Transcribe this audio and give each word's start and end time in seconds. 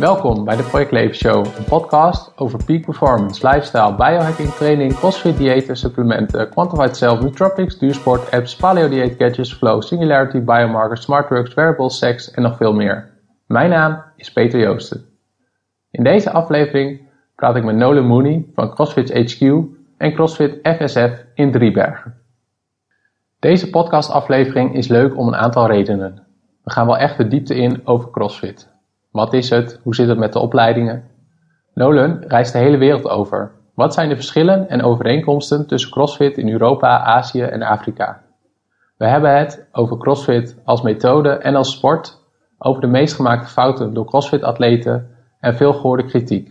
Welkom 0.00 0.44
bij 0.44 0.56
de 0.56 0.62
Project 0.62 0.90
Leven 0.90 1.14
Show, 1.14 1.46
een 1.56 1.64
podcast 1.64 2.32
over 2.38 2.64
peak 2.64 2.84
performance, 2.84 3.48
lifestyle, 3.48 3.94
biohacking, 3.94 4.48
training, 4.48 4.94
crossfit 4.94 5.36
diëten, 5.36 5.76
supplementen, 5.76 6.50
quantified 6.50 6.96
self, 6.96 7.20
nootropics, 7.20 7.78
duursport, 7.78 8.30
apps, 8.30 8.56
paleo 8.56 8.88
dieet, 8.88 9.14
gadgets, 9.18 9.54
flow, 9.54 9.82
singularity, 9.82 10.40
biomarkers, 10.40 11.02
smart 11.02 11.26
drugs, 11.26 11.54
wearables, 11.54 11.98
seks 11.98 12.30
en 12.30 12.42
nog 12.42 12.56
veel 12.56 12.72
meer. 12.72 13.10
Mijn 13.46 13.70
naam 13.70 14.02
is 14.16 14.32
Peter 14.32 14.60
Joosten. 14.60 15.04
In 15.90 16.04
deze 16.04 16.30
aflevering 16.30 17.00
praat 17.34 17.56
ik 17.56 17.64
met 17.64 17.76
Nolan 17.76 18.06
Mooney 18.06 18.46
van 18.54 18.74
CrossFit 18.74 19.12
HQ 19.12 19.40
en 19.96 20.14
CrossFit 20.14 20.58
FSF 20.62 21.24
in 21.34 21.52
Driebergen. 21.52 22.14
Deze 23.38 23.70
podcastaflevering 23.70 24.74
is 24.74 24.88
leuk 24.88 25.16
om 25.16 25.26
een 25.26 25.36
aantal 25.36 25.66
redenen. 25.66 26.26
We 26.64 26.70
gaan 26.70 26.86
wel 26.86 26.98
echt 26.98 27.16
de 27.16 27.28
diepte 27.28 27.54
in 27.54 27.80
over 27.84 28.10
CrossFit. 28.10 28.69
Wat 29.10 29.32
is 29.32 29.50
het? 29.50 29.80
Hoe 29.82 29.94
zit 29.94 30.08
het 30.08 30.18
met 30.18 30.32
de 30.32 30.38
opleidingen? 30.38 31.04
Nolan 31.74 32.24
reist 32.26 32.52
de 32.52 32.58
hele 32.58 32.76
wereld 32.76 33.08
over. 33.08 33.52
Wat 33.74 33.94
zijn 33.94 34.08
de 34.08 34.14
verschillen 34.14 34.68
en 34.68 34.82
overeenkomsten 34.82 35.66
tussen 35.66 35.90
CrossFit 35.90 36.38
in 36.38 36.48
Europa, 36.48 36.98
Azië 36.98 37.42
en 37.42 37.62
Afrika? 37.62 38.22
We 38.96 39.06
hebben 39.06 39.38
het 39.38 39.68
over 39.72 39.98
CrossFit 39.98 40.56
als 40.64 40.82
methode 40.82 41.28
en 41.28 41.54
als 41.54 41.72
sport, 41.72 42.18
over 42.58 42.80
de 42.80 42.86
meest 42.86 43.14
gemaakte 43.14 43.48
fouten 43.48 43.94
door 43.94 44.04
CrossFit-atleten 44.04 45.08
en 45.40 45.56
veel 45.56 45.72
gehoorde 45.72 46.04
kritiek. 46.04 46.50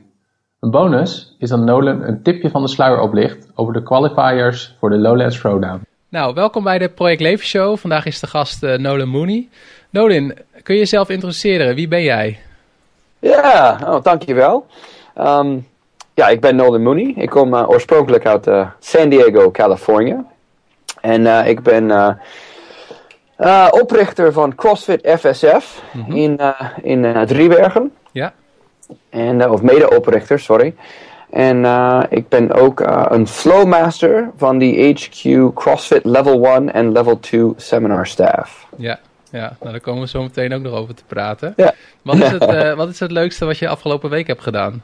Een 0.59 0.71
bonus 0.71 1.35
is 1.37 1.49
dat 1.49 1.59
Nolan 1.59 2.03
een 2.03 2.23
tipje 2.23 2.49
van 2.49 2.61
de 2.61 2.67
sluier 2.67 2.99
oplicht 2.99 3.51
over 3.55 3.73
de 3.73 3.83
qualifiers 3.83 4.75
voor 4.79 4.89
de 4.89 4.97
Lowlands 4.97 5.39
Throwdown. 5.39 5.81
Nou, 6.09 6.33
welkom 6.33 6.63
bij 6.63 6.77
de 6.77 6.89
Project 6.89 7.21
Leven 7.21 7.45
Show. 7.45 7.77
Vandaag 7.77 8.05
is 8.05 8.19
de 8.19 8.27
gast 8.27 8.63
uh, 8.63 8.77
Nolan 8.77 9.09
Mooney. 9.09 9.47
Nolan, 9.89 10.33
kun 10.63 10.73
je 10.73 10.79
jezelf 10.79 11.09
introduceren? 11.09 11.75
Wie 11.75 11.87
ben 11.87 12.03
jij? 12.03 12.39
Ja, 13.19 13.79
oh, 13.85 14.03
dankjewel. 14.03 14.65
Um, 15.17 15.67
ja, 16.13 16.27
ik 16.27 16.41
ben 16.41 16.55
Nolan 16.55 16.83
Mooney. 16.83 17.13
Ik 17.15 17.29
kom 17.29 17.53
uh, 17.53 17.69
oorspronkelijk 17.69 18.25
uit 18.25 18.47
uh, 18.47 18.67
San 18.79 19.09
Diego, 19.09 19.51
Californië. 19.51 20.17
En 21.01 21.21
uh, 21.21 21.47
ik 21.47 21.61
ben 21.63 22.17
oprichter 23.71 24.33
van 24.33 24.55
CrossFit 24.55 25.13
FSF 25.19 25.81
mm 25.91 26.03
-hmm. 26.03 26.15
in, 26.15 26.39
in 26.81 27.25
Driebergen. 27.25 27.93
Ja. 28.11 28.33
En, 29.09 29.49
of 29.49 29.61
mede-oprichter, 29.61 30.39
sorry. 30.39 30.75
En 31.29 31.65
ik 32.09 32.29
ben 32.29 32.53
ook 32.53 32.79
een 33.09 33.27
flowmaster 33.27 34.29
van 34.37 34.57
die 34.57 34.93
HQ 34.93 35.53
CrossFit 35.53 36.05
Level 36.05 36.45
1 36.45 36.73
en 36.73 36.91
Level 36.91 37.19
2 37.19 37.53
seminar 37.55 38.07
staff. 38.07 38.67
Ja. 38.75 38.99
Ja, 39.31 39.55
nou, 39.59 39.71
daar 39.71 39.81
komen 39.81 40.01
we 40.01 40.07
zo 40.07 40.21
meteen 40.21 40.53
ook 40.53 40.61
nog 40.61 40.73
over 40.73 40.95
te 40.95 41.03
praten. 41.07 41.53
Ja. 41.55 41.73
Wat, 42.01 42.15
is 42.15 42.31
het, 42.31 42.51
uh, 42.51 42.73
wat 42.81 42.89
is 42.89 42.99
het 42.99 43.11
leukste 43.11 43.45
wat 43.45 43.57
je 43.57 43.67
afgelopen 43.67 44.09
week 44.09 44.27
hebt 44.27 44.41
gedaan? 44.41 44.83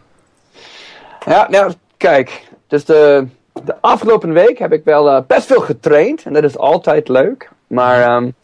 Ja, 1.26 1.48
nou, 1.50 1.74
kijk. 1.98 2.48
Dus 2.68 2.86
de, 2.86 3.28
de 3.64 3.76
afgelopen 3.82 4.34
week 4.34 4.58
heb 4.58 4.74
ik 4.74 4.84
wel 4.84 5.08
uh, 5.08 5.20
best 5.28 5.46
veel 5.46 5.62
getraind. 5.62 6.24
En 6.24 6.34
dat 6.34 6.44
is 6.44 6.58
altijd 6.58 7.08
leuk. 7.08 7.50
Maar 7.68 8.16
um, 8.16 8.36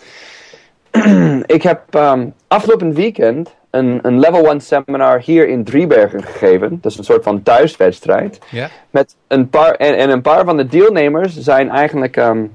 ik 1.57 1.63
heb 1.63 1.95
um, 1.95 2.33
afgelopen 2.47 2.93
weekend 2.93 3.55
een, 3.69 3.99
een 4.01 4.19
level 4.19 4.49
1 4.49 4.61
seminar 4.61 5.19
hier 5.19 5.47
in 5.47 5.63
Driebergen 5.63 6.23
gegeven. 6.23 6.79
Dat 6.81 6.91
is 6.91 6.97
een 6.97 7.03
soort 7.03 7.23
van 7.23 7.43
thuiswedstrijd. 7.43 8.39
Ja. 8.49 8.69
Met 8.89 9.15
een 9.27 9.49
paar, 9.49 9.75
en, 9.75 9.97
en 9.97 10.09
een 10.09 10.21
paar 10.21 10.45
van 10.45 10.57
de 10.57 10.67
deelnemers 10.67 11.37
zijn 11.37 11.69
eigenlijk 11.69 12.15
um, 12.15 12.51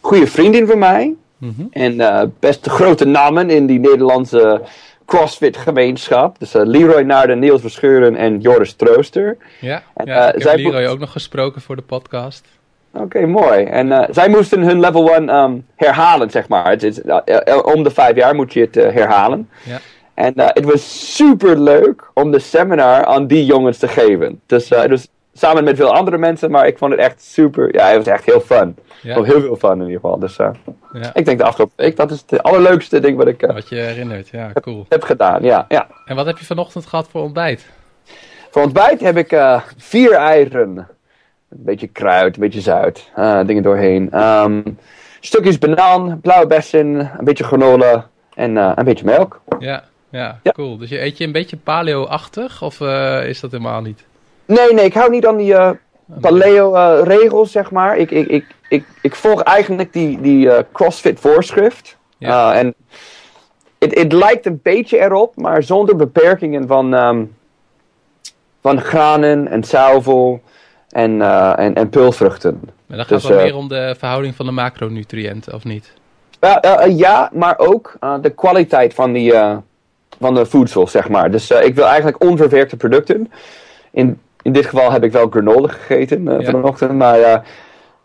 goede 0.00 0.26
vrienden 0.26 0.66
van 0.66 0.78
mij. 0.78 1.14
Mm 1.38 1.54
-hmm. 1.56 1.68
En 1.70 1.92
uh, 1.94 2.22
best 2.40 2.66
grote 2.66 3.04
namen 3.04 3.50
in 3.50 3.66
die 3.66 3.78
Nederlandse 3.78 4.62
CrossFit-gemeenschap. 5.06 6.38
Dus 6.38 6.54
uh, 6.54 6.62
Leroy 6.64 7.02
Naarden, 7.02 7.38
Niels 7.38 7.60
Verscheuren 7.60 8.16
en 8.16 8.40
Joris 8.40 8.72
Trooster. 8.72 9.36
Ja, 9.60 9.82
en, 9.94 10.06
ja 10.06 10.28
uh, 10.28 10.40
ik 10.40 10.42
heb 10.42 10.58
Leroy 10.58 10.86
ook 10.86 10.98
nog 10.98 11.12
gesproken 11.12 11.60
voor 11.60 11.76
de 11.76 11.82
podcast. 11.82 12.46
Oké, 12.92 13.02
okay, 13.04 13.24
mooi. 13.24 13.64
En 13.64 14.08
zij 14.10 14.28
moesten 14.28 14.62
hun 14.62 14.80
level 14.80 15.14
1 15.14 15.34
um, 15.34 15.66
herhalen, 15.76 16.30
zeg 16.30 16.48
maar. 16.48 16.70
Het 16.70 16.82
is, 16.82 17.00
om 17.62 17.82
de 17.82 17.90
vijf 17.90 18.16
jaar 18.16 18.34
moet 18.34 18.52
je 18.52 18.60
het 18.60 18.74
herhalen. 18.74 19.48
Ja. 19.64 19.78
En 20.14 20.32
het 20.36 20.64
was 20.64 21.14
super 21.16 21.60
leuk 21.60 22.10
om 22.14 22.30
de 22.30 22.38
seminar 22.38 23.04
aan 23.04 23.26
die 23.26 23.44
jongens 23.44 23.78
te 23.78 23.88
geven. 23.88 24.40
Dus 24.46 24.68
het 24.68 24.90
was 24.90 25.08
samen 25.38 25.64
met 25.64 25.76
veel 25.76 25.94
andere 25.94 26.18
mensen, 26.18 26.50
maar 26.50 26.66
ik 26.66 26.78
vond 26.78 26.90
het 26.90 27.00
echt 27.00 27.22
super. 27.22 27.74
Ja, 27.74 27.86
het 27.86 27.96
was 27.96 28.06
echt 28.06 28.24
heel 28.24 28.40
fun. 28.40 28.76
Ja. 29.02 29.14
Vond 29.14 29.26
heel 29.26 29.40
veel 29.40 29.56
fun 29.56 29.72
in 29.72 29.80
ieder 29.80 30.00
geval. 30.00 30.18
Dus 30.18 30.38
uh, 30.38 30.50
ja. 30.92 31.10
ik 31.14 31.24
denk 31.24 31.38
de 31.38 31.44
afgelopen 31.44 31.74
week, 31.76 31.96
dat 31.96 32.10
is 32.10 32.24
het 32.26 32.42
allerleukste 32.42 33.00
ding 33.00 33.16
wat 33.16 33.26
ik 33.26 33.42
uh, 33.42 33.52
wat 33.52 33.68
je 33.68 33.76
herinnert. 33.76 34.28
Ja, 34.28 34.50
heb, 34.52 34.62
cool. 34.62 34.86
heb 34.88 35.02
gedaan. 35.02 35.42
Ja, 35.42 35.64
ja. 35.68 35.86
En 36.04 36.16
wat 36.16 36.26
heb 36.26 36.38
je 36.38 36.44
vanochtend 36.44 36.86
gehad 36.86 37.08
voor 37.10 37.22
ontbijt? 37.22 37.66
Voor 38.50 38.62
ontbijt 38.62 39.00
heb 39.00 39.16
ik 39.16 39.32
uh, 39.32 39.62
vier 39.76 40.12
eieren. 40.12 40.76
Een 41.48 41.64
beetje 41.64 41.86
kruid, 41.86 42.34
een 42.34 42.42
beetje 42.42 42.60
zout. 42.60 43.10
dingen 43.46 43.62
doorheen. 43.62 44.22
Um, 44.22 44.78
stukjes 45.20 45.58
banaan, 45.58 46.20
blauwe 46.20 46.46
bessen, 46.46 46.98
een 47.18 47.24
beetje 47.24 47.44
granola 47.44 48.08
en 48.34 48.56
een 48.56 48.84
beetje 48.84 49.04
melk. 49.04 49.40
Ja, 49.58 49.84
ja, 50.10 50.40
ja, 50.42 50.52
cool. 50.52 50.76
Dus 50.78 50.88
je 50.88 51.00
eet 51.02 51.18
je 51.18 51.24
een 51.24 51.32
beetje 51.32 51.56
paleo-achtig 51.56 52.62
of 52.62 52.80
is 53.24 53.40
dat 53.40 53.50
helemaal 53.50 53.80
niet? 53.80 54.06
Nee, 54.48 54.74
nee, 54.74 54.84
ik 54.84 54.94
hou 54.94 55.10
niet 55.10 55.26
aan 55.26 55.36
die 55.36 55.54
paleo-regels, 56.20 57.52
zeg 57.52 57.70
maar. 57.70 57.96
Ik, 57.96 58.10
ik, 58.10 58.28
ik, 58.28 58.44
ik, 58.68 58.84
ik 59.02 59.14
volg 59.14 59.42
eigenlijk 59.42 59.92
die, 59.92 60.20
die 60.20 60.46
uh, 60.46 60.58
CrossFit-voorschrift. 60.72 61.96
Ja. 62.18 62.54
En 62.54 62.74
het, 63.78 63.98
het 63.98 64.12
lijkt 64.12 64.46
een 64.46 64.60
beetje 64.62 64.98
erop, 64.98 65.36
maar 65.36 65.62
zonder 65.62 65.96
beperkingen 65.96 66.66
van, 66.66 66.94
um, 66.94 67.36
van 68.62 68.80
granen 68.80 69.48
en 69.48 69.64
zuivel 69.64 70.42
en, 70.88 71.10
uh, 71.10 71.58
en, 71.58 71.74
en 71.74 71.88
pulvruchten. 71.88 72.60
Maar 72.86 72.96
dan 72.96 73.06
gaat 73.06 73.22
het 73.22 73.32
dus, 73.32 73.42
meer 73.42 73.56
om 73.56 73.68
de 73.68 73.94
verhouding 73.98 74.34
van 74.34 74.46
de 74.46 74.52
macronutriënten, 74.52 75.54
of 75.54 75.64
niet? 75.64 75.92
ja, 76.88 77.30
maar 77.32 77.58
ook 77.58 77.96
de 78.20 78.30
kwaliteit 78.30 78.94
van, 78.94 79.12
die, 79.12 79.32
van 80.18 80.34
de 80.34 80.46
voedsel, 80.46 80.86
zeg 80.86 81.08
maar. 81.08 81.30
Dus 81.30 81.50
ik 81.50 81.74
wil 81.74 81.84
eigenlijk 81.84 82.24
onverwerkte 82.24 82.76
producten. 82.76 83.32
In, 83.90 84.20
in 84.42 84.52
dit 84.52 84.66
geval 84.66 84.92
heb 84.92 85.04
ik 85.04 85.12
wel 85.12 85.28
granola 85.30 85.68
gegeten 85.68 86.20
uh, 86.28 86.40
Ja. 86.40 86.50
vanochtend. 86.50 86.92
Maar 86.92 87.18
uh, 87.20 87.36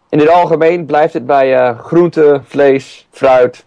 in 0.09 0.19
het 0.19 0.29
algemeen 0.29 0.85
blijft 0.85 1.13
het 1.13 1.25
bij 1.25 1.53
uh, 1.69 1.79
groente, 1.79 2.41
vlees, 2.43 3.07
fruit. 3.11 3.65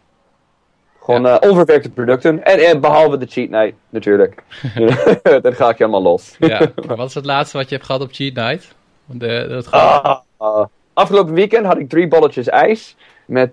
Gewoon 1.03 1.23
Ja. 1.23 1.37
onverwerkte 1.37 1.91
producten. 1.91 2.45
En, 2.45 2.59
en 2.59 2.81
behalve 2.81 3.19
de 3.19 3.27
cheat 3.27 3.49
night, 3.51 3.75
natuurlijk. 3.91 4.43
Dan 5.43 5.53
ga 5.55 5.69
ik 5.69 5.79
helemaal 5.79 6.03
los. 6.03 6.37
Ja. 6.39 6.61
Wat 6.87 7.09
is 7.09 7.15
het 7.15 7.25
laatste 7.25 7.57
wat 7.57 7.69
je 7.69 7.75
hebt 7.75 7.87
gehad 7.87 8.01
op 8.03 8.09
Cheat 8.13 8.35
Night? 8.35 8.75
De, 9.05 9.47
dat 9.49 9.71
Ah, 9.71 10.17
ah. 10.37 10.65
afgelopen 10.93 11.35
weekend 11.35 11.67
had 11.67 11.79
ik 11.79 11.89
drie 11.89 12.09
bolletjes 12.09 12.49
ijs. 12.49 12.97
Met 13.27 13.51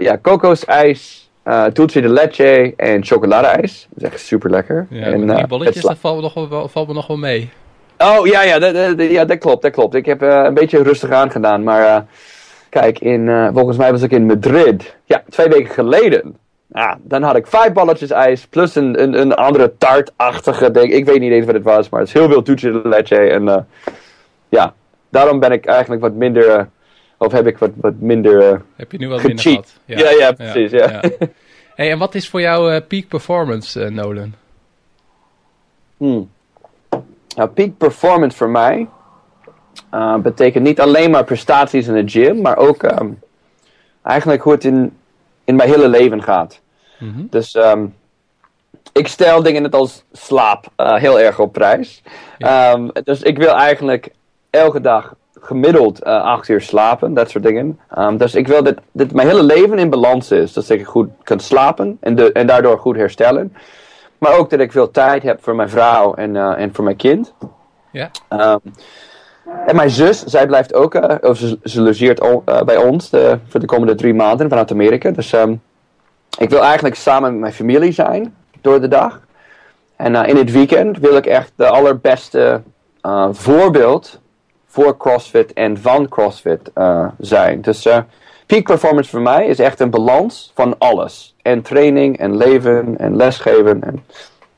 ja, 0.00 0.16
kokosijs, 0.22 1.30
uh, 1.44 1.64
dulce 1.72 2.00
de 2.00 2.08
leche 2.08 2.72
en 2.76 3.04
chocoladeijs. 3.04 3.86
Dat 3.90 4.02
is 4.02 4.10
echt 4.14 4.20
super 4.26 4.50
lekker. 4.50 4.86
ja, 4.90 5.04
en, 5.04 5.24
met 5.24 5.38
uh, 5.38 5.44
bolletjes, 5.44 5.82
dat 5.82 5.98
valt 5.98 6.16
me, 6.16 6.22
nog 6.22 6.48
wel, 6.48 6.68
valt 6.68 6.88
me 6.88 6.94
nog 6.94 7.06
wel 7.06 7.16
mee. 7.16 7.50
Oh 7.98 8.26
ja, 8.26 8.42
ja, 8.42 8.58
dat, 8.58 9.00
ja, 9.10 9.24
dat 9.24 9.38
klopt, 9.38 9.62
dat 9.62 9.72
klopt. 9.72 9.94
Ik 9.94 10.06
heb 10.06 10.22
eh, 10.22 10.42
een 10.44 10.54
beetje 10.54 10.82
rustig 10.82 11.10
aangedaan, 11.10 11.62
maar 11.62 11.82
eh, 11.82 12.00
kijk, 12.68 12.98
in, 12.98 13.28
eh, 13.28 13.48
volgens 13.52 13.76
mij 13.76 13.90
was 13.92 14.02
ik 14.02 14.10
in 14.10 14.26
Madrid, 14.26 14.96
ja, 15.04 15.22
twee 15.28 15.48
weken 15.48 15.74
geleden. 15.74 16.36
Ja, 16.66 16.98
dan 17.02 17.22
had 17.22 17.36
ik 17.36 17.46
vijf 17.46 17.72
balletjes 17.72 18.10
ijs, 18.10 18.46
plus 18.46 18.74
een, 18.74 19.02
een, 19.02 19.20
een 19.20 19.34
andere 19.34 19.72
taartachtige 19.78 20.70
ding. 20.70 20.92
Ik 20.92 21.04
weet 21.04 21.20
niet 21.20 21.32
eens 21.32 21.46
wat 21.46 21.54
het 21.54 21.64
was, 21.64 21.88
maar 21.88 22.00
het 22.00 22.08
is 22.08 22.14
heel 22.14 22.28
veel 22.28 22.42
dulce 22.42 22.70
de 22.70 22.88
leche. 22.88 23.16
En 23.16 23.66
ja, 24.48 24.74
daarom 25.08 25.40
ben 25.40 25.52
ik 25.52 25.66
eigenlijk 25.66 26.02
wat 26.02 26.12
minder, 26.12 26.68
of 27.16 27.32
heb 27.32 27.46
ik 27.46 27.58
wat, 27.58 27.70
wat 27.74 27.94
minder... 27.98 28.62
Heb 28.76 28.92
je 28.92 28.98
nu 28.98 29.08
wat 29.08 29.22
minder 29.22 29.44
gehad? 29.44 29.78
Ja, 29.84 30.10
ja, 30.10 30.32
precies, 30.32 30.70
ja. 30.70 31.00
Hey, 31.74 31.90
en 31.90 31.98
wat 31.98 32.14
is 32.14 32.28
voor 32.28 32.40
jou 32.40 32.80
peak 32.80 33.08
performance, 33.08 33.90
Nolan? 33.90 34.34
Hmm. 35.96 36.28
Nou, 37.38 37.50
peak 37.50 37.76
performance 37.76 38.36
voor 38.36 38.48
mij 38.48 38.88
uh, 39.94 40.16
betekent 40.16 40.64
niet 40.64 40.80
alleen 40.80 41.10
maar 41.10 41.24
prestaties 41.24 41.86
in 41.86 41.94
de 41.94 42.10
gym, 42.10 42.40
maar 42.40 42.56
ook 42.56 42.82
ehm, 42.82 43.10
eigenlijk 44.02 44.42
hoe 44.42 44.52
het 44.52 44.64
in, 44.64 44.96
in 45.44 45.56
mijn 45.56 45.68
hele 45.68 45.88
leven 45.88 46.22
gaat. 46.22 46.60
Mhm. 46.98 47.26
Dus 47.30 47.54
ehm, 47.54 47.86
ik 48.92 49.08
stel 49.08 49.42
dingen 49.42 49.62
net 49.62 49.74
als 49.74 50.04
slaap 50.12 50.66
uh, 50.76 50.94
heel 50.94 51.20
erg 51.20 51.38
op 51.38 51.52
prijs. 51.52 52.02
Ja. 52.38 52.72
Ehm, 52.72 52.88
dus 53.04 53.22
ik 53.22 53.38
wil 53.38 53.54
eigenlijk 53.54 54.08
elke 54.50 54.80
dag 54.80 55.14
gemiddeld 55.40 56.06
uh, 56.06 56.22
acht 56.22 56.48
uur 56.48 56.60
slapen, 56.60 57.14
dat 57.14 57.30
soort 57.30 57.44
dingen. 57.44 57.78
Um, 57.98 58.16
dus 58.16 58.34
ik 58.34 58.46
wil 58.46 58.62
dat, 58.62 58.74
dat 58.92 59.12
mijn 59.12 59.28
hele 59.28 59.42
leven 59.42 59.78
in 59.78 59.90
balans 59.90 60.30
is. 60.30 60.52
Dat 60.52 60.68
ik 60.68 60.86
goed 60.86 61.08
kan 61.22 61.40
slapen 61.40 61.96
en, 62.00 62.14
de, 62.14 62.32
en 62.32 62.46
daardoor 62.46 62.78
goed 62.78 62.96
herstellen. 62.96 63.52
Maar 64.18 64.38
ook 64.38 64.50
dat 64.50 64.60
ik 64.60 64.72
veel 64.72 64.90
tijd 64.90 65.22
heb 65.22 65.42
voor 65.42 65.54
mijn 65.54 65.68
vrouw 65.68 66.14
en, 66.14 66.34
uh, 66.34 66.58
en 66.58 66.74
voor 66.74 66.84
mijn 66.84 66.96
kind. 66.96 67.34
Ja? 67.90 68.10
Um, 68.28 68.60
en 69.66 69.76
mijn 69.76 69.90
zus, 69.90 70.24
zij 70.24 70.46
blijft 70.46 70.74
ook, 70.74 70.94
uh, 70.94 71.14
of 71.20 71.38
ze, 71.38 71.58
ze 71.62 71.80
logeert 71.80 72.20
o- 72.20 72.42
uh, 72.46 72.62
bij 72.62 72.76
ons 72.76 73.10
de, 73.10 73.38
voor 73.48 73.60
de 73.60 73.66
komende 73.66 73.94
drie 73.94 74.14
maanden 74.14 74.48
vanuit 74.48 74.70
Amerika. 74.70 75.10
Dus 75.10 75.32
um, 75.32 75.62
ik 76.38 76.50
wil 76.50 76.62
eigenlijk 76.62 76.94
samen 76.94 77.30
met 77.30 77.40
mijn 77.40 77.52
familie 77.52 77.92
zijn 77.92 78.34
door 78.60 78.80
de 78.80 78.88
dag. 78.88 79.20
En 79.96 80.14
in 80.14 80.36
het 80.36 80.52
weekend 80.52 80.98
wil 80.98 81.16
ik 81.16 81.26
echt 81.26 81.52
de 81.56 81.68
allerbeste 81.68 82.62
voorbeeld 83.30 84.20
voor 84.66 84.96
CrossFit 84.96 85.52
en 85.52 85.78
van 85.78 86.08
CrossFit 86.08 86.70
zijn. 87.18 87.60
Dus 87.60 87.88
peak 88.48 88.64
performance 88.64 89.10
voor 89.10 89.20
mij 89.20 89.46
is 89.46 89.58
echt 89.58 89.80
een 89.80 89.90
balans 89.90 90.52
van 90.54 90.78
alles. 90.78 91.34
En 91.42 91.62
training 91.62 92.18
en 92.18 92.36
leven 92.36 92.98
en 92.98 93.16
lesgeven 93.16 93.82
en 93.82 94.04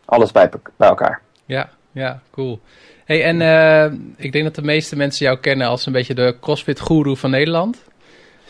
alles 0.04 0.32
bij, 0.32 0.50
bij 0.76 0.88
elkaar. 0.88 1.20
Ja, 1.44 1.68
ja, 1.92 2.20
cool. 2.30 2.60
Hey, 3.04 3.24
en 3.24 3.40
uh, 3.40 3.98
ik 4.16 4.32
denk 4.32 4.44
dat 4.44 4.54
de 4.54 4.62
meeste 4.62 4.96
mensen 4.96 5.26
jou 5.26 5.38
kennen 5.38 5.66
als 5.66 5.86
een 5.86 5.92
beetje 5.92 6.14
de 6.14 6.36
CrossFit-guru 6.40 7.16
van 7.16 7.30
Nederland. 7.30 7.84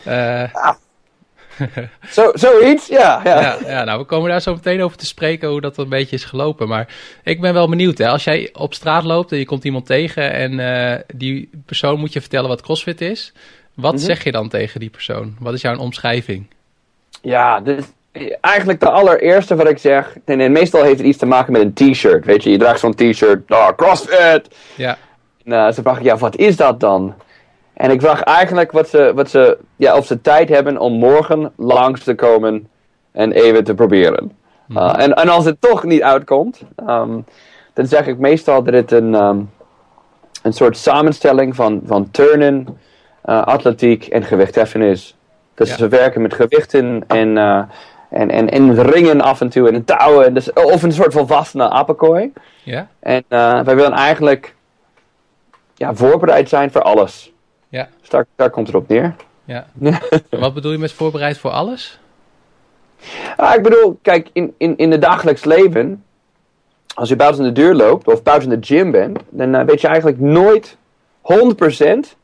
Uh, 0.07 0.13
ja. 0.53 0.77
zo, 2.15 2.31
zoiets, 2.33 2.87
ja, 2.87 3.21
ja. 3.23 3.41
ja. 3.41 3.57
Ja, 3.65 3.83
nou, 3.83 3.99
we 3.99 4.05
komen 4.05 4.29
daar 4.29 4.41
zo 4.41 4.53
meteen 4.53 4.83
over 4.83 4.97
te 4.97 5.05
spreken 5.05 5.49
hoe 5.49 5.61
dat 5.61 5.77
een 5.77 5.89
beetje 5.89 6.15
is 6.15 6.23
gelopen. 6.23 6.67
Maar 6.67 6.87
ik 7.23 7.41
ben 7.41 7.53
wel 7.53 7.69
benieuwd, 7.69 7.97
hè. 7.97 8.07
Als 8.07 8.23
jij 8.23 8.49
op 8.53 8.73
straat 8.73 9.03
loopt 9.03 9.31
en 9.31 9.37
je 9.37 9.45
komt 9.45 9.63
iemand 9.63 9.85
tegen 9.85 10.31
en 10.31 10.59
uh, 10.59 11.15
die 11.15 11.49
persoon 11.65 11.99
moet 11.99 12.13
je 12.13 12.21
vertellen 12.21 12.49
wat 12.49 12.61
CrossFit 12.61 13.01
is. 13.01 13.33
Wat 13.75 13.93
mhm. 13.93 14.01
zeg 14.01 14.23
je 14.23 14.31
dan 14.31 14.49
tegen 14.49 14.79
die 14.79 14.89
persoon? 14.89 15.35
Wat 15.39 15.53
is 15.53 15.61
jouw 15.61 15.77
omschrijving? 15.77 16.45
Ja, 17.21 17.59
dus 17.59 17.83
eigenlijk 18.41 18.79
de 18.79 18.89
allereerste 18.89 19.55
wat 19.55 19.69
ik 19.69 19.77
zeg. 19.77 20.17
En, 20.25 20.51
meestal 20.51 20.83
heeft 20.83 20.97
het 20.97 21.07
iets 21.07 21.17
te 21.17 21.25
maken 21.25 21.51
met 21.53 21.61
een 21.61 21.73
t-shirt. 21.73 22.25
Weet 22.25 22.43
je, 22.43 22.51
je 22.51 22.57
draagt 22.57 22.79
zo'n 22.79 22.95
t-shirt. 22.95 23.51
Oh, 23.51 23.69
CrossFit! 23.75 24.55
Ja. 24.75 24.97
En 25.43 25.51
uh, 25.51 25.71
ze 25.71 25.81
vragen, 25.81 26.03
ja, 26.03 26.17
wat 26.17 26.35
is 26.35 26.55
dat 26.57 26.79
dan? 26.79 27.13
En 27.73 27.91
ik 27.91 28.01
vraag 28.01 28.21
eigenlijk 28.21 28.71
wat 28.71 28.89
ze, 28.89 29.11
wat 29.15 29.29
ze, 29.29 29.57
ja, 29.75 29.97
of 29.97 30.05
ze 30.05 30.21
tijd 30.21 30.49
hebben 30.49 30.77
om 30.77 30.93
morgen 30.93 31.51
langs 31.55 32.03
te 32.03 32.15
komen 32.15 32.69
en 33.11 33.31
even 33.31 33.63
te 33.63 33.73
proberen. 33.73 34.31
Mhm. 34.65 34.79
Uh, 34.79 34.93
en, 34.97 35.13
en 35.13 35.29
als 35.29 35.45
het 35.45 35.61
toch 35.61 35.83
niet 35.83 36.01
uitkomt, 36.01 36.61
um, 36.87 37.25
dan 37.73 37.87
zeg 37.87 38.07
ik 38.07 38.17
meestal 38.17 38.63
dat 38.63 38.73
het 38.73 38.91
een, 38.91 39.13
um, 39.13 39.49
een 40.43 40.53
soort 40.53 40.77
samenstelling 40.77 41.55
van, 41.55 41.81
van 41.85 42.11
turnen, 42.11 42.67
uh, 43.25 43.43
atletiek 43.43 44.07
en 44.07 44.23
gewichtheffen 44.23 44.81
is. 44.81 45.15
Dus 45.53 45.69
ja. 45.69 45.77
we 45.77 45.87
werken 45.87 46.21
met 46.21 46.33
gewichten 46.33 47.03
en 47.07 47.37
en, 48.11 48.29
en, 48.29 48.49
en 48.49 48.81
ringen 48.81 49.21
af 49.21 49.41
en 49.41 49.49
toe 49.49 49.69
en 49.69 49.85
touwen. 49.85 50.33
Dus, 50.33 50.53
of 50.53 50.83
een 50.83 50.91
soort 50.91 51.13
volwassene 51.13 51.69
apenkooi. 51.69 52.33
Ja. 52.63 52.87
En 52.99 53.23
uh, 53.29 53.61
wij 53.61 53.75
willen 53.75 53.93
eigenlijk 53.93 54.55
ja, 55.75 55.95
voorbereid 55.95 56.49
zijn 56.49 56.71
voor 56.71 56.81
alles. 56.81 57.31
Ja. 57.69 57.87
Dus 57.99 58.09
daar, 58.09 58.25
daar 58.35 58.49
komt 58.49 58.67
het 58.67 58.75
op 58.75 58.87
neer. 58.87 59.15
Ja. 59.43 59.65
Wat 60.29 60.53
bedoel 60.53 60.71
je 60.71 60.77
met 60.77 60.91
voorbereid 60.91 61.37
voor 61.37 61.51
alles? 61.51 61.99
Ah, 63.37 63.55
ik 63.55 63.63
bedoel, 63.63 63.99
kijk, 64.01 64.29
in, 64.33 64.53
in, 64.57 64.77
in 64.77 64.91
het 64.91 65.01
dagelijks 65.01 65.43
leven, 65.43 66.03
als 66.95 67.09
je 67.09 67.15
buiten 67.15 67.43
de 67.43 67.51
deur 67.51 67.73
loopt 67.73 68.07
of 68.07 68.23
buiten 68.23 68.49
de 68.49 68.57
gym 68.59 68.91
bent, 68.91 69.19
dan 69.29 69.65
weet 69.65 69.81
je 69.81 69.87
eigenlijk 69.87 70.19
nooit 70.19 70.77
100% 71.21 72.17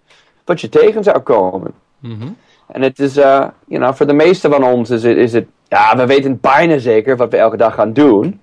wat 0.48 0.62
je 0.62 0.70
tegen 0.70 1.04
zou 1.04 1.20
komen. 1.20 1.72
Mm 2.00 2.36
En 2.68 2.82
het 2.82 3.00
is, 3.00 3.18
uh, 3.18 3.48
you 3.68 3.82
know, 3.82 3.94
voor 3.94 4.08
de 4.08 4.14
meeste 4.14 4.50
van 4.50 4.64
ons 4.64 4.90
is 4.90 5.04
het, 5.04 5.18
is 5.18 5.34
het 5.34 5.46
ja, 5.68 5.98
we 5.98 6.06
weten 6.06 6.40
bijna 6.40 6.78
zeker 6.78 7.18
wat 7.18 7.32
we 7.32 7.38
elke 7.38 7.58
dag 7.58 7.76
gaan 7.76 7.94
doen. 7.94 8.40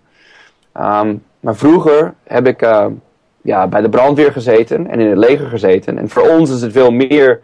Um, 0.76 1.22
maar 1.40 1.56
vroeger 1.56 2.14
heb 2.24 2.46
ik 2.46 2.62
uh, 2.62 2.86
ja, 3.42 3.66
bij 3.66 3.80
de 3.80 3.88
brandweer 3.88 4.32
gezeten 4.32 4.90
en 4.90 5.00
in 5.00 5.08
het 5.08 5.18
leger 5.18 5.46
gezeten. 5.46 5.98
En 5.98 6.08
voor 6.08 6.28
ons 6.28 6.50
is 6.50 6.60
het 6.60 6.72
veel 6.72 6.90
meer 6.90 7.40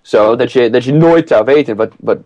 zo 0.00 0.36
dat 0.36 0.52
je, 0.52 0.70
dat 0.70 0.84
je 0.84 0.92
nooit 0.92 1.28
zou 1.28 1.44
weten 1.44 1.76
wat, 1.76 1.92
wat, 1.98 2.18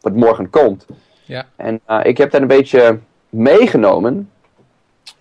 wat 0.00 0.14
morgen 0.14 0.50
komt. 0.50 0.86
Ja. 1.24 1.46
En 1.56 1.80
uh, 1.90 2.00
ik 2.02 2.18
heb 2.18 2.30
dat 2.30 2.40
een 2.40 2.46
beetje 2.46 2.98
meegenomen. 3.28 4.30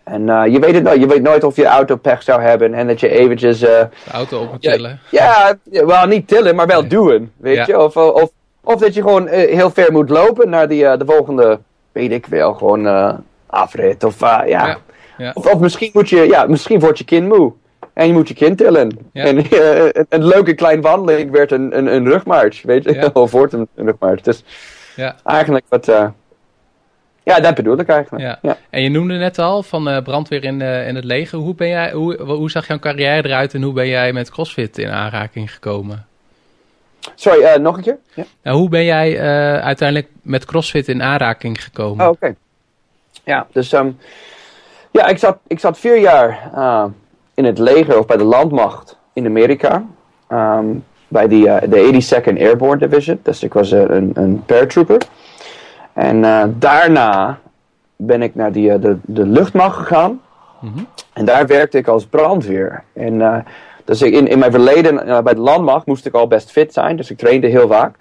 En 0.08 0.28
uh, 0.28 0.44
je, 0.46 0.60
weet 0.60 0.74
het 0.74 0.84
nooit, 0.84 1.00
je 1.00 1.08
weet 1.08 1.22
nooit 1.22 1.44
of 1.44 1.56
je 1.56 1.66
auto 1.66 1.96
pech 1.96 2.24
zou 2.24 2.42
hebben 2.42 2.74
en 2.74 2.88
dat 2.88 3.00
je 3.00 3.10
eventjes... 3.10 3.60
de 3.60 3.88
auto 4.12 4.42
op 4.42 4.52
moet 4.52 4.62
tillen. 4.62 5.00
Ja, 5.12 5.58
ja, 5.72 5.86
wel 5.86 6.06
niet 6.06 6.28
tillen, 6.28 6.56
maar 6.56 6.68
wel 6.68 6.88
doen, 6.88 7.32
weet 7.38 7.66
je. 7.66 7.80
Of, 7.80 7.98
of 7.98 8.30
of 8.68 8.80
dat 8.80 8.94
je 8.94 9.02
gewoon 9.02 9.28
uh, 9.28 9.34
heel 9.34 9.70
ver 9.70 9.92
moet 9.92 10.10
lopen 10.10 10.50
naar 10.50 10.68
die, 10.68 10.98
de 10.98 11.06
volgende, 11.06 11.60
weet 11.92 12.12
ik 12.12 12.26
wel, 12.26 12.54
gewoon 12.54 12.88
afrit. 13.46 14.04
Of, 14.04 14.20
ja. 14.20 14.44
ja, 14.46 14.78
ja. 15.18 15.32
Of, 15.34 15.54
of, 15.54 15.60
misschien, 15.60 15.90
moet 15.94 16.10
je, 16.10 16.28
ja, 16.28 16.46
misschien 16.46 16.80
wordt 16.80 16.98
je 16.98 17.04
kind 17.04 17.28
moe. 17.28 17.54
En 17.94 18.08
je 18.08 18.14
moet 18.14 18.28
je 18.28 18.34
kind 18.34 18.58
tillen. 18.58 18.90
En 19.14 19.38
een, 19.38 20.06
een, 20.10 20.26
leuke 20.26 20.54
klein 20.54 20.82
wandeling 20.82 21.32
werd 21.32 21.52
een, 21.52 21.78
een, 21.78 21.94
een 21.96 22.06
rugmarch, 22.06 22.62
weet 22.62 22.84
je. 22.84 23.10
of 23.14 23.32
wordt 23.32 23.54
een, 23.54 23.68
rugmarch. 23.76 24.22
Dus 24.22 24.44
ja. 24.96 25.16
eigenlijk 25.24 25.66
wat... 25.70 25.92
ja, 27.28 27.40
dat 27.40 27.56
bedoel 27.56 27.80
ik 27.80 27.88
eigenlijk. 27.88 28.38
Ja. 28.42 28.58
En 28.70 28.82
je 28.82 28.90
noemde 28.90 29.14
net 29.14 29.40
al 29.40 29.64
van 29.64 30.04
brandweer 30.04 30.44
in, 30.44 30.62
in 30.62 30.96
het 30.96 31.04
leger. 31.04 31.40
Hoe, 31.40 31.56
ben 31.56 31.68
jij, 31.68 31.92
hoe, 31.92 32.22
hoe 32.22 32.52
zag 32.52 32.68
jouw 32.68 32.80
carrière 32.80 33.28
eruit 33.28 33.54
en 33.54 33.62
hoe 33.62 33.74
ben 33.74 33.88
jij 33.88 34.14
met 34.14 34.30
CrossFit 34.30 34.78
in 34.78 34.90
aanraking 34.90 35.54
gekomen? 35.54 36.06
Sorry, 37.16 37.44
uh, 37.44 37.56
nog 37.56 37.78
een 37.78 37.84
keer? 37.84 37.98
Ja. 38.14 38.24
Nou, 38.42 38.58
hoe 38.58 38.70
ben 38.70 38.84
jij 38.84 39.20
uiteindelijk 39.62 40.10
met 40.22 40.46
CrossFit 40.46 40.88
in 40.88 41.04
aanraking 41.04 41.64
gekomen? 41.64 42.06
Oh, 42.06 42.12
oké. 42.12 42.36
Ja, 43.24 43.48
dus 43.52 43.72
um, 43.72 43.98
ja, 44.92 45.08
ik 45.08 45.18
zat, 45.18 45.38
ik 45.48 45.60
zat 45.60 45.80
vier 45.80 46.00
jaar 46.00 46.52
in 47.34 47.46
het 47.46 47.60
leger 47.60 48.00
of 48.00 48.06
bij 48.06 48.18
de 48.18 48.24
landmacht 48.24 48.98
in 49.14 49.26
Amerika. 49.26 49.86
Um, 50.30 50.84
bij 51.08 51.28
de, 51.28 51.68
de 51.70 51.94
82nd 51.94 52.40
Airborne 52.40 52.88
Division. 52.88 53.20
Dus 53.24 53.44
ik 53.44 53.54
was 53.54 53.72
een, 53.72 54.12
een 54.14 54.44
paratrooper. 54.46 55.02
En 55.98 56.22
daarna 56.60 57.40
ben 57.96 58.22
ik 58.22 58.36
naar 58.36 58.52
die, 58.52 58.80
de, 58.80 58.98
de 59.02 59.26
luchtmacht 59.26 59.78
gegaan. 59.78 60.22
Mm 60.60 60.72
-hmm. 60.74 60.88
En 61.14 61.26
daar 61.26 61.48
werkte 61.48 61.78
ik 61.78 61.88
als 61.88 62.06
brandweer. 62.06 62.84
En 62.94 63.46
dus 63.88 64.02
in, 64.02 64.28
in 64.28 64.40
mijn 64.40 64.52
verleden 64.52 65.08
uh, 65.08 65.22
bij 65.22 65.34
de 65.34 65.40
landmacht 65.40 65.86
moest 65.86 66.06
ik 66.06 66.14
al 66.14 66.28
best 66.28 66.52
fit 66.52 66.74
zijn. 66.74 66.96
Dus 66.96 67.12
ik 67.12 67.18
trainde 67.18 67.48
heel 67.48 67.68
vaak. 67.68 67.96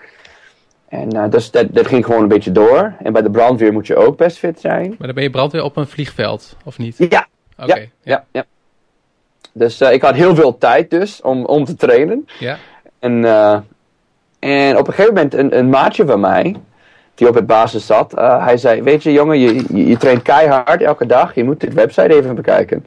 En 0.88 1.14
uh, 1.16 1.30
dus 1.30 1.50
dat, 1.50 1.66
dat 1.70 1.86
ging 1.86 2.04
gewoon 2.04 2.22
een 2.22 2.28
beetje 2.28 2.52
door. 2.52 2.94
En 3.02 3.12
bij 3.12 3.22
de 3.22 3.30
brandweer 3.30 3.72
moet 3.72 3.86
je 3.86 3.96
ook 3.96 4.16
best 4.16 4.38
fit 4.38 4.60
zijn. 4.60 4.88
Maar 4.88 5.06
dan 5.06 5.14
ben 5.14 5.22
je 5.22 5.30
brandweer 5.30 5.62
op 5.62 5.76
een 5.76 5.86
vliegveld, 5.86 6.56
of 6.64 6.78
niet? 6.78 6.96
Ja. 6.98 7.26
Oké. 7.58 7.74
ja, 7.74 7.86
ja. 8.02 8.24
ja, 8.32 8.44
Dus 9.52 9.80
uh, 9.80 9.92
ik 9.92 10.02
had 10.02 10.14
heel 10.14 10.34
veel 10.34 10.58
tijd 10.58 10.90
dus 10.90 11.22
om, 11.22 11.44
om 11.44 11.64
te 11.64 11.74
trainen. 11.74 12.28
Ja. 12.38 12.58
En, 12.98 13.24
en 14.38 14.78
op 14.78 14.86
een 14.86 14.94
gegeven 14.94 15.14
moment 15.14 15.34
een, 15.34 15.58
een 15.58 15.68
maatje 15.68 16.06
van 16.06 16.20
mij, 16.20 16.56
die 17.16 17.28
op 17.28 17.34
het 17.34 17.46
basis 17.46 17.86
zat, 17.86 18.12
hij 18.16 18.56
zei, 18.56 18.82
weet 18.82 19.02
je 19.02 19.12
jongen, 19.12 19.38
je, 19.38 19.54
je, 19.54 19.86
je, 19.86 19.96
traint 19.96 20.22
keihard 20.22 20.82
elke 20.82 21.06
dag. 21.06 21.34
Je 21.34 21.44
moet 21.44 21.60
dit 21.60 21.74
website 21.74 22.14
even 22.14 22.34
bekijken. 22.34 22.86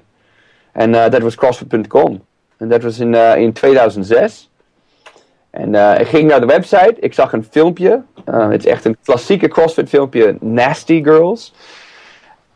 En 0.71 0.91
dat 0.91 1.21
was 1.21 1.36
crossfit.com. 1.36 2.21
En 2.57 2.69
dat 2.69 2.83
was 2.83 3.00
in, 3.00 3.13
uh, 3.13 3.36
in 3.36 3.53
2006. 3.53 4.50
En 5.50 6.00
ik 6.00 6.07
ging 6.07 6.29
naar 6.29 6.39
de 6.39 6.45
website. 6.45 6.95
Ik 7.00 7.13
zag 7.13 7.33
een 7.33 7.48
filmpje. 7.50 8.01
Het 8.25 8.65
is 8.65 8.71
echt 8.71 8.86
een 8.86 8.98
klassieke 9.03 9.48
CrossFit 9.48 9.89
filmpje. 9.89 10.38
Nasty 10.39 11.03
Girls. 11.03 11.53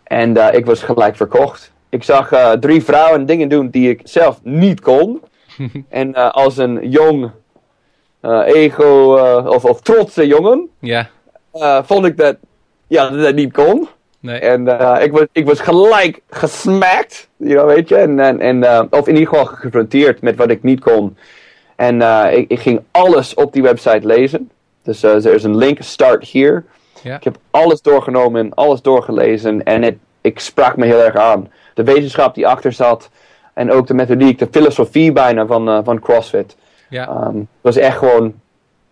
En 0.04 0.56
ik 0.56 0.66
was 0.66 0.84
gelijk 0.84 1.16
verkocht. 1.16 1.72
Ik 1.90 2.04
zag 2.04 2.56
drie 2.60 2.84
vrouwen 2.84 3.26
dingen 3.26 3.50
doen 3.50 3.70
die 3.70 3.90
ik 3.90 4.02
zelf 4.04 4.40
niet 4.44 4.82
kon. 4.82 5.22
en 5.90 6.34
als 6.34 6.58
een 6.58 6.90
jong, 6.90 7.32
ego 8.46 9.18
of, 9.48 9.66
of 9.66 9.82
trotse 9.82 10.28
jongen. 10.28 10.70
Ja. 10.80 11.10
Vond 11.84 12.06
ik 12.06 12.18
dat, 12.18 12.36
ja, 12.88 13.10
dat 13.10 13.36
niet 13.36 13.54
kon. 13.54 13.88
Nee. 14.24 14.40
En 14.40 14.68
uh, 14.68 14.98
ik, 15.02 15.12
was, 15.12 15.26
ik 15.32 15.46
was 15.46 15.60
gelijk 15.60 16.22
gesmaakt, 16.30 17.30
you 17.38 17.54
know, 17.54 17.68
weet 17.68 17.90
je. 17.90 17.96
En, 17.96 18.20
en, 18.20 18.40
en, 18.40 18.64
uh, 18.64 18.82
of 18.90 19.08
in 19.08 19.14
ieder 19.14 19.30
geval 19.30 19.46
geconfronteerd 19.46 20.22
met 20.22 20.36
wat 20.36 20.50
ik 20.50 20.64
niet 20.64 20.80
kon. 20.80 21.18
En 21.76 22.02
uh, 22.02 22.26
ik, 22.32 22.50
ik, 22.50 22.60
ging 22.60 22.82
alles 22.92 23.34
op 23.34 23.54
die 23.54 23.62
website 23.62 24.08
lezen. 24.08 24.50
Dus 24.84 25.04
er 25.04 25.34
is 25.34 25.44
een 25.44 25.58
link, 25.58 25.78
start 25.82 26.32
here. 26.32 26.64
Ja. 27.02 27.16
Ik 27.16 27.24
heb 27.24 27.38
alles 27.52 27.82
doorgenomen, 27.82 28.54
alles 28.54 28.82
doorgelezen. 28.82 29.64
En 29.64 29.82
het, 29.82 29.96
ik 30.22 30.40
sprak 30.40 30.78
me 30.78 30.86
heel 30.86 31.04
erg 31.04 31.16
aan. 31.16 31.52
De 31.74 31.84
wetenschap 31.84 32.36
die 32.36 32.48
achter 32.48 32.72
zat. 32.72 33.10
En 33.54 33.72
ook 33.72 33.88
de 33.88 33.94
methodiek, 33.94 34.40
de 34.40 34.48
filosofie 34.52 35.12
bijna 35.12 35.46
van, 35.46 35.84
van 35.84 36.00
CrossFit. 36.00 36.56
Ja. 36.90 37.28
Um, 37.28 37.48
was 37.62 37.78
echt 37.78 37.98
gewoon 37.98 38.34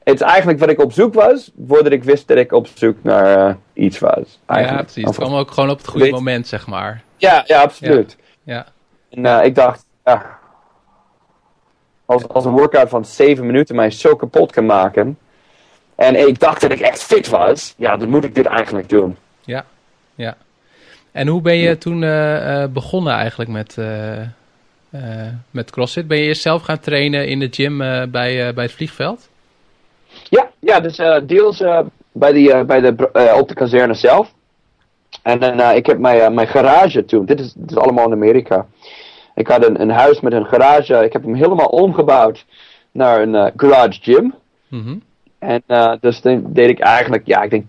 het 0.03 0.13
is 0.13 0.21
eigenlijk 0.21 0.59
wat 0.59 0.69
ik 0.69 0.79
op 0.79 0.91
zoek 0.91 1.13
was, 1.13 1.51
voordat 1.67 1.91
ik 1.91 2.03
wist 2.03 2.27
dat 2.27 2.37
ik 2.37 2.51
op 2.51 2.67
zoek 2.73 3.03
naar 3.03 3.49
uh, 3.49 3.55
iets 3.73 3.99
was. 3.99 4.39
Eigenlijk. 4.45 4.87
Ja, 4.87 4.93
precies. 4.93 5.03
Het 5.03 5.15
kwam 5.15 5.33
ook 5.33 5.51
gewoon 5.51 5.69
op 5.69 5.77
het 5.77 5.87
goede 5.87 6.11
moment, 6.11 6.47
zeg 6.47 6.67
maar. 6.67 7.03
Ja, 7.17 7.43
ja 7.45 7.61
absoluut. 7.61 8.17
Ja. 8.43 8.55
ja. 8.55 8.65
En 9.09 9.39
uh, 9.39 9.45
ik 9.45 9.55
dacht, 9.55 9.85
ja, 10.05 10.39
als, 12.05 12.27
als 12.27 12.45
een 12.45 12.51
workout 12.51 12.89
van 12.89 13.05
7 13.05 13.45
minuten 13.45 13.75
mij 13.75 13.91
zo 13.91 14.15
kapot 14.15 14.51
kan 14.51 14.65
maken. 14.65 15.17
En 15.95 16.27
ik 16.27 16.39
dacht 16.39 16.61
dat 16.61 16.71
ik 16.71 16.79
echt 16.79 17.03
fit 17.03 17.29
was, 17.29 17.73
ja, 17.77 17.97
dan 17.97 18.09
moet 18.09 18.23
ik 18.23 18.35
dit 18.35 18.45
eigenlijk 18.45 18.89
doen. 18.89 19.17
Ja, 19.41 19.65
ja. 20.15 20.37
En 21.11 21.27
hoe 21.27 21.41
ben 21.41 21.55
je 21.55 21.77
toen 21.77 22.01
uh, 22.01 22.65
begonnen 22.65 23.13
eigenlijk 23.13 23.49
met, 23.49 23.77
met 25.51 25.71
CrossFit? 25.71 26.07
Ben 26.07 26.17
je 26.17 26.23
eerst 26.23 26.41
zelf 26.41 26.61
gaan 26.61 26.79
trainen 26.79 27.27
in 27.27 27.39
de 27.39 27.47
gym 27.51 27.77
bij, 27.77 28.11
bij 28.53 28.63
het 28.63 28.71
vliegveld? 28.71 29.29
Ja, 30.31 30.49
ja 30.59 30.79
dus 30.79 30.99
uh, 30.99 31.17
deels 31.23 31.61
uh, 31.61 31.79
bij, 32.11 32.31
die, 32.31 32.49
uh, 32.49 32.61
bij 32.61 32.81
de, 32.81 33.33
op 33.39 33.47
de 33.47 33.53
kazerne 33.53 33.93
zelf. 33.93 34.33
En 35.23 35.39
dan, 35.39 35.59
eh, 35.59 35.75
ik 35.75 35.85
heb 35.85 35.97
mijn, 35.97 36.19
eh, 36.19 36.29
mijn 36.29 36.47
garage 36.47 37.05
toen, 37.05 37.25
dit 37.25 37.39
is, 37.39 37.53
dit 37.53 37.71
is 37.71 37.77
allemaal 37.77 38.05
in 38.05 38.11
Amerika. 38.11 38.65
Ik 39.35 39.47
had 39.47 39.65
een, 39.65 39.81
een 39.81 39.89
huis 39.89 40.19
met 40.19 40.33
een 40.33 40.45
garage, 40.45 41.03
ik 41.03 41.13
heb 41.13 41.23
hem 41.23 41.35
helemaal 41.35 41.65
omgebouwd 41.65 42.45
naar 42.91 43.21
een 43.21 43.35
eh, 43.35 43.51
garage 43.55 43.99
gym. 44.01 44.33
Mhm. 44.67 44.97
En 45.39 45.63
eh, 45.67 45.93
dus 45.99 46.21
dan 46.21 46.43
deed 46.47 46.69
ik 46.69 46.79
eigenlijk, 46.79 47.27
ja, 47.27 47.41
ik 47.41 47.49
denk 47.49 47.65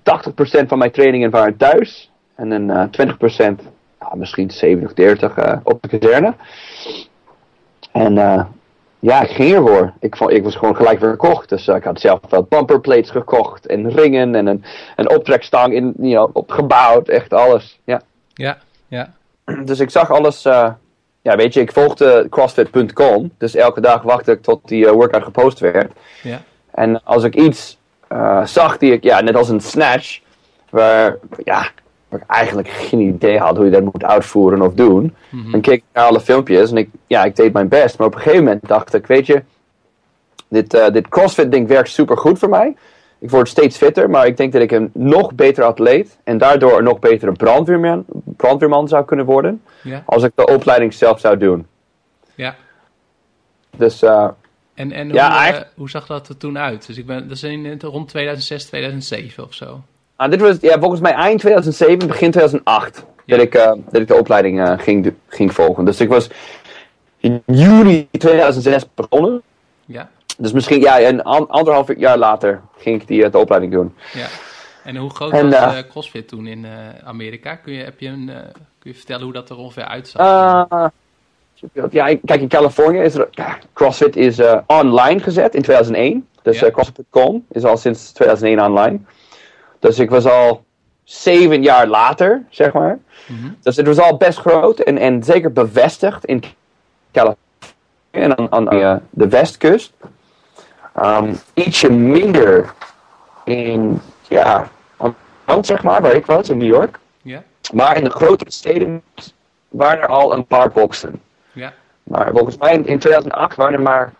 80% 0.65 0.69
van 0.69 0.79
mijn 0.79 0.91
trainingen 0.91 1.31
waren 1.31 1.57
thuis. 1.57 2.11
En 2.35 2.49
dan 2.49 2.71
eh 2.71 2.89
20%, 2.91 3.63
ja, 4.01 4.15
misschien 4.15 4.51
70, 4.51 4.95
30 4.95 5.37
eh, 5.37 5.57
op 5.63 5.83
de 5.83 5.99
kazerne. 5.99 6.35
En 7.93 8.19
eh, 8.19 8.45
ja, 9.03 9.23
ik 9.23 9.31
ging 9.31 9.55
ervoor. 9.55 9.93
Ik, 10.01 10.17
vond, 10.17 10.31
ik 10.31 10.43
was 10.43 10.57
gewoon 10.57 10.77
gelijk 10.77 10.99
verkocht. 10.99 11.49
Dus 11.49 11.69
eh, 11.69 11.77
ik 11.77 11.85
had 11.85 12.01
zelf 12.01 12.21
wel 12.29 12.43
bumperplates 12.43 13.11
gekocht 13.11 13.67
en 13.67 13.91
ringen 13.91 14.35
en 14.35 14.47
een, 14.47 14.65
een 14.97 15.11
optrekstang 15.11 15.75
in, 15.75 15.95
you 15.97 16.13
know, 16.13 16.31
opgebouwd. 16.33 17.09
Echt 17.09 17.33
alles, 17.33 17.79
ja. 17.85 18.03
Ja, 18.35 18.59
ja. 18.89 19.13
Dus 19.65 19.81
ik 19.81 19.91
zag 19.91 20.11
alles, 20.11 20.45
eh, 20.45 20.71
ja 21.23 21.37
weet 21.37 21.55
je, 21.55 21.61
ik 21.61 21.73
volgde 21.73 22.27
crossfit.com. 22.31 23.33
Dus 23.39 23.55
elke 23.55 23.81
dag 23.81 24.03
wachtte 24.03 24.33
ik 24.33 24.43
tot 24.43 24.69
die 24.69 24.87
eh, 24.87 24.93
workout 24.93 25.25
gepost 25.25 25.59
werd. 25.59 25.93
Ja. 26.23 26.41
En 26.71 27.05
als 27.05 27.25
ik 27.25 27.35
iets 27.35 27.79
zag 28.45 28.79
die 28.79 28.93
ik, 28.93 29.03
ja, 29.03 29.21
net 29.21 29.37
als 29.37 29.49
een 29.49 29.61
snatch, 29.61 30.21
waar, 30.71 31.17
ja, 31.45 31.69
waar 32.13 32.21
ik 32.21 32.27
eigenlijk 32.31 32.69
geen 32.69 33.01
idee 33.01 33.39
had 33.39 33.57
hoe 33.57 33.65
je 33.65 33.71
dat 33.71 33.83
moet 33.93 34.05
uitvoeren 34.05 34.63
of 34.63 34.75
doen, 34.75 35.15
Mhm. 35.29 35.51
dan 35.51 35.61
keek 35.61 35.75
ik 35.75 35.85
naar 35.93 36.05
alle 36.05 36.21
filmpjes 36.21 36.71
en 36.71 36.77
ik, 36.77 36.89
ja, 37.07 37.25
ik 37.25 37.37
deed 37.37 37.53
mijn 37.53 37.69
best. 37.69 37.99
Maar 37.99 38.07
op 38.07 38.15
een 38.15 38.21
gegeven 38.21 38.45
moment 38.45 38.69
dacht 38.69 38.95
ik, 38.95 39.07
weet 39.07 39.27
je, 39.27 39.43
dit, 40.49 40.75
eh, 40.75 40.91
dit 40.93 41.09
CrossFit-ding 41.09 41.69
werkt 41.69 41.89
super 41.89 42.17
goed 42.19 42.39
voor 42.39 42.49
mij. 42.49 42.77
Ik 43.19 43.31
word 43.31 43.49
steeds 43.49 43.77
fitter, 43.77 44.11
maar 44.11 44.27
ik 44.27 44.37
denk 44.37 44.53
dat 44.53 44.63
ik 44.63 44.71
een 44.73 44.91
nog 44.95 45.35
betere 45.35 45.67
atleet 45.67 46.19
en 46.25 46.39
daardoor 46.39 46.79
een 46.79 46.85
nog 46.85 46.99
betere 46.99 47.33
brandweerman, 47.33 48.05
brandweerman 48.37 48.89
zou 48.89 49.05
kunnen 49.05 49.27
worden 49.27 49.63
Ja. 49.83 50.03
als 50.07 50.23
ik 50.23 50.33
de 50.35 50.47
opleiding 50.47 50.95
zelf 50.95 51.21
zou 51.21 51.37
doen. 51.39 51.67
ja. 52.35 52.55
Dus 53.77 54.03
eh, 54.03 54.29
En, 54.75 54.93
en 54.93 55.05
hoe, 55.07 55.15
Ja, 55.15 55.31
eh, 55.31 55.37
eigenlijk- 55.41 55.73
hoe 55.77 55.91
zag 55.91 56.07
dat 56.07 56.29
er 56.29 56.37
toen 56.37 56.59
uit? 56.59 56.87
Dus 56.87 56.99
ik 56.99 57.07
ben, 57.07 57.23
dat 57.29 57.37
is 57.37 57.43
in- 57.43 57.81
rond 57.81 58.09
2006, 58.09 58.65
2007 58.65 59.45
of 59.45 59.55
zo. 59.55 59.81
Ah, 60.23 60.31
dit 60.31 60.41
was 60.41 60.57
ja, 60.61 60.79
volgens 60.79 61.01
mij 61.01 61.13
eind 61.13 61.41
2007, 61.41 62.07
begin 62.09 62.31
2008 62.31 63.05
Ja. 63.25 63.37
dat, 63.37 63.45
ik, 63.47 63.55
eh, 63.55 63.73
dat 63.91 64.01
ik 64.01 64.09
de 64.09 64.15
opleiding 64.19 64.61
eh, 64.61 64.79
ging, 64.79 65.13
ging 65.29 65.53
volgen. 65.55 65.85
Dus 65.85 66.01
ik 66.01 66.09
was 66.09 66.29
in 67.19 67.43
juli 67.47 68.09
2006 68.11 68.85
begonnen. 68.95 69.43
Ja, 69.85 70.09
Dus 70.39 70.53
misschien 70.53 70.81
ja, 70.81 71.01
een 71.01 71.23
an- 71.23 71.49
anderhalf 71.49 71.97
jaar 71.97 72.19
later 72.19 72.61
ging 72.79 73.01
ik 73.01 73.07
die, 73.09 73.25
eh, 73.25 73.33
de 73.33 73.39
opleiding 73.39 73.73
doen. 73.73 73.95
ja. 74.13 74.27
En 74.85 74.97
hoe 74.97 75.11
groot 75.11 75.33
En, 75.33 75.51
was 75.51 75.87
CrossFit 75.89 76.29
toen 76.29 76.47
in 76.47 76.67
Amerika? 77.05 77.55
Kun 77.55 77.73
je, 77.73 77.85
heb 77.85 78.01
je 78.01 78.09
een, 78.09 78.31
kun 78.79 78.91
je 78.91 78.95
vertellen 78.95 79.23
hoe 79.23 79.33
dat 79.33 79.51
er 79.51 79.57
ongeveer 79.57 79.85
uitzag? 79.85 80.23
Ja, 81.91 82.05
kijk, 82.25 82.41
in 82.41 82.49
Californië 82.49 82.99
is 82.99 83.15
er, 83.15 83.29
CrossFit 83.73 84.17
is 84.17 84.41
online 84.67 85.21
gezet 85.21 85.55
in 85.55 85.63
2001. 85.63 86.27
Dus 86.43 86.59
Ja. 86.59 86.71
CrossFit.com 86.71 87.45
is 87.53 87.65
al 87.65 87.77
sinds 87.77 88.13
2001 88.13 88.61
online. 88.61 88.99
Dus 89.83 89.99
ik 89.99 90.11
was 90.11 90.27
al 90.27 90.65
zeven 91.05 91.63
jaar 91.63 91.87
later, 91.87 92.43
zeg 92.51 92.73
maar. 92.73 92.99
Mhm. 93.27 93.51
Dus 93.61 93.77
het 93.77 93.87
was 93.87 93.99
al 93.99 94.17
best 94.17 94.39
groot 94.39 94.79
en, 94.79 94.99
en 94.99 95.23
zeker 95.23 95.53
bevestigd 95.53 96.25
in 96.25 96.45
Californië 97.13 97.41
en 98.11 98.39
aan, 98.39 98.53
aan 98.53 98.69
eh, 98.69 98.97
de 99.11 99.29
westkust. 99.29 99.93
Um, 100.97 101.39
ietsje 101.55 101.93
minder 101.93 102.73
in, 103.45 104.01
ja, 104.29 104.69
hand, 105.45 105.67
zeg 105.67 105.83
maar, 105.83 106.03
waar 106.03 106.15
ik 106.15 106.27
was, 106.27 106.49
in 106.49 106.59
New 106.59 106.75
York. 106.75 106.99
Maar 107.73 107.97
in 107.97 108.05
de 108.05 108.11
grotere 108.11 108.51
steden 108.51 109.03
waren 109.69 110.03
er 110.03 110.09
al 110.09 110.35
een 110.35 110.47
paar 110.47 110.71
boxen. 110.71 111.23
Maar 112.03 112.31
volgens 112.31 112.57
mij 112.57 112.73
in, 112.73 112.87
in 112.87 112.99
2008 112.99 113.57
waren 113.57 113.75
er 113.75 113.83
maar, 113.83 114.13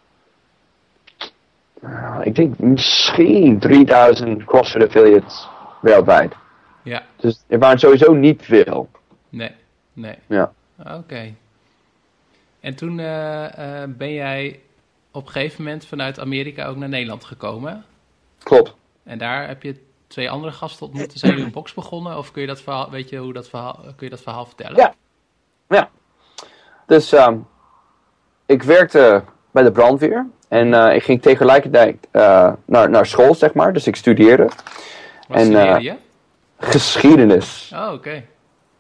eh, 1.83 2.19
ik 2.23 2.35
denk 2.35 2.59
misschien 2.59 3.59
3000 3.59 4.45
CrossFit 4.45 4.87
affiliates 4.87 5.51
wereldwijd. 5.83 6.35
ja. 6.83 7.03
Dus 7.17 7.45
er 7.47 7.59
waren 7.59 7.79
sowieso 7.79 8.13
niet 8.13 8.43
veel. 8.43 8.89
Nee, 9.29 9.53
nee. 9.93 10.15
Ja. 10.27 10.53
Oké. 10.79 11.35
En 12.61 12.75
toen 12.75 12.99
eh, 12.99 13.83
eh, 13.83 13.89
ben 13.89 14.13
jij 14.13 14.61
op 15.11 15.27
een 15.27 15.33
gegeven 15.33 15.65
moment 15.65 15.87
vanuit 15.87 16.21
Amerika 16.21 16.67
ook 16.67 16.77
naar 16.77 16.89
Nederland 16.89 17.25
gekomen. 17.25 17.85
Klopt. 18.43 18.75
En 19.03 19.19
daar 19.19 19.49
heb 19.49 19.63
je 19.63 19.77
twee 20.07 20.31
andere 20.31 20.53
gasten 20.53 20.87
ontmoet. 20.87 21.13
Zijn 21.15 21.33
jullie 21.33 21.47
een 21.47 21.53
box 21.53 21.75
begonnen? 21.75 22.19
Of 22.19 22.33
kun 22.33 22.41
je 22.41 22.49
dat 22.49 22.61
verhaal, 22.61 22.91
weet 22.91 23.09
je 23.09 23.17
hoe 23.17 23.33
dat 23.33 23.49
verhaal, 23.49 23.79
kun 23.83 24.07
je 24.07 24.11
dat 24.11 24.21
verhaal 24.21 24.47
vertellen? 24.47 24.77
Ja. 24.77 24.95
Ja. 25.69 25.91
Dus 26.87 27.13
ehm, 27.13 27.39
ik 28.47 28.63
werkte 28.63 29.23
bij 29.51 29.63
de 29.63 29.73
brandweer. 29.73 30.27
En 30.49 30.75
eh, 30.75 30.95
ik 30.95 31.03
ging 31.03 31.23
tegelijkertijd 31.23 32.09
naar, 32.65 32.91
naar 32.91 33.07
school, 33.07 33.35
zeg 33.35 33.55
maar. 33.55 33.73
Dus 33.73 33.87
ik 33.87 33.97
studeerde 33.97 34.49
Wat 35.33 35.41
en, 35.41 35.47
studeerde 35.47 35.75
eh, 35.75 35.81
je? 35.81 35.95
geschiedenis. 36.59 37.73
Oh, 37.75 37.93
oké. 37.93 38.23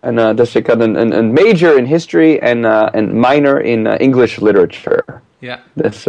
En 0.01 0.19
eh, 0.19 0.37
dus 0.37 0.55
ik 0.55 0.67
had 0.67 0.81
een, 0.81 0.95
een, 0.95 1.13
een 1.19 1.33
major 1.33 1.77
in 1.77 1.85
history 1.85 2.37
en 2.39 2.65
eh, 2.65 2.89
een 2.91 3.21
minor 3.21 3.61
in 3.61 3.87
English 3.87 4.37
literature. 4.39 5.05
Ja, 5.39 5.61
Dus 5.73 6.03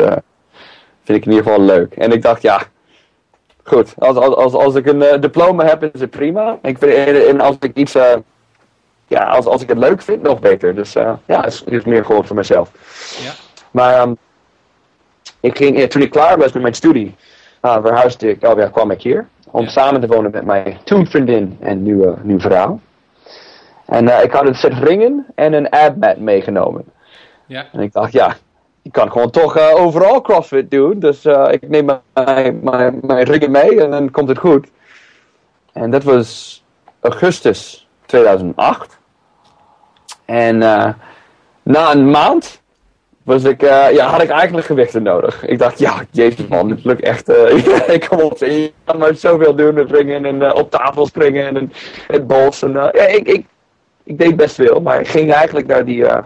vind 1.04 1.18
ik 1.20 1.26
in 1.26 1.32
ieder 1.32 1.44
geval 1.44 1.62
leuk. 1.62 1.94
En 1.96 2.12
ik 2.12 2.22
dacht, 2.22 2.42
ja, 2.42 2.62
goed. 3.64 3.94
Als, 3.98 4.18
als, 4.18 4.36
als, 4.36 4.54
als 4.54 4.76
ik 4.76 4.86
een 4.86 5.22
diploma 5.22 5.66
heb, 5.66 5.84
is 5.94 6.00
het 6.02 6.10
prima. 6.10 6.58
Ik 6.62 6.78
vind, 6.78 6.94
en- 7.28 7.42
als 7.42 7.56
ik 7.60 7.76
iets, 7.76 7.94
ja, 9.08 9.24
als, 9.24 9.46
als 9.46 9.62
ik 9.62 9.70
het 9.70 9.78
leuk 9.78 10.02
vind, 10.02 10.22
nog 10.22 10.40
beter. 10.40 10.76
Dus 10.76 10.94
ja, 10.94 11.20
het 11.26 11.46
is, 11.46 11.64
is 11.64 11.84
meer 11.84 12.06
gewoon 12.06 12.26
voor 12.28 12.36
mezelf. 12.36 12.70
ja, 13.24 13.32
Maar 13.72 13.94
ehm, 13.94 14.14
ik 15.40 15.58
ging, 15.58 15.88
toen 15.90 16.02
ik 16.02 16.10
klaar 16.12 16.38
was 16.38 16.52
met 16.52 16.62
mijn 16.62 16.74
studie, 16.74 17.16
uh, 17.62 17.78
verhuisde 17.82 18.30
ik, 18.30 18.44
oh 18.48 18.58
ja, 18.58 18.68
kwam 18.68 18.92
ik 18.92 19.02
hier. 19.02 19.28
Om 19.54 19.64
Ja. 19.64 19.70
samen 19.70 20.02
te 20.02 20.08
wonen 20.08 20.32
met 20.32 20.46
mijn 20.46 20.78
toen 20.84 21.08
vriendin 21.08 21.58
en 21.60 21.84
nieuwe, 21.84 22.16
nieuwe 22.22 22.42
vrouw. 22.42 22.80
En 23.86 24.08
eh, 24.10 24.24
ik 24.24 24.32
had 24.32 24.48
een 24.48 24.56
set 24.56 24.74
ringen 24.74 25.26
en 25.36 25.54
een 25.54 25.70
abmat 25.70 26.18
meegenomen. 26.18 26.84
ja, 27.46 27.66
En 27.72 27.80
ik 27.80 27.94
dacht, 27.94 28.12
ja, 28.12 28.36
ik 28.82 28.92
kan 28.92 29.12
gewoon 29.12 29.30
toch 29.30 29.58
eh, 29.58 29.76
overal 29.76 30.22
CrossFit 30.22 30.72
doen. 30.72 31.00
Dus 31.00 31.26
eh, 31.26 31.48
ik 31.52 31.70
neem 31.70 31.86
mijn, 32.14 32.60
mijn, 32.64 33.00
mijn 33.02 33.24
ringen 33.24 33.52
mee 33.52 33.82
en 33.84 33.92
dan 33.92 34.12
komt 34.12 34.30
het 34.30 34.38
goed. 34.38 34.68
En 35.74 35.92
dat 35.92 36.04
was 36.04 36.64
augustus 37.00 37.88
2008. 38.06 38.98
En 40.26 40.58
na 41.64 41.92
een 41.92 42.10
maand 42.10 42.62
was 43.24 43.44
ik, 43.44 43.62
eh, 43.64 43.92
ja, 43.92 44.06
had 44.08 44.22
ik 44.22 44.30
eigenlijk 44.30 44.66
gewichten 44.66 45.04
nodig. 45.04 45.46
Ik 45.46 45.60
dacht, 45.60 45.80
ja, 45.80 45.94
jezus 46.12 46.48
man, 46.48 46.68
dit 46.68 46.84
lukt 46.84 47.02
echt. 47.02 47.30
eh, 47.30 47.88
ik 47.96 48.06
kom 48.10 48.20
op, 48.20 48.38
kan 48.86 48.98
maar 48.98 49.16
zoveel 49.16 49.56
doen 49.56 49.74
met 49.74 49.92
ringen 49.92 50.26
en 50.26 50.42
eh, 50.42 50.56
op 50.56 50.72
tafel 50.72 51.06
springen 51.06 51.48
en, 51.48 51.56
en, 51.58 51.72
en 52.08 52.28
bols. 52.28 52.62
En, 52.62 52.78
eh, 52.78 52.88
ja, 53.02 53.06
ik, 53.08 53.28
ik, 53.28 53.46
ik 54.04 54.18
deed 54.18 54.36
best 54.36 54.56
veel, 54.56 54.82
maar 54.82 55.00
ik 55.00 55.08
ging 55.08 55.34
eigenlijk 55.34 55.68
naar 55.68 55.86
die... 55.86 56.06
eh, 56.08 56.24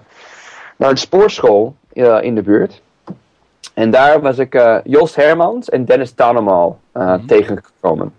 naar 0.77 0.89
een 0.89 0.97
spoorschool 0.97 1.75
eh, 1.93 2.17
in 2.21 2.35
de 2.35 2.41
buurt. 2.41 2.81
En 3.73 3.91
daar 3.91 4.21
was 4.21 4.37
ik 4.37 4.55
eh, 4.55 4.77
Jos 4.83 5.15
Hermans 5.15 5.69
en 5.69 5.85
Dennis 5.85 6.11
Tanemal 6.11 6.79
eh, 6.91 7.01
Mhm. 7.13 7.25
tegengekomen. 7.25 8.13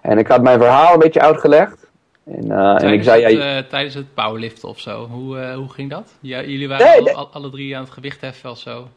En 0.00 0.18
ik 0.18 0.26
had 0.26 0.42
mijn 0.42 0.58
verhaal 0.58 0.92
een 0.92 0.98
beetje 0.98 1.20
uitgelegd. 1.20 1.81
En, 2.26 2.50
eh, 2.50 2.58
en 2.58 2.72
ik 2.74 2.78
Tijdens, 2.78 3.04
zei, 3.06 3.22
het, 3.24 3.32
ja, 3.32 3.56
eh, 3.56 3.62
tijdens 3.68 3.94
het 3.94 4.14
powerliften 4.14 4.68
of 4.68 4.80
zo. 4.80 5.06
Hoe, 5.06 5.38
eh, 5.38 5.54
hoe 5.54 5.68
ging 5.72 5.90
dat? 5.90 6.12
Ja, 6.20 6.42
jullie 6.42 6.68
waren 6.68 6.86
Nee, 6.86 6.96
al- 6.98 7.04
nee. 7.04 7.14
al- 7.14 7.30
alle 7.32 7.50
drie 7.50 7.76
aan 7.76 7.82
het 7.82 7.92
gewicht 7.92 8.20
heffen 8.20 8.50
of 8.50 8.58
zo. 8.58 8.88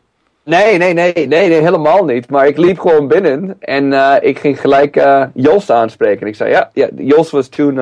nee, 0.43 0.77
nee, 0.77 0.93
nee, 0.93 1.13
nee, 1.13 1.27
nee, 1.27 1.51
helemaal 1.61 2.05
niet. 2.05 2.29
Maar 2.29 2.47
ik 2.47 2.57
liep 2.57 2.79
gewoon 2.79 3.07
binnen 3.07 3.55
en 3.59 3.93
ik 4.23 4.39
ging 4.39 4.61
gelijk 4.61 5.01
Jos 5.33 5.69
aanspreken. 5.69 6.21
En 6.21 6.27
ik 6.27 6.35
zei, 6.35 6.49
ja, 6.49 6.69
ja 6.73 6.89
Jos 6.97 7.31
was 7.31 7.47
toen 7.47 7.77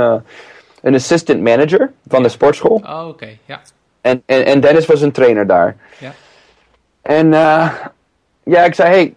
een 0.82 0.94
assistant 0.96 1.42
manager 1.42 1.92
van 2.08 2.24
de 2.24 2.30
sportschool. 2.30 2.82
Oh, 2.86 3.06
oké. 3.08 3.28
Ja, 3.46 3.62
En, 4.02 4.24
en, 4.26 4.46
en 4.46 4.60
Dennis 4.60 4.86
was 4.86 5.02
een 5.02 5.12
trainer 5.12 5.48
daar. 5.48 5.76
Ja. 5.98 6.14
En 7.02 7.30
ja, 8.44 8.64
ik 8.64 8.74
zei, 8.76 8.90
hey, 8.90 9.14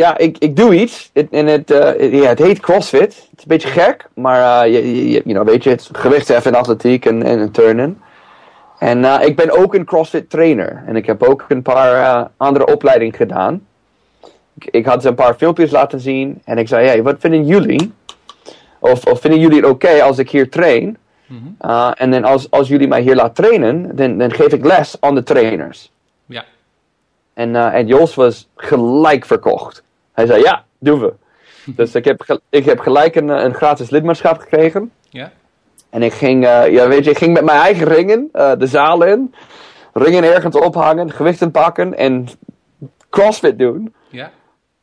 ja, 0.00 0.18
ik, 0.18 0.38
ik 0.38 0.56
doe 0.56 0.74
iets. 0.80 1.10
Het- 1.12 1.30
en 1.30 1.46
het, 1.46 1.70
eh, 1.70 2.12
ja, 2.12 2.28
het 2.28 2.38
heet 2.38 2.60
CrossFit. 2.60 3.14
Het 3.30 3.38
is 3.38 3.42
een 3.42 3.48
beetje 3.56 3.68
gek, 3.68 4.08
maar 4.14 4.64
eh, 4.64 4.72
je, 4.72 5.10
you 5.10 5.22
know, 5.22 5.46
weet 5.46 5.64
je, 5.64 5.70
het 5.70 5.80
is 5.80 5.88
gewichtsheffen 5.92 6.52
en 6.52 6.58
atletiek 6.58 7.06
en, 7.06 7.22
en 7.22 7.50
turnen. 7.50 8.00
En 8.78 9.04
eh, 9.04 9.26
ik 9.26 9.36
ben 9.36 9.50
ook 9.50 9.74
een 9.74 9.84
CrossFit 9.84 10.30
trainer. 10.30 10.82
En 10.86 10.96
ik 10.96 11.06
heb 11.06 11.22
ook 11.22 11.44
een 11.48 11.62
paar 11.62 12.30
andere 12.36 12.66
opleidingen 12.66 13.14
gedaan. 13.14 13.66
Ik, 14.54 14.64
ik 14.70 14.86
had 14.86 15.02
ze 15.02 15.08
een 15.08 15.14
paar 15.14 15.34
filmpjes 15.34 15.70
laten 15.70 16.00
zien. 16.00 16.42
En 16.44 16.58
ik 16.58 16.68
zei, 16.68 16.86
hey, 16.86 17.02
wat 17.02 17.16
vinden 17.18 17.46
jullie? 17.46 17.92
Of, 18.78 19.04
of 19.06 19.20
vinden 19.20 19.40
jullie 19.40 19.56
het 19.60 19.70
oké 19.70 20.02
als 20.02 20.18
ik 20.18 20.30
hier 20.30 20.50
train? 20.50 20.96
Mhm. 21.26 21.70
Uh, 21.70 21.90
en 21.94 22.10
dan 22.10 22.24
als, 22.24 22.50
als 22.50 22.68
jullie 22.68 22.88
mij 22.88 23.00
hier 23.00 23.14
laten 23.14 23.34
trainen, 23.44 23.96
dan, 23.96 24.18
dan 24.18 24.32
geef 24.32 24.52
ik 24.52 24.64
les 24.64 24.96
aan 25.00 25.14
de 25.14 25.22
trainers. 25.22 25.92
ja, 26.26 26.44
En, 27.34 27.48
uh, 27.54 27.74
en 27.74 27.86
Jos 27.86 28.14
was 28.14 28.48
gelijk 28.56 29.24
verkocht. 29.24 29.82
Hij 30.20 30.28
zei, 30.28 30.42
ja, 30.42 30.64
doen 30.78 31.00
we. 31.00 31.12
dus 31.64 31.94
ik 31.94 32.04
heb, 32.04 32.40
ik 32.50 32.64
heb 32.64 32.78
gelijk 32.78 33.14
een, 33.14 33.30
eh, 33.30 33.42
een 33.42 33.54
gratis 33.54 33.90
lidmaatschap 33.90 34.38
gekregen. 34.38 34.92
ja. 35.10 35.32
En 35.90 36.02
ik 36.02 36.12
ging, 36.12 36.46
eh, 36.46 36.72
ja, 36.72 36.88
weet 36.88 37.04
je, 37.04 37.10
ik 37.10 37.18
ging 37.18 37.32
met 37.32 37.44
mijn 37.44 37.60
eigen 37.60 37.86
ringen 37.86 38.28
eh, 38.32 38.52
de 38.58 38.66
zaal 38.66 39.02
in. 39.04 39.34
Ringen 39.92 40.24
ergens 40.24 40.56
ophangen, 40.56 41.10
gewichten 41.10 41.50
pakken 41.50 41.94
en 41.94 42.28
crossfit 43.08 43.58
doen. 43.58 43.94
Ja. 44.10 44.30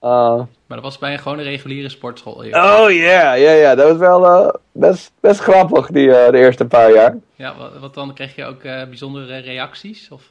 Uh, 0.01 0.35
maar 0.65 0.77
dat 0.77 0.81
was 0.81 0.97
bij 0.97 1.13
een 1.13 1.19
gewoon 1.19 1.37
een 1.37 1.43
reguliere 1.43 1.89
sportschool. 1.89 2.33
Oh 2.33 2.91
ja, 2.91 3.33
ja, 3.33 3.51
ja. 3.51 3.75
Dat 3.75 3.89
was 3.89 3.97
wel 3.97 4.53
best, 4.71 5.11
best 5.19 5.39
grappig 5.39 5.87
die, 5.87 6.07
de 6.07 6.29
eerste 6.37 6.65
paar 6.65 6.93
jaar. 6.93 7.15
Ja, 7.35 7.57
wat, 7.57 7.77
wat 7.79 7.93
dan? 7.93 8.13
Kreeg 8.13 8.35
je 8.35 8.45
ook 8.45 8.61
bijzondere 8.61 9.37
reacties? 9.37 10.09
Of, 10.11 10.29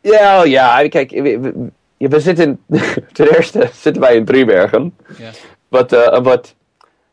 Ja, 0.00 0.40
oh, 0.40 0.46
ja. 0.46 0.88
Kijk, 0.88 1.10
we, 1.96 2.20
zitten, 2.20 2.60
ten 3.12 3.34
eerste 3.34 3.68
zitten 3.72 4.02
wij 4.02 4.16
in 4.16 4.24
Driebergen. 4.24 4.96
Ja. 5.18 5.30
Wat, 5.68 5.90
wat, 6.22 6.54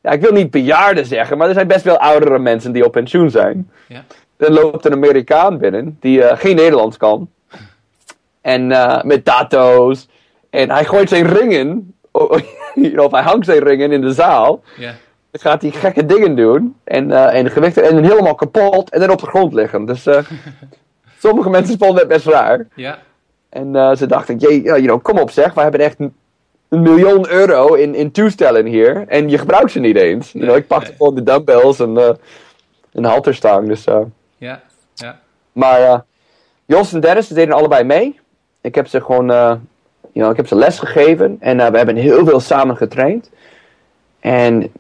ja, 0.01 0.11
ik 0.11 0.21
wil 0.21 0.31
niet 0.31 0.51
bejaarden 0.51 1.05
zeggen, 1.05 1.37
maar 1.37 1.47
er 1.47 1.53
zijn 1.53 1.67
best 1.67 1.83
wel 1.83 1.97
oudere 1.97 2.39
mensen 2.39 2.71
die 2.71 2.85
op 2.85 2.91
pensioen 2.91 3.29
zijn. 3.29 3.71
Ja. 3.87 4.03
Er 4.37 4.51
loopt 4.51 4.85
een 4.85 4.93
Amerikaan 4.93 5.57
binnen 5.57 5.97
die 5.99 6.21
geen 6.37 6.55
Nederlands 6.55 6.97
kan. 6.97 7.29
En 8.41 8.67
met 9.07 9.25
tato's. 9.25 10.07
En 10.49 10.69
hij 10.69 10.85
gooit 10.85 11.09
zijn 11.09 11.27
ringen 11.27 11.95
of 13.05 13.11
hij 13.11 13.21
hangt 13.21 13.45
zijn 13.45 13.63
ringen 13.63 13.91
in 13.91 14.01
de 14.01 14.13
zaal. 14.13 14.63
Ja. 14.77 14.93
Dan 15.31 15.41
gaat 15.41 15.61
hij 15.61 15.71
gekke 15.71 16.05
dingen 16.05 16.35
doen. 16.35 16.75
En, 16.83 17.11
en 17.11 17.51
gewichten 17.51 17.83
en 17.83 18.03
helemaal 18.03 18.35
kapot. 18.35 18.89
En 18.89 18.99
dan 18.99 19.09
op 19.09 19.19
de 19.19 19.27
grond 19.27 19.53
liggen. 19.53 19.85
Dus 19.85 20.07
sommige 21.19 21.49
mensen 21.49 21.77
vonden 21.77 21.99
het 21.99 22.07
best 22.07 22.25
raar. 22.25 22.67
Ja. 22.75 22.99
En 23.51 23.75
uh, 23.75 23.95
ze 23.95 24.05
dachten, 24.05 24.37
jee, 24.37 24.61
you 24.61 24.81
know, 24.81 25.03
kom 25.03 25.19
op 25.19 25.31
zeg. 25.31 25.53
We 25.53 25.61
hebben 25.61 25.79
echt 25.79 25.99
een, 25.99 26.13
miljoen 26.69 27.29
euro 27.29 27.73
in, 27.73 27.95
in 27.95 28.11
toestellen 28.11 28.65
hier. 28.65 29.05
En 29.07 29.29
je 29.29 29.37
gebruikt 29.37 29.71
ze 29.71 29.79
niet 29.79 29.95
eens. 29.95 30.33
Nee, 30.33 30.43
you 30.43 30.45
know, 30.45 30.63
ik 30.63 30.67
pakte 30.67 30.87
nee. 30.87 30.97
gewoon 30.97 31.15
de 31.15 31.23
dumbbells 31.23 31.79
en 31.79 32.17
een 32.93 33.05
halterstang. 33.05 33.67
Dus, 33.67 33.83
ja, 34.37 34.61
ja. 34.93 35.19
Maar 35.51 36.03
Jos 36.65 36.93
en 36.93 36.99
Dennis 36.99 37.27
ze 37.27 37.33
deden 37.33 37.55
allebei 37.55 37.83
mee. 37.83 38.19
Ik 38.61 38.75
heb 38.75 38.87
ze 38.87 39.01
gewoon 39.01 39.25
you 39.25 39.59
know, 40.11 40.29
ik 40.29 40.37
heb 40.37 40.47
ze 40.47 40.55
les 40.55 40.79
gegeven 40.79 41.37
en 41.39 41.57
we 41.71 41.77
hebben 41.77 41.95
heel 41.95 42.25
veel 42.25 42.39
samen 42.39 42.77
getraind. 42.77 43.29
En 44.19 44.71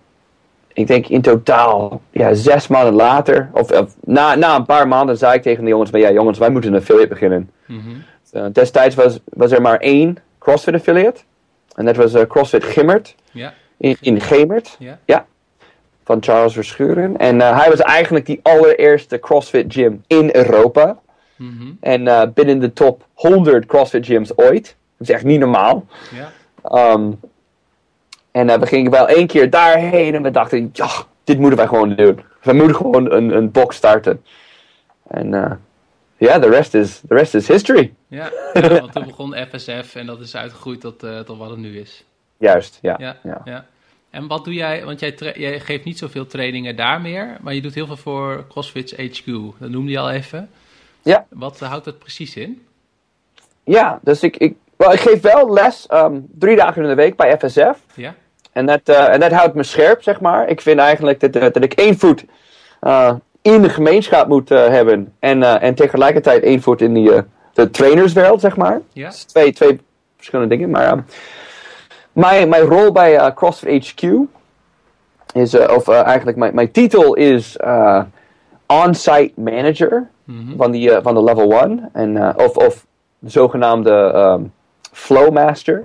ik 0.73 0.87
denk 0.87 1.07
in 1.07 1.21
totaal, 1.21 2.01
ja, 2.11 2.33
zes 2.33 2.67
maanden 2.67 2.93
later, 2.93 3.49
of, 3.53 3.71
of 3.71 3.95
na, 3.99 4.35
na 4.35 4.55
een 4.55 4.65
paar 4.65 4.87
maanden, 4.87 5.17
zei 5.17 5.35
ik 5.35 5.41
tegen 5.41 5.63
de 5.63 5.69
jongens: 5.69 5.89
ja, 5.91 6.11
jongens, 6.11 6.37
wij 6.37 6.49
moeten 6.49 6.73
een 6.73 6.79
affiliate 6.79 7.07
beginnen. 7.07 7.49
Mm 7.65 7.79
-hmm. 7.79 8.03
Uh, 8.33 8.45
destijds 8.51 8.95
was, 8.95 9.19
was 9.23 9.51
er 9.51 9.61
maar 9.61 9.79
één 9.79 10.17
CrossFit 10.39 10.73
affiliate. 10.73 11.21
En 11.75 11.85
dat 11.85 11.95
was 11.95 12.13
uh, 12.13 12.21
CrossFit 12.21 12.63
Gimmert. 12.63 13.15
Ja. 13.31 13.53
In, 13.77 13.97
in 14.01 14.21
Gemert. 14.21 14.75
Ja. 14.79 14.99
ja. 15.05 15.25
Van 16.03 16.23
Charles 16.23 16.53
Verschuren. 16.53 17.17
En 17.17 17.35
uh, 17.35 17.59
hij 17.59 17.69
was 17.69 17.79
eigenlijk 17.79 18.25
die 18.25 18.39
allereerste 18.43 19.19
CrossFit 19.19 19.73
gym 19.73 20.03
in 20.07 20.29
Europa. 20.33 20.99
Mm 21.35 21.57
-hmm. 21.57 21.77
En 21.79 22.33
binnen 22.33 22.59
de 22.59 22.73
top 22.73 23.05
100 23.13 23.65
CrossFit 23.65 24.05
gyms 24.05 24.37
ooit. 24.37 24.75
Dat 24.97 25.07
is 25.07 25.15
echt 25.15 25.23
niet 25.23 25.39
normaal. 25.39 25.85
Ja. 26.11 26.93
Um, 26.93 27.19
en 28.31 28.59
we 28.59 28.65
gingen 28.65 28.91
wel 28.91 29.07
één 29.07 29.27
keer 29.27 29.49
daarheen 29.49 30.15
en 30.15 30.23
we 30.23 30.31
dachten, 30.31 30.69
ja, 30.73 30.89
dit 31.23 31.39
moeten 31.39 31.57
wij 31.57 31.67
gewoon 31.67 31.95
doen. 31.95 32.19
We 32.41 32.53
moeten 32.53 32.75
gewoon 32.75 33.11
een, 33.11 33.35
een 33.35 33.51
box 33.51 33.75
starten. 33.75 34.23
En 35.07 35.59
ja, 36.27 36.39
the, 36.39 36.49
rest 36.49 36.73
is, 36.73 37.01
the 37.07 37.15
rest 37.15 37.35
is 37.35 37.47
history. 37.47 37.93
Ja, 38.07 38.31
ja 38.53 38.69
want 38.79 38.93
toen 38.93 39.05
begon 39.05 39.35
FSF 39.51 39.95
en 39.95 40.05
dat 40.05 40.19
is 40.19 40.35
uitgegroeid 40.35 40.81
tot, 40.81 41.03
uh, 41.03 41.19
tot 41.19 41.37
wat 41.37 41.49
het 41.49 41.59
nu 41.59 41.79
is. 41.79 42.05
Juist, 42.37 42.79
ja. 42.81 42.95
Ja, 42.99 43.17
ja. 43.23 43.41
ja. 43.45 43.65
En 44.09 44.27
wat 44.27 44.45
doe 44.45 44.53
jij, 44.53 44.85
want 44.85 44.99
jij, 44.99 45.15
jij, 45.35 45.59
geeft 45.59 45.83
niet 45.83 45.97
zoveel 45.97 46.25
trainingen 46.25 46.75
daar 46.75 47.01
meer, 47.01 47.37
maar 47.41 47.53
je 47.53 47.61
doet 47.61 47.73
heel 47.73 47.85
veel 47.85 47.97
voor 47.97 48.45
CrossFit 48.49 48.91
HQ. 48.91 49.25
Dat 49.59 49.69
noemde 49.69 49.91
je 49.91 49.99
al 49.99 50.11
even. 50.11 50.49
Ja. 51.01 51.25
Wat 51.29 51.59
houdt 51.59 51.85
dat 51.85 51.99
precies 51.99 52.35
in? 52.35 52.65
Ja, 53.63 53.99
dus 54.01 54.23
ik, 54.23 54.37
ik, 54.37 54.55
well, 54.75 54.93
ik 54.93 54.99
geef 54.99 55.21
wel 55.21 55.53
les 55.53 55.87
um, 55.91 56.27
drie 56.31 56.55
dagen 56.55 56.81
in 56.81 56.89
de 56.89 56.95
week 56.95 57.15
bij 57.15 57.37
FSF. 57.37 57.79
Ja. 57.95 58.15
En 58.51 58.65
dat, 58.65 58.89
uh, 58.89 59.13
en 59.13 59.19
dat 59.19 59.31
houdt 59.31 59.55
me 59.55 59.63
scherp, 59.63 60.03
zeg 60.03 60.21
maar. 60.21 60.49
Ik 60.49 60.61
vind 60.61 60.79
eigenlijk 60.79 61.19
dat, 61.19 61.35
uh, 61.35 61.41
dat 61.41 61.63
ik 61.63 61.73
één 61.73 61.97
voet 61.97 62.25
uh, 62.81 63.15
in 63.41 63.61
de 63.61 63.69
gemeenschap 63.69 64.27
moet 64.27 64.49
hebben. 64.49 65.13
En, 65.19 65.61
en 65.61 65.75
tegelijkertijd 65.75 66.63
voet 66.63 66.81
in 66.81 66.93
die, 66.93 67.11
de 67.53 67.69
trainerswereld, 67.69 68.41
zeg 68.41 68.57
maar. 68.57 68.81
Ja. 68.93 69.11
Twee, 69.27 69.53
twee 69.53 69.79
verschillende 70.15 70.55
dingen. 70.55 70.69
Maar 70.69 71.05
mijn, 72.11 72.49
mijn 72.49 72.63
rol 72.63 72.91
bij 72.91 73.33
CrossFit 73.33 73.87
HQ 73.87 74.03
is, 75.33 75.55
of 75.67 75.87
eigenlijk 75.87 76.37
mijn, 76.37 76.55
mijn 76.55 76.71
titel 76.71 77.13
is 77.13 77.57
on-site 78.67 79.31
manager 79.35 80.09
mm 80.23 80.47
-hmm. 80.47 80.57
van, 80.57 80.71
die, 80.71 80.91
van 81.01 81.13
de 81.13 81.23
level 81.23 81.61
1. 81.61 81.89
En, 81.93 82.37
of, 82.37 82.57
of 82.57 82.85
de 83.19 83.29
zogenaamde 83.29 84.13
um, 84.15 84.53
Flowmaster. 84.91 85.83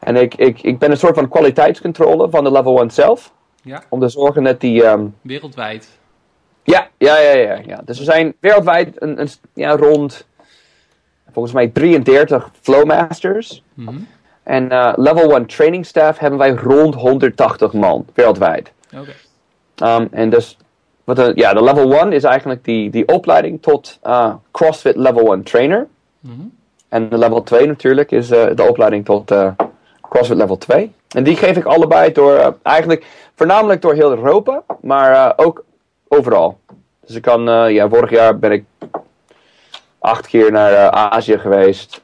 En 0.00 0.16
ik, 0.16 0.34
ik, 0.34 0.62
ik 0.62 0.78
ben 0.78 0.90
een 0.90 0.96
soort 0.96 1.14
van 1.14 1.28
kwaliteitscontrole 1.28 2.30
van 2.30 2.44
de 2.44 2.52
level 2.52 2.78
1 2.78 2.90
zelf. 2.90 3.32
Ja. 3.62 3.82
Om 3.88 4.00
te 4.00 4.08
zorgen 4.08 4.42
dat 4.42 4.60
die... 4.60 4.84
Um, 4.84 5.14
Wereldwijd. 5.20 5.98
Ja, 6.62 6.88
ja, 6.98 7.18
ja, 7.18 7.32
ja, 7.32 7.60
ja. 7.66 7.80
Dus 7.84 7.98
er 7.98 8.04
zijn 8.04 8.34
wereldwijd 8.40 9.02
een, 9.02 9.20
een, 9.20 9.28
ja, 9.54 9.76
rond, 9.76 10.26
volgens 11.32 11.54
mij 11.54 11.68
33 11.68 12.50
Flowmasters. 12.60 13.62
Mm 13.74 13.86
-hmm. 13.86 14.06
En 14.42 14.72
uh, 14.72 14.92
level 14.96 15.36
1 15.36 15.46
training 15.46 15.86
staff 15.86 16.18
hebben 16.18 16.38
wij 16.38 16.50
rond 16.50 16.94
180 16.94 17.72
man 17.72 18.06
wereldwijd. 18.14 18.72
Oké. 18.94 19.14
Okay. 19.74 19.96
Um, 19.96 20.08
en 20.10 20.30
dus, 20.30 20.56
wat 21.04 21.16
de, 21.16 21.32
ja, 21.34 21.52
de 21.52 21.62
level 21.62 21.98
1 21.98 22.12
is 22.12 22.24
eigenlijk 22.24 22.64
die, 22.64 22.90
die 22.90 23.08
opleiding 23.08 23.62
tot 23.62 23.98
uh, 24.06 24.34
CrossFit 24.50 24.96
level 24.96 25.32
1 25.32 25.42
trainer. 25.42 25.86
Mm 26.20 26.30
-hmm. 26.30 26.58
En 26.88 27.08
de 27.08 27.18
level 27.18 27.42
2 27.42 27.66
natuurlijk 27.66 28.10
is 28.10 28.30
uh, 28.30 28.46
de 28.54 28.68
opleiding 28.68 29.04
tot 29.04 29.34
CrossFit 30.00 30.36
level 30.36 30.58
2. 30.58 30.92
En 31.08 31.24
die 31.24 31.36
geef 31.36 31.56
ik 31.56 31.64
allebei 31.64 32.12
door, 32.12 32.56
eigenlijk 32.62 33.06
voornamelijk 33.34 33.82
door 33.82 33.94
heel 33.94 34.10
Europa, 34.10 34.62
maar 34.80 35.32
ook 35.36 35.64
overal. 36.10 36.58
Dus 37.06 37.16
ik 37.16 37.22
kan, 37.22 37.72
ja, 37.72 37.88
vorig 37.88 38.10
jaar 38.10 38.38
ben 38.38 38.52
ik 38.52 38.64
acht 39.98 40.26
keer 40.26 40.52
naar 40.52 40.90
Azië 40.90 41.38
geweest. 41.38 42.00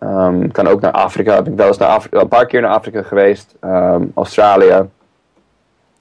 Um, 0.00 0.50
kan 0.52 0.66
ook 0.66 0.80
naar 0.80 0.92
Afrika, 0.92 1.42
ben 1.42 1.52
ik 1.52 1.58
wel 1.58 1.66
eens 1.66 1.78
naar 1.78 1.88
Afrika, 1.88 2.20
een 2.20 2.28
paar 2.28 2.46
keer 2.46 2.60
naar 2.60 2.70
Afrika 2.70 3.02
geweest. 3.02 3.54
Um, 3.60 4.12
Australië. 4.14 4.88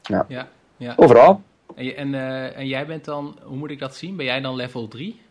Ja. 0.02 0.26
Ja, 0.28 0.48
ja. 0.78 0.94
Overal. 0.96 1.42
En, 1.76 1.96
en, 1.96 2.16
en 2.56 2.68
jij 2.68 2.86
bent 2.86 3.06
dan, 3.06 3.38
hoe 3.44 3.58
moet 3.58 3.72
ik 3.72 3.80
dat 3.80 3.96
zien? 3.96 4.16
Ben 4.16 4.26
jij 4.26 4.42
dan 4.42 4.56
level 4.56 4.88
3? 4.88 5.22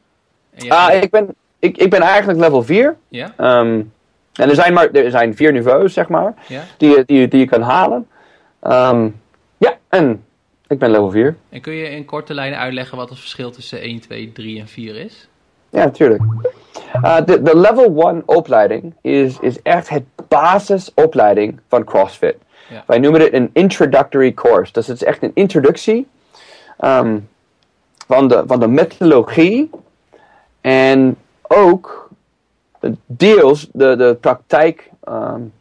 Ah, 0.69 0.87
bent... 0.87 1.05
ik 1.05 1.11
ben, 1.11 1.35
ik, 1.59 1.77
ik 1.77 1.91
ben 1.91 2.01
eigenlijk 2.01 2.38
level 2.38 2.62
4. 2.62 2.97
Ja. 3.09 3.33
Um, 3.61 3.93
en 4.33 4.49
er 4.49 4.55
zijn, 4.55 4.73
maar, 4.73 4.91
er 4.91 5.11
zijn 5.11 5.37
vier 5.37 5.53
niveaus, 5.53 5.93
zeg 5.93 6.09
maar, 6.09 6.35
ja. 6.49 6.62
die, 6.77 7.05
die, 7.05 7.29
die 7.29 7.41
je 7.41 7.47
kan 7.47 7.62
halen. 7.62 8.09
Ja, 9.59 9.79
en 9.88 10.25
ik 10.73 10.79
ben 10.79 10.91
level 10.91 11.11
4. 11.11 11.37
En 11.49 11.61
kun 11.61 11.73
je 11.73 11.91
in 11.91 12.05
korte 12.05 12.35
lijnen 12.35 12.59
uitleggen 12.59 12.97
wat 12.97 13.09
het 13.09 13.19
verschil 13.19 13.51
tussen 13.51 13.81
1, 13.81 14.01
2, 14.01 14.33
3 14.33 14.61
en 14.61 14.69
4 14.69 14.97
is? 14.97 15.29
Ja, 15.71 15.85
natuurlijk. 15.85 16.23
Uh, 17.03 17.17
de, 17.25 17.43
de 17.43 17.57
level 17.57 18.09
1 18.09 18.23
opleiding 18.27 18.95
is, 19.01 19.39
is 19.41 19.63
echt 19.63 19.89
het 19.89 20.03
basisopleiding 20.29 21.61
van 21.69 21.85
CrossFit. 21.85 22.37
Ja. 22.71 22.85
Wij 22.87 22.99
noemen 22.99 23.21
het 23.21 23.33
een 23.33 23.51
introductory 23.53 24.33
course. 24.33 24.73
Dus 24.73 24.87
het 24.87 24.97
is 24.97 25.05
echt 25.05 25.23
een 25.23 25.31
introductie 25.35 26.07
um, 26.81 27.29
van, 28.07 28.29
de, 28.29 28.43
van 28.47 28.61
de 28.61 28.69
methodologie 28.69 29.71
en 30.61 31.17
ook 31.43 32.11
deels 33.07 33.69
de, 33.73 33.97
de 33.97 34.17
praktijk, 34.21 34.91
um, 35.09 35.53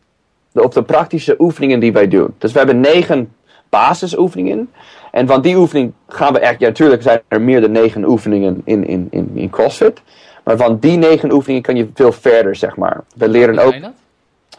de, 0.52 0.64
of 0.64 0.74
de 0.74 0.84
praktische 0.84 1.36
oefeningen 1.40 1.80
die 1.80 1.94
wij 1.94 2.08
doen. 2.08 2.34
Dus 2.38 2.52
we 2.52 2.58
hebben 2.58 2.80
negen 2.80 3.34
basisoefeningen. 3.72 4.72
En 5.12 5.28
van 5.28 5.42
die 5.42 5.56
oefening 5.56 5.94
gaan 6.08 6.34
we 6.34 6.40
echt, 6.40 6.60
ja 6.60 6.68
natuurlijk 6.68 7.02
zijn 7.02 7.22
er 7.28 7.42
meer 7.42 7.62
dan 7.62 7.72
negen 7.72 8.04
oefeningen 8.04 8.62
in, 8.64 8.88
in, 8.88 9.08
in, 9.10 9.32
in 9.34 9.50
CrossFit. 9.50 10.02
Maar 10.44 10.58
van 10.58 10.80
die 10.80 10.98
negen 10.98 11.32
oefeningen 11.32 11.62
kan 11.62 11.76
je 11.76 11.90
veel 11.94 12.12
verder, 12.12 12.56
zeg 12.56 12.76
maar. 12.76 13.04
We 13.16 13.28
leren 13.28 13.60
ook... 13.60 13.72
zijn 13.72 13.94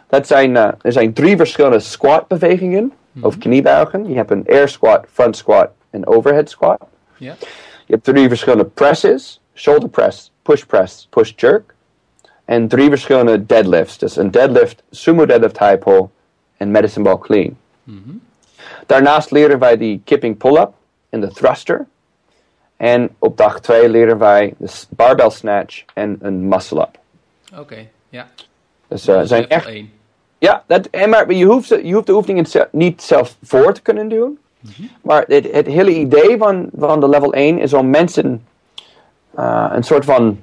dat? 0.08 0.26
Zijn, 0.26 0.50
uh, 0.50 0.68
er 0.80 0.92
zijn 0.92 1.12
drie 1.12 1.36
verschillende 1.36 1.78
squat 1.78 2.28
bewegingen. 2.28 2.92
Mhm. 3.12 3.26
Of 3.26 3.38
kniebuigen. 3.38 4.08
Je 4.08 4.14
hebt 4.14 4.30
een 4.30 4.46
air 4.46 4.68
squat, 4.68 5.04
front 5.12 5.36
squat 5.36 5.68
en 5.90 6.06
overhead 6.06 6.50
squat. 6.50 6.80
Je 7.86 7.98
hebt 7.98 8.04
drie 8.04 8.28
verschillende 8.28 8.64
presses. 8.64 9.40
Shoulder 9.54 9.88
press, 9.88 10.32
push 10.42 10.62
press, 10.62 11.06
push 11.10 11.32
jerk. 11.36 11.74
En 12.44 12.68
drie 12.68 12.88
verschillende 12.88 13.46
deadlifts. 13.46 13.98
Dus 13.98 14.16
een 14.16 14.30
deadlift, 14.30 14.82
sumo 14.90 15.26
deadlift 15.26 15.58
high 15.58 15.78
pull 15.78 16.08
en 16.56 16.70
medicine 16.70 17.04
ball 17.04 17.18
clean. 17.18 17.56
Mhm. 17.84 18.10
Daarnaast 18.86 19.30
leren 19.30 19.58
wij 19.58 19.76
die 19.76 20.00
kipping 20.04 20.38
pull-up 20.38 20.72
en 21.08 21.20
de 21.20 21.32
thruster. 21.32 21.86
En 22.76 23.14
op 23.18 23.36
dag 23.36 23.60
2 23.60 23.88
leren 23.88 24.18
wij 24.18 24.54
de 24.56 24.84
barbell 24.90 25.30
snatch 25.30 25.84
en 25.94 26.18
een 26.20 26.48
muscle-up. 26.48 26.98
Oké, 27.58 27.88
ja. 28.08 28.26
Dus 28.88 29.08
uh, 29.08 29.20
zijn 29.22 29.48
echt... 29.48 29.66
één. 29.66 29.92
Ja, 30.38 30.64
dat, 30.66 30.86
en 30.86 31.10
maar 31.10 31.32
je 31.32 31.44
hoeft, 31.44 31.68
je 31.68 31.92
hoeft 31.92 32.06
de 32.06 32.14
oefeningen 32.14 32.46
niet 32.70 33.02
zelf 33.02 33.36
voor 33.42 33.72
te 33.72 33.82
kunnen 33.82 34.08
doen. 34.08 34.38
Maar 35.02 35.24
het, 35.26 35.52
het 35.52 35.66
hele 35.66 35.94
idee 35.94 36.36
van, 36.38 36.70
van 36.78 37.00
de 37.00 37.08
level 37.08 37.32
1 37.32 37.58
is 37.58 37.72
om 37.72 37.90
mensen 37.90 38.46
uh, 39.38 39.70
een 39.72 39.82
soort 39.82 40.04
van, 40.04 40.40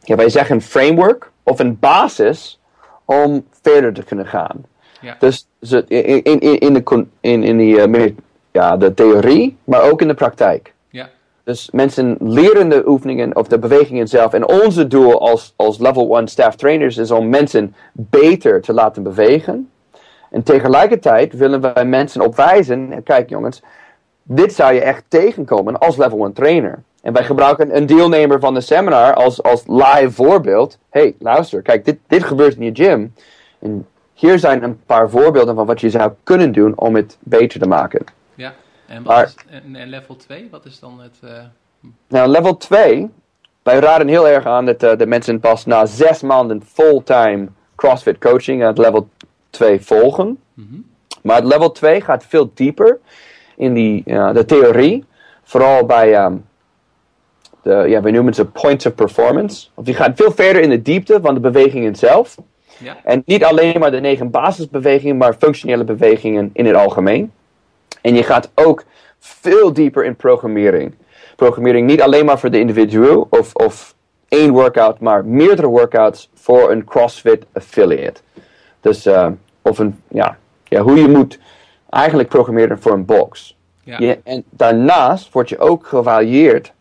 ja, 0.00 0.16
wij 0.16 0.28
zeggen 0.28 0.60
framework 0.60 1.30
of 1.42 1.58
een 1.58 1.78
basis 1.78 2.60
om 3.04 3.46
verder 3.62 3.92
te 3.92 4.02
kunnen 4.02 4.26
gaan. 4.26 4.64
Ja. 5.04 5.16
Dus 5.18 5.46
in, 5.88 6.22
in, 6.22 6.40
in, 6.60 6.72
de, 6.74 7.06
in, 7.20 7.42
in 7.42 7.56
die, 7.56 7.76
uh, 7.76 7.86
meer, 7.86 8.14
ja, 8.52 8.76
de 8.76 8.94
theorie, 8.94 9.56
maar 9.64 9.82
ook 9.82 10.00
in 10.00 10.08
de 10.08 10.14
praktijk. 10.14 10.72
Ja. 10.90 11.08
Dus 11.44 11.68
mensen 11.72 12.16
leren 12.20 12.68
de 12.68 12.82
oefeningen 12.86 13.36
of 13.36 13.48
de 13.48 13.58
bewegingen 13.58 14.08
zelf. 14.08 14.32
En 14.32 14.48
onze 14.48 14.86
doel 14.86 15.20
als, 15.20 15.52
als 15.56 15.78
level 15.78 16.16
1 16.18 16.28
staff 16.28 16.56
trainers 16.56 16.96
is 16.96 17.10
om 17.10 17.28
mensen 17.28 17.74
beter 17.92 18.60
te 18.60 18.72
laten 18.72 19.02
bewegen. 19.02 19.70
En 20.30 20.42
tegelijkertijd 20.42 21.32
willen 21.32 21.60
wij 21.60 21.84
mensen 21.84 22.20
opwijzen. 22.20 23.02
Kijk 23.04 23.28
jongens, 23.28 23.62
dit 24.22 24.52
zou 24.52 24.74
je 24.74 24.80
echt 24.80 25.04
tegenkomen 25.08 25.78
als 25.78 25.96
level 25.96 26.24
1 26.24 26.32
trainer. 26.32 26.82
En 27.02 27.12
wij 27.12 27.24
gebruiken 27.24 27.76
een 27.76 27.86
deelnemer 27.86 28.40
van 28.40 28.54
de 28.54 28.60
seminar 28.60 29.14
als, 29.14 29.42
als 29.42 29.62
live 29.66 30.10
voorbeeld. 30.10 30.78
hey, 30.90 31.14
luister, 31.18 31.62
kijk, 31.62 31.84
dit, 31.84 31.98
dit 32.06 32.24
gebeurt 32.24 32.56
in 32.56 32.64
je 32.64 32.70
gym. 32.74 33.14
En 33.58 33.86
hier 34.14 34.38
zijn 34.38 34.62
een 34.62 34.80
paar 34.86 35.10
voorbeelden 35.10 35.54
van 35.54 35.66
wat 35.66 35.80
je 35.80 35.90
zou 35.90 36.12
kunnen 36.22 36.52
doen 36.52 36.78
om 36.78 36.94
het 36.94 37.16
beter 37.20 37.60
te 37.60 37.66
maken. 37.68 38.04
Ja. 38.34 38.54
En, 38.86 39.02
wat 39.02 39.14
Maar- 39.14 39.24
is, 39.24 39.34
en, 39.50 39.76
en 39.76 39.88
level 39.88 40.16
2, 40.16 40.48
wat 40.50 40.64
is 40.64 40.78
dan 40.80 41.00
het... 41.00 41.30
eh, 41.30 41.42
Nou, 42.08 42.28
level 42.28 42.56
2. 42.56 43.10
Wij 43.62 43.78
raden 43.78 44.08
heel 44.08 44.28
erg 44.28 44.46
aan 44.46 44.64
dat 44.66 44.82
eh, 44.82 44.96
de 44.98 45.06
mensen 45.06 45.40
pas 45.40 45.64
na 45.66 45.86
zes 45.86 46.22
maanden 46.22 46.62
fulltime 46.72 47.46
CrossFit 47.76 48.18
coaching 48.18 48.62
het 48.62 48.78
level 48.78 49.08
2 49.50 49.80
volgen. 49.80 50.38
mhm. 50.54 50.74
Maar 51.22 51.36
het 51.36 51.44
level 51.44 51.72
2 51.72 52.00
gaat 52.00 52.24
veel 52.24 52.50
dieper 52.54 52.98
in 53.56 53.74
die, 53.74 54.02
de 54.04 54.44
theorie. 54.46 55.04
Vooral 55.42 55.86
bij, 55.86 56.14
ehm, 56.14 56.36
de, 57.62 57.84
ja, 57.88 58.00
we 58.02 58.10
noemen 58.10 58.34
ze 58.34 58.44
points 58.46 58.86
of 58.86 58.94
performance. 58.94 59.68
Of 59.74 59.84
die 59.84 59.94
gaat 59.94 60.12
veel 60.16 60.32
verder 60.32 60.62
in 60.62 60.70
de 60.70 60.82
diepte 60.82 61.18
van 61.22 61.34
de 61.34 61.40
bewegingen 61.40 61.94
zelf. 61.96 62.36
Ja. 62.78 62.96
En 63.04 63.22
niet 63.26 63.44
alleen 63.44 63.80
maar 63.80 63.90
de 63.90 64.00
negen 64.00 64.30
basisbewegingen, 64.30 65.16
maar 65.16 65.34
functionele 65.34 65.84
bewegingen 65.84 66.50
in 66.52 66.66
het 66.66 66.76
algemeen. 66.76 67.32
En 68.00 68.14
je 68.14 68.22
gaat 68.22 68.50
ook 68.54 68.84
veel 69.18 69.72
dieper 69.72 70.04
in 70.04 70.16
programmering. 70.16 70.94
Programmering 71.36 71.86
niet 71.86 72.02
alleen 72.02 72.24
maar 72.24 72.38
voor 72.38 72.50
de 72.50 72.58
individueel 72.58 73.26
of, 73.30 73.54
of 73.54 73.94
één 74.28 74.52
workout, 74.52 75.00
maar 75.00 75.24
meerdere 75.24 75.68
workouts 75.68 76.30
voor 76.34 76.70
een 76.70 76.84
CrossFit 76.84 77.44
affiliate. 77.52 78.20
Dus, 78.80 79.06
eh, 79.06 79.28
of 79.62 79.78
een, 79.78 80.00
ja, 80.08 80.36
ja, 80.64 80.80
hoe 80.80 80.98
je 81.00 81.08
moet 81.08 81.38
eigenlijk 81.90 82.28
programmeren 82.28 82.80
voor 82.80 82.92
een 82.92 83.04
box. 83.04 83.56
Ja. 83.82 83.96
Je- 83.98 84.18
en 84.24 84.44
daarnaast 84.50 85.32
word 85.32 85.48
je 85.48 85.58
ook 85.58 85.86
gevarieerd 85.86 86.72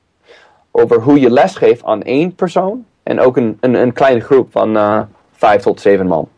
over 0.72 1.02
hoe 1.02 1.20
je 1.20 1.30
lesgeeft 1.30 1.84
aan 1.84 2.04
één 2.04 2.36
persoon 2.36 2.86
en 3.04 3.20
ook 3.20 3.38
een, 3.38 3.58
een, 3.60 3.74
een 3.74 3.94
kleine 3.94 4.20
groep 4.22 4.52
van 4.52 4.78
eh, 4.78 5.02
vijf 5.44 5.62
tot 5.62 5.82
zeven 5.82 6.08
man. 6.08 6.30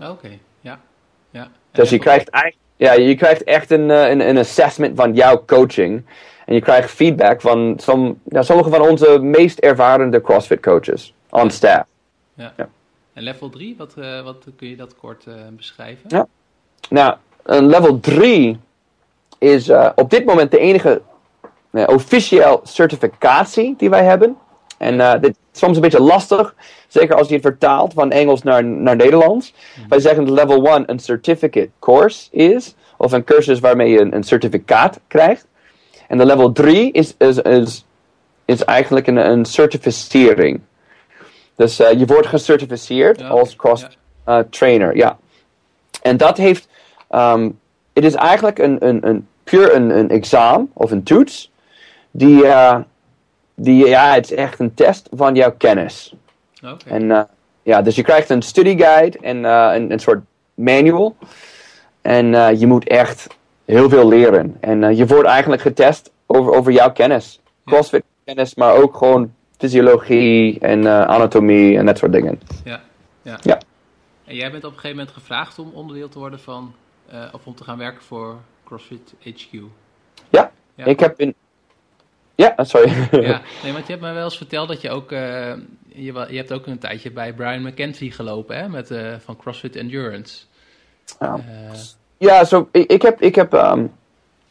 Oké, 0.00 0.28
ja. 0.60 0.80
ja. 1.30 1.48
Dus 1.70 1.90
je 1.90 1.98
krijgt, 1.98 2.28
eigenlijk, 2.28 2.64
ja, 2.76 2.92
je 2.92 3.14
krijgt 3.14 3.44
echt 3.44 3.70
een, 3.70 3.90
eh, 3.90 4.10
een, 4.10 4.28
een 4.28 4.38
assessment 4.38 4.96
van 4.96 5.14
jouw 5.14 5.44
coaching. 5.44 6.04
En 6.46 6.54
je 6.54 6.60
krijgt 6.60 6.90
feedback 6.90 7.40
van 7.40 7.74
som, 7.76 8.20
ja, 8.24 8.42
sommige 8.42 8.70
van 8.70 8.80
onze 8.80 9.18
meest 9.18 9.58
ervarende 9.58 10.20
CrossFit 10.20 10.60
coaches 10.60 11.14
on 11.30 11.50
staff. 11.50 11.84
Ja. 12.34 12.52
Ja. 12.56 12.68
En 13.12 13.22
level 13.22 13.50
3, 13.50 13.74
wat, 13.78 13.94
eh, 13.98 14.22
wat 14.22 14.44
kun 14.56 14.68
je 14.68 14.76
dat 14.76 14.96
kort 14.96 15.26
eh, 15.26 15.34
beschrijven? 15.50 16.04
Ja. 16.08 16.26
Nou, 16.90 17.16
een 17.42 17.66
level 17.66 18.00
3 18.00 18.60
is 19.38 19.70
op 19.94 20.10
dit 20.10 20.24
moment 20.24 20.50
de 20.50 20.58
enige 20.58 21.02
officieel 21.70 22.60
certificatie 22.64 23.74
die 23.76 23.90
wij 23.90 24.04
hebben. 24.04 24.36
En 24.82 25.00
eh, 25.00 25.20
dit 25.20 25.30
is 25.52 25.60
soms 25.60 25.76
een 25.76 25.82
beetje 25.82 26.00
lastig, 26.00 26.54
zeker 26.88 27.16
als 27.16 27.28
je 27.28 27.34
het 27.34 27.42
vertaalt 27.42 27.92
van 27.92 28.10
Engels 28.10 28.42
naar, 28.42 28.64
naar 28.64 28.96
Nederlands. 28.96 29.54
Wij 29.88 30.00
zeggen 30.00 30.24
dat 30.24 30.34
level 30.34 30.66
1 30.66 30.90
een 30.90 30.98
certificate 30.98 31.70
course 31.78 32.28
is, 32.30 32.74
of 32.96 33.12
een 33.12 33.24
cursus 33.24 33.60
waarmee 33.60 33.90
je 33.90 34.00
een, 34.00 34.14
een 34.14 34.22
certificaat 34.22 35.00
krijgt. 35.06 35.46
En 36.08 36.18
de 36.18 36.26
level 36.26 36.52
3 36.52 36.92
is, 36.92 37.14
is, 37.18 37.38
is, 37.38 37.86
is 38.44 38.64
eigenlijk 38.64 39.06
een, 39.06 39.16
een 39.16 39.44
certificering. 39.44 40.60
Dus 41.56 41.80
eh, 41.80 41.98
je 41.98 42.06
wordt 42.06 42.26
gecertificeerd 42.26 43.20
Ja, 43.20 43.28
als 43.28 43.56
cross 43.56 43.86
ja. 44.26 44.38
uh, 44.38 44.44
trainer, 44.50 44.96
ja. 44.96 45.18
En 46.02 46.16
dat 46.16 46.36
heeft, 46.36 46.68
ehm, 47.08 47.50
het 47.92 48.04
is 48.04 48.14
eigenlijk 48.14 48.58
een, 48.58 48.86
een, 48.88 49.08
een 49.08 49.26
puur 49.44 49.74
een, 49.74 49.98
een 49.98 50.10
examen 50.10 50.70
of 50.72 50.90
een 50.90 51.02
toets, 51.02 51.50
die, 52.10 52.46
eh, 52.46 52.78
die, 53.62 53.86
ja, 53.86 54.14
het 54.14 54.30
is 54.30 54.36
echt 54.36 54.58
een 54.58 54.74
test 54.74 55.08
van 55.12 55.34
jouw 55.34 55.54
kennis. 55.56 56.14
Oké. 56.64 56.88
En 56.88 57.10
eh, 57.10 57.22
ja, 57.62 57.82
dus 57.82 57.94
je 57.96 58.02
krijgt 58.02 58.30
een 58.30 58.42
study 58.42 58.76
guide 58.78 59.18
en 59.18 59.44
eh, 59.44 59.70
een, 59.74 59.92
een 59.92 59.98
soort 59.98 60.20
manual. 60.54 61.16
En 62.00 62.34
eh, 62.34 62.60
je 62.60 62.66
moet 62.66 62.88
echt 62.88 63.26
heel 63.64 63.88
veel 63.88 64.08
leren. 64.08 64.56
En 64.60 64.96
je 64.96 65.06
wordt 65.06 65.28
eigenlijk 65.28 65.62
getest 65.62 66.10
over, 66.26 66.52
over 66.52 66.72
jouw 66.72 66.92
kennis. 66.92 67.40
Crossfit 67.64 68.02
kennis, 68.24 68.54
maar 68.54 68.74
ook 68.74 68.96
gewoon 68.96 69.34
fysiologie 69.58 70.58
en 70.60 70.86
anatomie 71.08 71.78
en 71.78 71.86
dat 71.86 71.98
soort 71.98 72.12
dingen. 72.12 72.40
Ja. 72.64 72.80
Ja. 73.22 73.38
Ja. 73.42 73.60
En 74.24 74.34
jij 74.34 74.50
bent 74.50 74.64
op 74.64 74.70
een 74.70 74.78
gegeven 74.78 74.96
moment 74.96 75.14
gevraagd 75.14 75.58
om 75.58 75.70
onderdeel 75.72 76.08
te 76.08 76.18
worden 76.18 76.40
van, 76.40 76.74
of 77.32 77.46
om 77.46 77.54
te 77.54 77.64
gaan 77.64 77.78
werken 77.78 78.02
voor 78.02 78.36
CrossFit 78.64 79.14
HQ. 79.18 79.58
Ja, 80.30 80.50
Ja. 80.74 80.84
ik 80.84 81.00
heb 81.00 81.20
in... 81.20 81.34
Ja, 82.56 82.64
sorry. 82.64 83.08
Ja, 83.10 83.40
nee, 83.62 83.72
want 83.72 83.86
je 83.86 83.92
hebt 83.92 84.00
mij 84.00 84.14
wel 84.14 84.24
eens 84.24 84.36
verteld 84.36 84.68
dat 84.68 84.80
je 84.80 84.90
ook, 84.90 85.12
eh, 85.12 85.52
je, 85.88 86.26
je 86.28 86.36
hebt 86.36 86.52
ook 86.52 86.66
een 86.66 86.78
tijdje 86.78 87.10
bij 87.10 87.32
Brian 87.32 87.62
McKenzie 87.62 88.12
gelopen, 88.12 88.56
hè, 88.56 88.68
met, 88.68 88.90
eh, 88.90 89.06
van 89.24 89.36
CrossFit 89.36 89.76
Endurance. 89.76 90.38
Ja. 91.20 91.34
Eh, 91.34 91.78
Ja, 92.18 92.44
zo, 92.44 92.68
ik, 92.72 92.90
ik 92.90 93.02
heb, 93.02 93.20
ik 93.20 93.34
heb 93.34 93.54
ehm, 93.54 93.86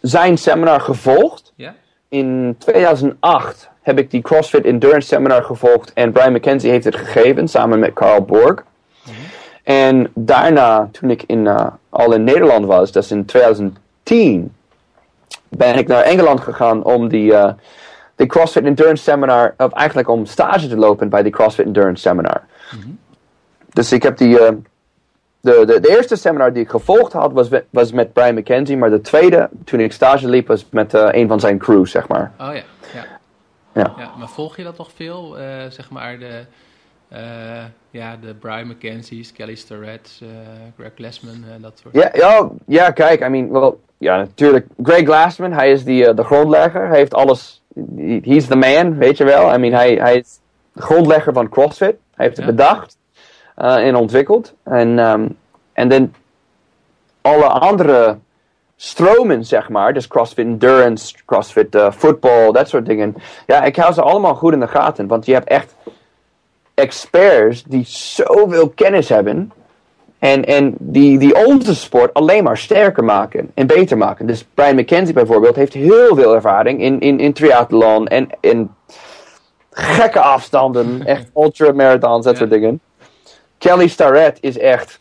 zijn 0.01 0.37
seminar 0.37 0.81
gevolgd. 0.81 1.53
ja? 1.55 1.75
In 2.09 2.55
2008 2.57 3.69
heb 3.81 3.99
ik 3.99 4.11
die 4.11 4.21
CrossFit 4.21 4.65
Endurance 4.65 5.07
Seminar 5.07 5.43
gevolgd 5.43 5.93
en 5.93 6.11
Brian 6.11 6.33
McKenzie 6.33 6.69
heeft 6.71 6.85
het 6.85 6.95
gegeven 6.95 7.47
samen 7.47 7.79
met 7.79 7.93
Carl 7.93 8.21
Borg. 8.21 8.63
En 9.63 10.11
daarna, 10.13 10.89
toen 10.91 11.09
ik 11.09 11.23
in, 11.23 11.47
al 11.89 12.13
in 12.13 12.23
Nederland 12.23 12.65
was, 12.65 12.91
dat 12.91 13.03
is 13.03 13.11
in 13.11 13.25
2010, 13.25 14.53
ben 15.49 15.77
ik 15.77 15.87
naar 15.87 16.03
Engeland 16.03 16.41
gegaan 16.41 16.83
om 16.83 17.07
die, 17.07 17.33
die 18.21 18.29
CrossFit 18.29 18.65
Endurance 18.65 19.03
Seminar, 19.03 19.53
of 19.57 19.71
eigenlijk 19.71 20.09
om 20.09 20.25
stage 20.25 20.67
te 20.67 20.77
lopen 20.77 21.09
bij 21.09 21.23
die 21.23 21.31
CrossFit 21.31 21.65
Endurance 21.65 22.01
Seminar. 22.01 22.41
Dus 23.73 23.91
ik 23.91 24.03
heb 24.03 24.17
die, 24.17 24.39
eh, 24.39 24.53
de, 25.39 25.63
de, 25.65 25.79
de 25.79 25.89
eerste 25.89 26.15
seminar 26.15 26.53
die 26.53 26.63
ik 26.63 26.69
gevolgd 26.69 27.13
had 27.13 27.31
was, 27.31 27.49
met- 27.49 27.65
was 27.69 27.91
met 27.91 28.13
Brian 28.13 28.35
McKenzie, 28.35 28.77
maar 28.77 28.89
de 28.89 29.01
tweede, 29.01 29.49
toen 29.63 29.79
ik 29.79 29.91
stage 29.91 30.27
liep, 30.27 30.47
was 30.47 30.65
met 30.69 30.93
eh, 30.93 31.07
een 31.11 31.27
van 31.27 31.39
zijn 31.39 31.57
crew, 31.57 31.85
zeg 31.85 32.07
maar. 32.07 32.31
Oh 32.39 32.47
ja, 32.47 32.63
ja. 32.93 33.05
Ja. 33.73 33.93
ja. 33.97 34.11
Maar 34.17 34.29
volg 34.29 34.57
je 34.57 34.63
dat 34.63 34.77
nog 34.77 34.89
veel? 34.95 35.37
Eh, 35.37 35.45
zeg 35.69 35.89
maar 35.89 36.19
de, 36.19 36.41
ja, 37.89 38.17
de 38.21 38.33
Brian 38.33 38.67
McKenzie's, 38.67 39.31
Kelly 39.31 39.55
Starrett, 39.55 40.21
Greg 40.77 41.19
en 41.23 41.61
dat 41.61 41.79
soort 41.83 41.95
Ja, 41.95 42.09
ja, 42.13 42.49
ja, 42.67 42.91
kijk, 42.91 43.25
I 43.25 43.27
mean, 43.27 43.51
wel, 43.51 43.81
ja, 43.97 44.17
natuurlijk. 44.17 44.67
Greg 44.83 45.03
Glassman, 45.03 45.51
hij 45.51 45.71
is 45.71 45.83
die, 45.83 46.13
de 46.13 46.23
grondlegger. 46.23 46.87
Hij 46.87 46.97
heeft 46.97 47.13
alles, 47.13 47.60
he's 48.23 48.47
the 48.47 48.55
man, 48.55 48.97
weet 48.97 49.17
je 49.17 49.23
wel. 49.23 49.53
I 49.53 49.57
mean, 49.57 49.73
hij, 49.73 49.93
hij 49.93 50.17
is 50.17 50.39
de 50.73 50.81
grondlegger 50.81 51.33
van 51.33 51.49
CrossFit. 51.49 51.95
Hij 52.15 52.25
heeft 52.25 52.37
het 52.37 52.45
Ja. 52.45 52.51
bedacht 52.51 52.97
eh, 53.55 53.87
en 53.87 53.95
ontwikkeld. 53.95 54.53
En 54.63 54.99
ehm, 54.99 55.27
en 55.73 55.89
dan 55.89 56.13
alle 57.21 57.45
andere 57.45 58.17
stromen, 58.75 59.45
zeg 59.45 59.69
maar, 59.69 59.93
dus 59.93 60.07
CrossFit 60.07 60.45
Endurance, 60.45 61.15
CrossFit 61.25 61.75
eh, 61.75 61.91
Football, 61.91 62.51
dat 62.51 62.69
soort 62.69 62.85
dingen. 62.85 63.15
Ja, 63.47 63.63
ik 63.63 63.75
hou 63.75 63.93
ze 63.93 64.01
allemaal 64.01 64.35
goed 64.35 64.53
in 64.53 64.59
de 64.59 64.67
gaten, 64.67 65.07
want 65.07 65.25
je 65.25 65.33
hebt 65.33 65.47
echt 65.47 65.75
experts 66.73 67.63
die 67.63 67.83
zoveel 67.85 68.69
kennis 68.69 69.09
hebben. 69.09 69.51
En, 70.21 70.45
en 70.45 70.75
die, 70.79 71.17
die 71.17 71.45
onze 71.45 71.75
sport 71.75 72.13
alleen 72.13 72.43
maar 72.43 72.57
sterker 72.57 73.03
maken 73.03 73.51
en 73.53 73.67
beter 73.67 73.97
maken. 73.97 74.25
Dus 74.25 74.45
Brian 74.53 74.75
McKenzie 74.75 75.13
bijvoorbeeld 75.13 75.55
heeft 75.55 75.73
heel 75.73 76.15
veel 76.15 76.35
ervaring 76.35 76.81
in, 76.81 76.99
in, 76.99 77.19
in 77.19 77.33
triathlon 77.33 78.07
en 78.07 78.29
in 78.39 78.71
gekke 79.71 80.19
afstanden. 80.19 81.05
Echt 81.05 81.29
ultramarathons, 81.35 82.25
dat 82.25 82.33
Ja. 82.33 82.39
soort 82.39 82.49
dingen. 82.49 82.81
Kelly 83.57 83.87
Starrett 83.87 84.37
is 84.41 84.57
echt, 84.57 84.99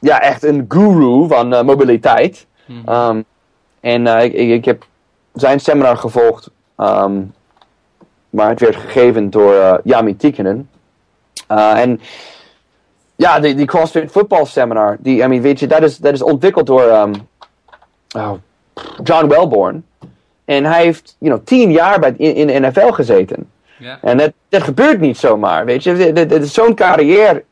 ja, 0.00 0.20
echt 0.20 0.42
een 0.42 0.64
guru 0.68 1.28
van 1.28 1.54
eh, 1.54 1.62
mobiliteit. 1.62 2.46
Mhm. 2.66 2.92
Um, 2.92 3.24
en 3.80 4.06
eh, 4.06 4.24
ik, 4.24 4.32
ik, 4.32 4.64
heb 4.64 4.86
zijn 5.34 5.60
seminar 5.60 5.96
gevolgd, 5.96 6.50
ehm, 6.76 7.20
maar 8.30 8.48
het 8.48 8.60
werd 8.60 8.76
gegeven 8.76 9.30
door 9.30 9.54
eh, 9.54 9.74
Jami 9.84 10.16
Tikkanen. 10.16 10.70
Uh, 11.52 11.80
en 11.80 12.00
ja, 13.20 13.40
die, 13.40 13.54
die 13.54 13.66
CrossFit 13.66 14.12
voetbal 14.12 14.46
seminar, 14.46 14.96
die, 15.00 15.22
I 15.22 15.26
mean, 15.26 15.42
weet 15.42 15.60
je, 15.60 15.66
dat 15.66 15.82
is, 15.82 15.98
dat 15.98 16.12
is 16.12 16.22
ontwikkeld 16.22 16.66
door, 16.66 16.82
um, 16.82 17.12
oh, 18.16 18.32
John 19.02 19.26
Welborn. 19.28 19.84
En 20.44 20.64
hij 20.64 20.82
heeft 20.82 21.16
you 21.18 21.32
know, 21.32 21.46
tien 21.46 21.70
jaar 21.72 21.98
bij, 22.00 22.14
in, 22.16 22.34
in 22.34 22.46
de 22.46 22.68
NFL 22.68 22.90
gezeten. 22.90 23.50
En 24.02 24.16
dat, 24.16 24.32
dat 24.48 24.62
gebeurt 24.62 25.00
niet 25.00 25.18
zomaar, 25.18 25.64
weet 25.64 25.82
je. 25.82 26.40
Zo'n 26.42 26.74
carrière 26.74 27.44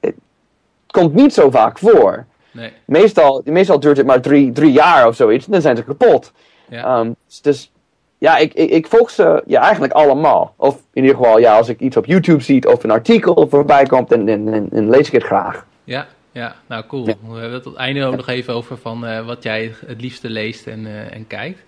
komt 0.87 1.15
niet 1.15 1.35
zo 1.35 1.51
vaak 1.51 1.79
voor. 1.79 2.27
Nee. 2.51 2.73
Meestal, 2.85 3.43
meestal 3.45 3.81
duurt 3.81 3.97
het 3.97 4.07
maar 4.07 4.21
drie, 4.21 4.53
drie 4.53 4.73
jaar 4.73 5.07
of 5.07 5.17
zoiets. 5.17 5.47
En 5.47 5.53
dan 5.53 5.61
zijn 5.61 5.77
ze 5.77 5.85
kapot. 5.85 6.33
Ehm, 6.71 7.13
dus 7.43 7.73
ja, 8.19 8.37
ik, 8.37 8.55
ik, 8.55 8.71
ik 8.71 8.87
volg 8.87 9.11
ze 9.11 9.43
ja, 9.47 9.63
eigenlijk 9.63 9.93
allemaal. 9.93 10.55
Of 10.57 10.75
in 10.93 11.03
ieder 11.03 11.17
geval, 11.17 11.39
ja, 11.39 11.57
als 11.57 11.69
ik 11.69 11.81
iets 11.81 11.97
op 11.97 12.07
YouTube 12.07 12.43
zie 12.43 12.73
of 12.73 12.85
een 12.85 12.91
artikel 12.91 13.47
voorbij 13.49 13.85
komt, 13.85 14.09
dan, 14.09 14.27
dan, 14.27 14.45
dan, 14.45 14.69
dan 14.71 14.91
lees 14.91 15.07
ik 15.07 15.13
het 15.13 15.23
graag. 15.23 15.67
Ja, 15.85 16.07
ja, 16.33 16.55
nou 16.67 16.85
cool. 16.87 17.07
Ja. 17.07 17.15
We 17.29 17.33
hebben 17.33 17.53
het 17.53 17.67
op 17.67 17.73
het 17.73 17.81
einde 17.81 18.05
ook 18.05 18.17
nog 18.17 18.29
even 18.29 18.55
over 18.55 18.77
van 18.79 19.07
eh, 19.07 19.27
wat 19.27 19.43
jij 19.43 19.73
het 19.87 20.01
liefste 20.01 20.31
leest 20.31 20.67
en, 20.67 20.87
eh, 20.87 21.15
en 21.15 21.27
kijkt. 21.27 21.63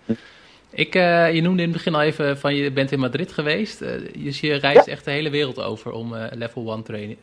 Ik, 0.71 0.95
eh, 0.95 1.35
je 1.35 1.41
noemde 1.43 1.63
in 1.63 1.69
het 1.69 1.77
begin 1.77 1.95
al 1.95 2.03
even 2.03 2.39
van 2.39 2.55
je 2.55 2.71
bent 2.73 2.93
in 2.93 2.99
Madrid 2.99 3.33
geweest. 3.33 3.79
Dus 4.19 4.41
je 4.41 4.55
reist 4.55 4.87
echt 4.87 5.05
de 5.05 5.11
hele 5.11 5.31
wereld 5.31 5.63
over 5.63 5.93
om 5.93 6.15
level 6.31 6.73
1 6.73 6.83
training 6.83 7.19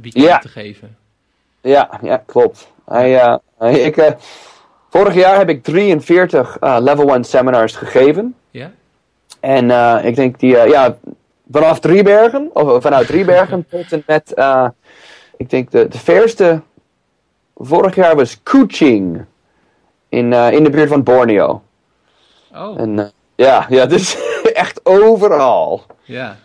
weekend 0.00 0.24
Ja. 0.24 0.38
te 0.38 0.48
geven. 0.48 0.96
Ja, 1.60 2.00
ja 2.02 2.22
klopt. 2.26 2.72
Hij, 2.86 3.38
hij- 3.58 3.80
ik, 3.90 3.96
vorig 4.88 5.14
jaar 5.14 5.36
heb 5.38 5.48
ik 5.48 5.62
43 5.62 6.56
eh, 6.58 6.76
level 6.80 7.14
1 7.14 7.24
seminars 7.24 7.76
gegeven. 7.76 8.34
Ja? 8.50 8.70
En 9.40 9.70
eh, 9.70 10.04
ik 10.04 10.16
denk 10.16 10.38
die, 10.38 10.56
eh, 10.58 10.70
ja, 10.70 10.96
vanaf 11.50 11.80
Driebergen, 11.80 12.50
of 12.52 12.82
vanuit 12.82 13.06
Driebergen 13.06 13.66
tot 13.70 13.92
en 13.92 14.02
met, 14.06 14.34
ik 15.36 15.50
denk 15.50 15.70
de, 15.70 15.88
de 15.88 15.98
verste 15.98 16.60
vorig 17.56 17.94
jaar 17.94 18.16
was 18.16 18.42
Kuching. 18.42 19.24
In, 20.10 20.32
in 20.32 20.64
de 20.64 20.70
buurt 20.70 20.88
van 20.88 21.02
Borneo. 21.02 21.62
Oh, 22.54 22.80
En 22.80 23.12
ja, 23.34 23.66
ja, 23.68 23.86
dus 23.86 24.16
echt 24.52 24.80
overal. 24.86 25.82
ja. 26.04 26.36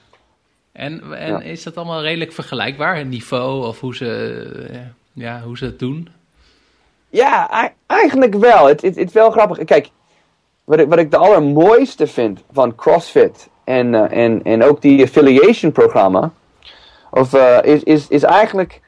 En, 0.72 1.14
en 1.14 1.28
Ja. 1.32 1.42
is 1.42 1.64
dat 1.64 1.78
allemaal 1.78 2.02
redelijk 2.02 2.32
vergelijkbaar? 2.32 2.98
Het 2.98 3.08
niveau 3.08 3.66
of 3.68 3.80
hoe 3.80 3.96
ze, 3.96 4.90
ja, 5.14 5.42
hoe 5.42 5.58
ze 5.58 5.66
het 5.66 5.80
doen? 5.80 6.10
Ja, 7.14 7.50
eigenlijk 7.86 8.36
wel. 8.36 8.68
Het 8.68 8.84
is 8.98 9.12
wel 9.12 9.32
grappig. 9.32 9.64
Kijk, 9.64 9.90
wat 10.64 10.80
ik, 10.80 10.90
wat 10.90 10.98
ik 10.98 11.12
de 11.12 11.18
allermooiste 11.18 12.08
vind 12.08 12.44
van 12.52 12.76
CrossFit 12.76 13.50
en, 13.64 13.96
eh, 13.96 14.24
en, 14.24 14.44
en 14.44 14.64
ook 14.64 14.82
die 14.82 15.04
affiliation 15.04 15.72
programma, 15.72 16.32
of, 17.12 17.34
eh, 17.34 17.58
is, 17.64 17.84
is, 17.84 18.08
is 18.08 18.24
eigenlijk, 18.24 18.82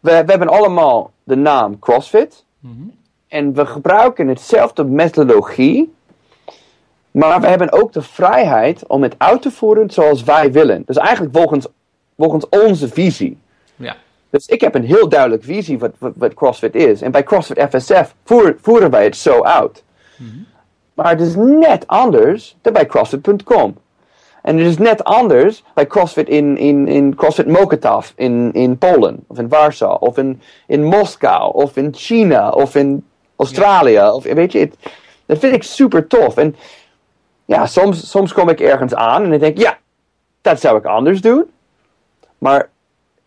we, 0.00 0.10
we 0.10 0.30
hebben 0.30 0.48
allemaal 0.48 1.10
de 1.22 1.36
naam 1.36 1.78
CrossFit 1.78 2.44
Mhm. 2.60 2.82
en 3.28 3.54
we 3.54 3.66
gebruiken 3.66 4.28
hetzelfde 4.28 4.84
methodologie, 4.84 5.94
maar 7.10 7.40
we 7.40 7.46
hebben 7.46 7.72
ook 7.72 7.92
de 7.92 8.02
vrijheid 8.02 8.86
om 8.86 9.02
het 9.02 9.14
uit 9.18 9.42
te 9.42 9.50
voeren 9.50 9.90
zoals 9.90 10.22
wij 10.22 10.52
willen. 10.52 10.82
Dus 10.86 10.96
eigenlijk 10.96 11.36
volgens, 11.36 11.66
volgens 12.16 12.48
onze 12.48 12.88
visie. 12.88 13.38
Ja, 13.76 13.96
Dus 14.34 14.46
ik 14.46 14.60
heb 14.60 14.74
een 14.74 14.84
heel 14.84 15.08
duidelijk 15.08 15.44
visie 15.44 15.78
wat, 15.78 15.90
wat, 15.98 16.12
wat 16.16 16.34
CrossFit 16.34 16.74
is. 16.74 17.02
En 17.02 17.10
bij 17.10 17.22
CrossFit 17.22 17.66
FSF 17.70 18.14
voer- 18.24 18.56
voeren 18.60 18.90
wij 18.90 19.04
het 19.04 19.16
zo 19.16 19.42
uit. 19.42 19.84
Maar 20.94 21.08
het 21.08 21.20
is 21.20 21.34
net 21.36 21.86
anders 21.86 22.56
dan 22.60 22.72
bij 22.72 22.86
CrossFit.com. 22.86 23.76
En 24.42 24.58
het 24.58 24.66
is 24.66 24.78
net 24.78 25.04
anders 25.04 25.64
bij 25.74 25.86
CrossFit 25.86 26.28
in, 26.28 26.58
in, 26.58 26.88
in 26.88 27.14
CrossFit 27.14 27.46
Mokotów 27.46 28.12
in, 28.16 28.52
in 28.52 28.78
Polen, 28.78 29.24
of 29.26 29.38
in 29.38 29.48
Warschau, 29.48 29.96
of 30.00 30.18
in, 30.18 30.40
in 30.66 30.84
Moskou, 30.84 31.52
of 31.52 31.76
in 31.76 31.94
China, 31.94 32.50
of 32.50 32.74
in 32.74 33.04
Australië. 33.36 34.00
Of, 34.00 34.24
weet 34.24 34.52
je, 34.52 34.58
het, 34.58 34.76
dat 35.26 35.38
vind 35.38 35.54
ik 35.54 35.62
super 35.62 36.06
tof. 36.06 36.36
En 36.36 36.56
ja, 37.44 37.66
soms, 37.66 38.10
soms 38.10 38.32
kom 38.32 38.48
ik 38.48 38.60
ergens 38.60 38.94
aan 38.94 39.24
en 39.24 39.32
ik 39.32 39.40
denk, 39.40 39.58
ja, 39.58 39.78
dat 40.40 40.60
zou 40.60 40.78
ik 40.78 40.84
anders 40.84 41.20
doen. 41.20 41.44
Maar 42.38 42.72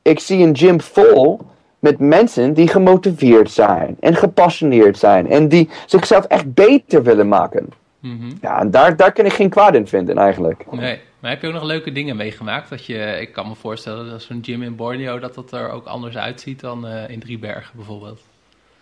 ik 0.08 0.20
zie 0.20 0.46
een 0.46 0.58
gym 0.58 0.82
vol 0.82 1.39
met 1.80 2.00
mensen 2.00 2.54
die 2.54 2.67
gemotiveerd 2.67 3.52
zijn 3.52 3.98
en 4.00 4.15
gepassioneerd 4.15 4.98
zijn 4.98 5.30
en 5.30 5.48
die 5.48 5.70
zichzelf 5.86 6.26
echt 6.26 6.54
beter 6.54 7.04
willen 7.04 7.28
maken. 7.28 7.70
Mhm. 8.00 8.32
Ja, 8.41 8.60
en 8.60 8.72
daar, 8.72 8.96
daar 8.96 9.12
kan 9.12 9.26
ik 9.26 9.34
geen 9.34 9.50
kwaad 9.50 9.76
in 9.76 9.88
vinden 9.88 10.17
eigenlijk. 10.17 10.65
Nee, 10.72 11.00
maar 11.20 11.32
heb 11.32 11.41
je 11.41 11.48
ook 11.48 11.54
nog 11.54 11.63
leuke 11.63 11.91
dingen 11.91 12.15
meegemaakt? 12.15 12.70
Dat 12.70 12.86
je, 12.86 13.17
ik 13.22 13.32
kan 13.32 13.48
me 13.48 13.56
voorstellen 13.56 14.10
dat 14.10 14.22
zo'n 14.22 14.39
gym 14.41 14.63
in 14.63 14.76
Borneo, 14.76 15.20
dat 15.20 15.36
dat 15.36 15.52
er 15.52 15.70
ook 15.70 15.86
anders 15.86 16.17
uitziet 16.17 16.60
dan 16.60 16.88
eh, 16.88 17.10
in 17.10 17.20
Driebergen 17.20 17.72
bijvoorbeeld. 17.76 18.22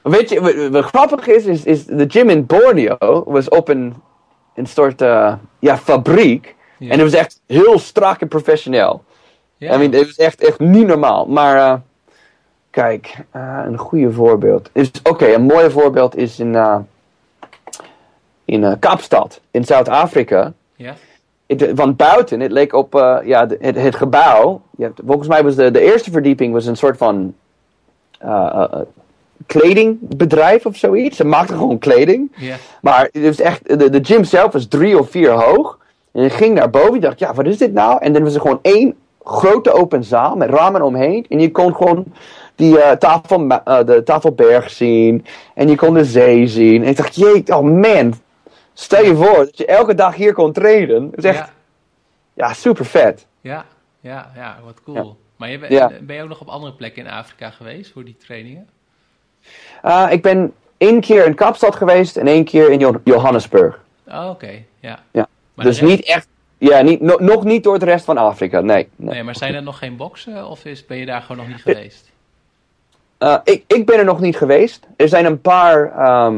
Weet 0.01 0.29
je, 0.29 0.41
wat, 0.41 0.55
wat 0.69 0.85
grappig 0.85 1.27
is, 1.27 1.45
is, 1.45 1.63
is 1.63 1.85
de 1.85 2.05
gym 2.07 2.29
in 2.29 2.45
Borneo 2.45 3.23
was 3.25 3.49
op 3.49 3.67
een, 3.67 3.93
een 4.55 4.67
soort 4.67 5.01
eh, 5.01 5.33
ja, 5.59 5.77
fabriek. 5.77 6.55
Ja. 6.77 6.91
En 6.91 6.99
het 6.99 7.11
was 7.11 7.19
echt 7.19 7.41
heel 7.47 7.79
strak 7.79 8.21
en 8.21 8.27
professioneel. 8.27 9.03
Ja, 9.65 9.73
I 9.75 9.78
mean, 9.78 9.91
het 9.91 10.06
was 10.06 10.15
echt, 10.15 10.43
echt 10.47 10.60
niet 10.60 10.88
normaal. 10.88 11.25
Maar 11.25 11.58
eh, 11.58 11.73
kijk, 12.69 13.15
eh, 13.32 13.62
een 13.65 13.78
goede 13.78 14.12
voorbeeld. 14.12 14.69
Is, 14.73 14.91
Oké, 15.04 15.25
een 15.34 15.41
mooi 15.45 15.69
voorbeeld 15.69 16.15
is 16.17 16.39
in, 16.39 16.56
eh, 16.56 16.78
in 18.45 18.80
Kaapstad, 18.80 19.41
in 19.51 19.63
Zuid-Afrika. 19.65 20.54
ja? 20.75 20.93
Het- 21.47 21.71
van 21.75 21.95
buiten, 21.95 22.39
het 22.39 22.51
leek 22.51 22.73
op 22.73 22.93
ja, 23.25 23.47
het, 23.60 23.75
het 23.78 23.95
gebouw. 23.95 24.62
Je 24.78 24.84
hebt, 24.84 24.99
volgens 25.06 25.28
mij 25.28 25.43
was 25.43 25.56
de, 25.56 25.71
de 25.71 25.80
eerste 25.82 26.12
verdieping 26.12 26.54
was 26.54 26.65
een 26.65 26.78
soort 26.78 26.97
van 26.97 27.34
kledingbedrijf 29.45 30.65
of 30.65 30.75
zoiets. 30.75 31.17
Ze 31.17 31.25
maakten 31.25 31.58
gewoon 31.58 31.78
kleding. 31.80 32.32
Maar 32.82 33.10
het 33.12 33.23
was 33.25 33.39
echt, 33.39 33.80
de, 33.80 33.89
de 33.89 34.04
gym 34.04 34.23
zelf 34.23 34.51
was 34.51 34.67
drie 34.67 34.99
of 34.99 35.10
vier 35.10 35.32
hoog. 35.32 35.80
En 36.12 36.23
ik 36.23 36.34
ging 36.34 36.54
naar 36.54 36.69
boven. 36.69 36.95
Ik 36.95 37.01
dacht, 37.01 37.19
ja, 37.19 37.34
wat 37.34 37.45
is 37.45 37.58
dit 37.58 37.73
nou? 37.73 38.01
En 38.01 38.13
dan 38.13 38.23
was 38.23 38.34
er 38.36 38.41
gewoon 38.41 38.60
één 38.62 38.95
grote 39.25 39.71
open 39.71 40.03
zaal 40.03 40.35
met 40.35 40.49
ramen 40.49 40.81
omheen. 40.81 41.25
En 41.29 41.39
je 41.39 41.51
kon 41.51 41.75
gewoon 41.75 42.05
die 42.55 42.79
eh, 42.81 42.91
tafel, 42.97 43.47
eh, 43.47 43.85
de 43.85 44.01
tafelberg 44.03 44.69
zien. 44.69 45.25
En 45.53 45.67
je 45.69 45.75
kon 45.75 45.93
de 45.93 46.05
zee 46.05 46.47
zien. 46.47 46.83
En 46.83 46.89
ik 46.89 46.97
dacht, 46.97 47.15
jee, 47.15 47.43
oh 47.47 47.61
man. 47.61 48.13
Stel 48.73 49.03
je 49.03 49.15
voor 49.15 49.35
dat 49.35 49.57
je 49.57 49.65
elke 49.65 49.93
dag 49.95 50.15
hier 50.15 50.33
kon 50.33 50.51
trainen. 50.51 51.07
Het 51.15 51.17
is 51.17 51.23
echt, 51.23 51.38
ja, 51.38 51.49
ja, 52.33 52.53
super 52.53 52.85
vet. 52.85 53.25
ja, 53.41 53.65
ja, 53.99 54.31
ja, 54.35 54.57
wat 54.65 54.83
cool. 54.83 54.95
Ja. 54.95 55.13
Maar 55.35 55.49
je 55.49 55.59
bent, 55.59 55.71
Ja. 55.71 55.91
ben 56.01 56.15
je 56.15 56.21
ook 56.21 56.29
nog 56.29 56.41
op 56.41 56.47
andere 56.47 56.73
plekken 56.73 57.05
in 57.05 57.11
Afrika 57.11 57.49
geweest 57.49 57.91
voor 57.91 58.03
die 58.03 58.17
trainingen? 58.25 58.67
Uh, 59.85 60.07
ik 60.09 60.21
ben 60.21 60.53
één 60.77 61.01
keer 61.01 61.25
in 61.25 61.35
Kaapstad 61.35 61.75
geweest 61.75 62.17
en 62.17 62.27
één 62.27 62.43
keer 62.43 62.71
in 62.71 62.79
Jo- 62.79 63.01
Johannesburg. 63.03 63.79
Oh, 64.07 64.29
oké, 64.29 64.51
ja. 64.79 64.99
Ja. 65.11 65.27
Maar 65.53 65.65
dus 65.65 65.81
niet 65.81 66.03
echt, 66.05 66.27
ja, 66.65 66.82
niet, 66.82 67.01
no- 67.01 67.17
nog 67.19 67.43
niet 67.43 67.63
door 67.63 67.80
de 67.80 67.86
rest 67.86 68.06
van 68.06 68.17
Afrika, 68.17 68.62
nee. 68.62 68.88
nee. 68.95 69.13
Nee, 69.13 69.23
maar 69.23 69.36
zijn 69.36 69.56
er 69.56 69.63
nog 69.63 69.78
geen 69.78 69.95
boksen 69.95 70.47
of 70.49 70.65
is, 70.65 70.86
ben 70.86 70.97
je 70.97 71.06
daar 71.06 71.21
gewoon 71.21 71.38
nog 71.38 71.47
niet 71.47 71.62
geweest? 71.62 72.12
Uh, 73.19 73.38
ik, 73.43 73.63
ik 73.67 73.86
ben 73.86 73.97
er 73.97 74.06
nog 74.06 74.19
niet 74.19 74.38
geweest. 74.38 74.88
Er 74.95 75.08
zijn 75.08 75.25
een 75.25 75.41
paar 75.41 75.91
ehm 75.97 76.36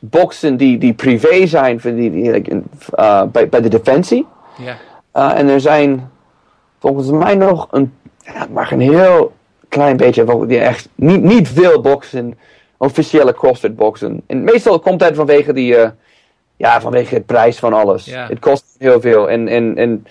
boxen 0.00 0.56
die, 0.56 0.78
die 0.78 0.92
privé 0.92 1.46
zijn 1.46 1.80
voor 1.80 1.94
die, 1.94 2.10
die, 2.10 2.30
like, 2.30 2.62
uh, 2.98 3.22
bij, 3.24 3.48
bij 3.48 3.60
de 3.60 3.68
Defensie. 3.68 4.26
Ja, 4.58 4.76
Uh, 5.16 5.38
en 5.38 5.48
er 5.48 5.60
zijn 5.60 6.10
volgens 6.78 7.10
mij 7.10 7.34
nog 7.34 7.68
een, 7.70 7.94
maar 8.50 8.72
een 8.72 8.80
heel 8.80 9.32
klein 9.68 9.96
beetje, 9.96 10.46
die 10.46 10.58
echt 10.58 10.88
niet, 10.94 11.22
niet 11.22 11.48
veel 11.48 11.80
boxen, 11.80 12.38
officiële 12.76 13.34
CrossFit 13.34 13.76
boxen. 13.76 14.22
En 14.26 14.44
meestal 14.44 14.78
komt 14.78 15.00
dat 15.00 15.14
vanwege 15.14 15.52
die, 15.52 15.76
eh, 15.76 15.90
ja, 16.62 16.80
vanwege 16.80 17.14
het 17.14 17.26
prijs 17.26 17.58
van 17.58 17.72
alles. 17.72 18.04
Ja. 18.04 18.26
Het 18.26 18.38
kost 18.38 18.74
heel 18.78 19.00
veel. 19.00 19.30
En, 19.30 19.48
en, 19.48 19.76
en 19.76 20.06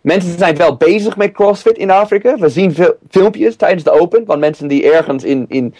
mensen 0.00 0.38
zijn 0.38 0.56
wel 0.56 0.76
bezig 0.76 1.16
met 1.16 1.32
CrossFit 1.32 1.76
in 1.76 1.90
Afrika. 1.90 2.36
We 2.36 2.48
zien 2.48 2.74
veel 2.74 2.96
filmpjes 3.10 3.56
tijdens 3.56 3.84
de 3.84 3.90
Open 3.90 4.26
van 4.26 4.38
mensen 4.38 4.68
die 4.68 4.92
ergens 4.92 5.24
in, 5.24 5.44
in 5.48 5.74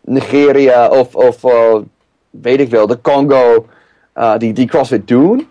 Nigeria 0.00 0.88
of, 0.88 1.14
of 1.14 1.44
eh, 1.44 1.76
weet 2.30 2.60
ik 2.60 2.70
wel, 2.70 2.86
de 2.86 3.00
Congo, 3.00 3.66
eh, 4.12 4.38
die, 4.38 4.52
die 4.52 4.66
CrossFit 4.66 5.08
doen. 5.08 5.48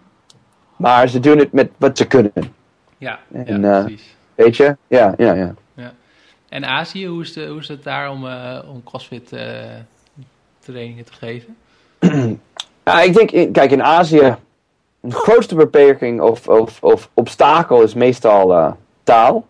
Maar 0.75 1.07
ze 1.07 1.19
doen 1.19 1.37
het 1.37 1.51
met 1.51 1.69
wat 1.77 1.97
ze 1.97 2.07
kunnen. 2.07 2.33
ja, 2.97 3.19
En, 3.31 3.61
ja 3.61 3.77
eh, 3.77 3.83
precies. 3.83 4.15
Weet 4.35 4.57
je? 4.57 4.77
Ja, 4.87 5.13
ja, 5.17 5.33
ja. 5.33 5.53
Ja. 5.73 5.93
En 6.49 6.65
Azië, 6.65 7.07
hoe 7.07 7.21
is, 7.21 7.33
de, 7.33 7.47
hoe 7.47 7.59
is 7.59 7.67
het 7.67 7.83
daar 7.83 8.09
om, 8.09 8.25
om 8.67 8.83
CrossFit 8.83 9.29
trainingen 10.59 11.05
te 11.05 11.13
geven? 11.13 11.57
Ja, 12.85 13.01
ik 13.01 13.13
denk, 13.13 13.31
in- 13.31 13.51
kijk, 13.51 13.71
in 13.71 13.83
Azië, 13.83 14.35
de 14.99 15.11
grootste 15.15 15.55
beperking 15.55 16.21
of, 16.21 16.47
of, 16.47 16.77
of 16.83 17.09
obstakel 17.13 17.81
is 17.81 17.93
meestal 17.93 18.53
eh, 18.55 18.71
taal. 19.03 19.47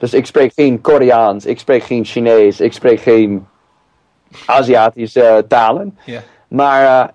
Dus 0.00 0.14
ik 0.14 0.26
spreek 0.26 0.52
geen 0.54 0.80
Koreaans, 0.80 1.46
ik 1.46 1.58
spreek 1.58 1.82
geen 1.82 2.04
Chinees, 2.04 2.60
ik 2.60 2.72
spreek 2.72 3.00
geen 3.00 3.46
Aziatische 4.46 5.22
eh, 5.22 5.38
talen. 5.48 5.98
Maar 6.48 6.84
eh, 6.84 7.08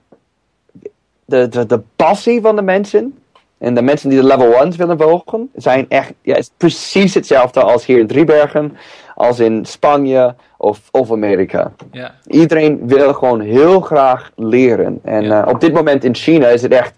de, 1.25 1.47
de, 1.47 1.65
de 1.65 1.81
passie 1.95 2.41
van 2.41 2.55
de 2.55 2.61
mensen 2.61 3.17
En 3.57 3.73
de 3.73 3.81
mensen 3.81 4.09
die 4.09 4.19
de 4.19 4.25
level 4.25 4.65
1's 4.67 4.75
willen 4.75 4.97
wogen, 4.97 5.49
zijn 5.55 5.85
echt 5.89 6.13
ja, 6.21 6.33
het 6.33 6.41
is 6.43 6.51
precies 6.57 7.13
hetzelfde 7.13 7.61
als 7.61 7.85
hier 7.85 7.99
in 7.99 8.07
Driebergen, 8.07 8.77
als 9.17 9.39
in 9.39 9.65
Spanje 9.65 10.35
of, 10.57 10.81
of 10.91 11.11
Amerika. 11.11 11.71
Ja, 11.91 12.15
Iedereen 12.27 12.87
wil 12.87 13.13
gewoon 13.13 13.39
heel 13.39 13.81
graag 13.81 14.31
leren. 14.35 14.99
En 15.03 15.23
Ja. 15.23 15.43
eh, 15.45 15.53
op 15.53 15.59
dit 15.59 15.73
moment 15.73 16.03
in 16.03 16.15
China 16.15 16.47
is 16.47 16.61
het 16.61 16.71
echt, 16.71 16.93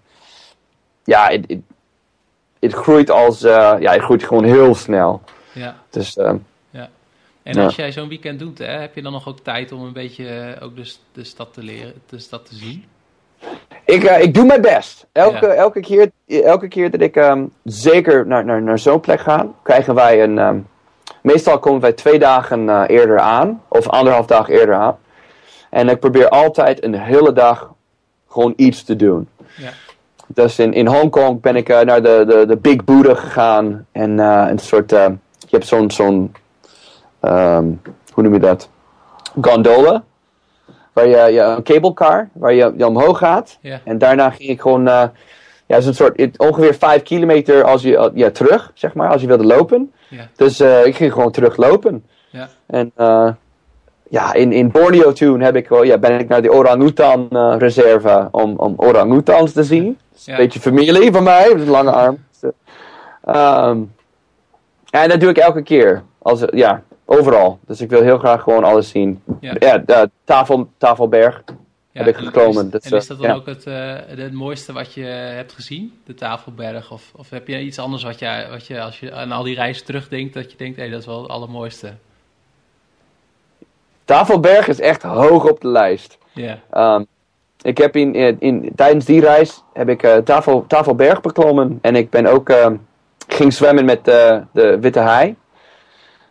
ja, 1.04 1.30
het, 2.60 2.72
groeit 2.72 3.10
als, 3.10 3.42
eh, 3.42 3.74
ja, 3.78 3.92
het 3.92 4.02
groeit 4.02 4.24
gewoon 4.24 4.44
heel 4.44 4.74
snel. 4.74 5.20
ja, 5.52 5.76
Dus 5.90 6.16
eh, 6.16 6.32
ja. 6.70 6.88
En 7.42 7.58
als 7.58 7.76
jij 7.76 7.92
zo'n 7.92 8.08
weekend 8.08 8.38
doet, 8.38 8.58
hè, 8.58 8.64
heb 8.66 8.94
je 8.94 9.02
dan 9.02 9.12
nog 9.12 9.28
ook 9.28 9.40
tijd 9.40 9.72
om 9.72 9.82
een 9.82 9.92
beetje 9.92 10.28
eh, 10.28 10.64
ook 10.64 10.76
de, 10.76 10.94
de 11.12 11.24
stad 11.24 11.52
te 11.54 11.62
leren, 11.62 11.92
de 12.08 12.18
stad 12.18 12.46
te 12.46 12.54
zien? 12.54 12.84
Ik, 13.84 14.02
ik 14.02 14.34
doe 14.34 14.44
mijn 14.44 14.60
best. 14.60 15.06
Elke, 15.12 15.46
Ja. 15.46 15.52
elke, 15.52 15.80
keer, 15.80 16.10
elke 16.26 16.68
keer 16.68 16.90
dat 16.90 17.00
ik 17.00 17.16
ehm, 17.16 17.44
zeker 17.64 18.26
naar, 18.26 18.44
naar, 18.44 18.62
naar 18.62 18.78
zo'n 18.78 19.00
plek 19.00 19.20
ga, 19.20 19.46
krijgen 19.62 19.94
wij 19.94 20.22
een. 20.22 20.38
ehm, 20.38 20.58
meestal 21.22 21.58
komen 21.58 21.80
wij 21.80 21.92
twee 21.92 22.18
dagen 22.18 22.68
eh, 22.68 22.82
eerder 22.86 23.18
aan, 23.18 23.62
of 23.68 23.88
anderhalf 23.88 24.26
dag 24.26 24.48
eerder 24.48 24.74
aan. 24.74 24.98
En 25.70 25.88
ik 25.88 26.00
probeer 26.00 26.28
altijd 26.28 26.84
een 26.84 26.94
hele 26.94 27.32
dag 27.32 27.72
gewoon 28.28 28.52
iets 28.56 28.84
te 28.84 28.96
doen. 28.96 29.28
Ja, 29.56 29.70
Dus 30.26 30.58
in, 30.58 30.72
in 30.72 30.86
Hongkong 30.86 31.40
ben 31.40 31.56
ik 31.56 31.68
eh, 31.68 31.80
naar 31.80 32.02
de, 32.02 32.24
de, 32.26 32.44
de 32.46 32.56
Big 32.56 32.84
Buddha 32.84 33.14
gegaan. 33.14 33.86
En 33.92 34.20
eh, 34.20 34.46
een 34.48 34.58
soort. 34.58 34.90
je 34.90 35.16
hebt 35.50 35.66
zo'n. 35.66 35.90
zo'n 35.90 36.34
ehm, 37.20 37.64
hoe 38.12 38.22
noem 38.22 38.32
je 38.32 38.40
dat? 38.40 38.68
Gondola. 39.40 40.02
Waar 40.92 41.06
je, 41.06 41.32
je 41.32 41.40
een 41.40 41.62
cablecar, 41.62 42.28
waar 42.32 42.52
je, 42.52 42.74
je 42.76 42.86
omhoog 42.86 43.18
gaat. 43.18 43.58
ja, 43.60 43.80
En 43.84 43.98
daarna 43.98 44.30
ging 44.30 44.48
ik 44.48 44.60
gewoon, 44.60 45.10
ja, 45.70 45.80
zo'n 45.80 45.94
soort, 45.94 46.16
het- 46.20 46.38
ongeveer 46.38 46.74
5 46.74 47.02
kilometer 47.02 47.64
als 47.64 47.82
je, 47.82 48.10
ja, 48.14 48.30
terug, 48.30 48.70
zeg 48.74 48.94
maar, 48.94 49.10
als 49.10 49.20
je 49.20 49.26
wilde 49.26 49.44
lopen. 49.44 49.92
ja, 50.08 50.28
Dus 50.36 50.60
eh, 50.60 50.86
ik 50.86 50.96
ging 50.96 51.12
gewoon 51.12 51.30
teruglopen. 51.30 52.04
ja, 52.30 52.48
En 52.66 52.92
eh, 52.96 53.28
ja, 54.08 54.32
in, 54.34 54.52
in 54.52 54.70
Borneo 54.70 55.12
toen 55.12 55.40
heb 55.40 55.56
ik, 55.56 55.68
wel- 55.68 55.82
ja, 55.82 55.98
ben 55.98 56.18
ik 56.20 56.28
naar 56.28 56.42
de 56.42 56.52
Orangutan 56.52 57.28
eh, 57.30 57.54
reserve 57.58 58.28
om, 58.30 58.54
om 58.56 58.74
orangutans 58.76 59.52
te 59.52 59.64
zien. 59.64 59.98
Is 60.14 60.24
Ja. 60.24 60.32
Een 60.32 60.38
beetje 60.38 60.60
familie 60.60 61.12
van 61.12 61.22
mij, 61.22 61.48
met 61.52 61.62
een 61.62 61.68
lange 61.70 61.90
arm. 61.92 62.18
Dus, 62.40 62.50
eh, 63.22 63.34
ehm, 63.34 63.78
en 64.90 65.08
dat 65.08 65.20
doe 65.20 65.30
ik 65.30 65.36
elke 65.38 65.62
keer. 65.62 66.02
Als, 66.18 66.44
ja, 66.50 66.82
overal. 67.04 67.58
Dus 67.66 67.80
ik 67.80 67.90
wil 67.90 68.02
heel 68.02 68.18
graag 68.18 68.42
gewoon 68.42 68.64
alles 68.64 68.88
zien. 68.88 69.22
ja. 69.40 69.54
Ja, 69.58 69.78
de 69.78 70.10
tafel, 70.24 70.68
Tafelberg. 70.78 71.42
Ja, 71.92 72.04
ik 72.04 72.16
en 72.16 72.24
gekomen, 72.24 72.64
Is, 72.64 72.70
dat 72.70 72.84
en 72.84 72.90
is 72.90 72.96
is, 72.96 73.06
dat 73.06 73.16
eh, 73.16 73.22
dan 73.22 73.32
ja. 73.32 73.36
ook 73.36 73.46
het, 73.46 73.66
eh, 73.66 73.96
het 74.24 74.32
mooiste 74.32 74.72
wat 74.72 74.94
je 74.94 75.02
hebt 75.04 75.52
gezien? 75.52 76.00
De 76.04 76.14
Tafelberg? 76.14 76.92
Of, 76.92 77.12
of 77.16 77.30
heb 77.30 77.48
je 77.48 77.60
iets 77.60 77.78
anders 77.78 78.02
wat 78.02 78.18
je, 78.18 78.46
wat 78.50 78.66
je 78.66 78.80
als 78.80 79.00
je 79.00 79.12
aan 79.12 79.32
al 79.32 79.42
die 79.42 79.54
reizen 79.54 79.84
terugdenkt, 79.84 80.34
dat 80.34 80.50
je 80.50 80.56
denkt, 80.56 80.76
hé, 80.76 80.90
dat 80.90 81.00
is 81.00 81.06
wel 81.06 81.22
het 81.22 81.30
allermooiste? 81.30 81.94
Tafelberg 84.04 84.68
is 84.68 84.80
echt 84.80 85.02
hoog 85.02 85.48
op 85.50 85.60
de 85.60 85.68
lijst. 85.68 86.18
Ja, 86.32 86.58
Ehm, 86.70 87.04
ik 87.62 87.78
heb 87.78 87.96
in, 87.96 88.14
in, 88.14 88.36
in- 88.40 88.72
tijdens 88.76 89.04
die 89.04 89.20
reis 89.20 89.62
heb 89.72 89.88
ik 89.88 90.02
eh, 90.02 90.16
tafel, 90.16 90.64
Tafelberg 90.66 91.20
beklommen. 91.20 91.78
En 91.82 91.96
ik 91.96 92.10
ben 92.10 92.26
ook 92.26 92.48
ehm, 92.48 92.76
ging 93.28 93.52
zwemmen 93.52 93.84
met 93.84 94.08
eh, 94.08 94.36
de 94.52 94.78
witte 94.80 94.98
haai. 94.98 95.36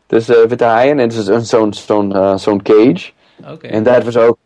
Dus 0.07 0.29
eh, 0.29 0.45
witte 0.47 0.63
haaien. 0.63 0.99
En 0.99 1.09
het 1.09 1.13
is 1.13 1.49
zo'n 1.49 1.73
zo'n 1.73 2.13
eh, 2.15 2.37
zo'n 2.37 2.61
cage. 2.61 3.11
oké. 3.51 3.67
En 3.67 3.83
dat 3.83 4.03
was 4.03 4.17
ook 4.17 4.37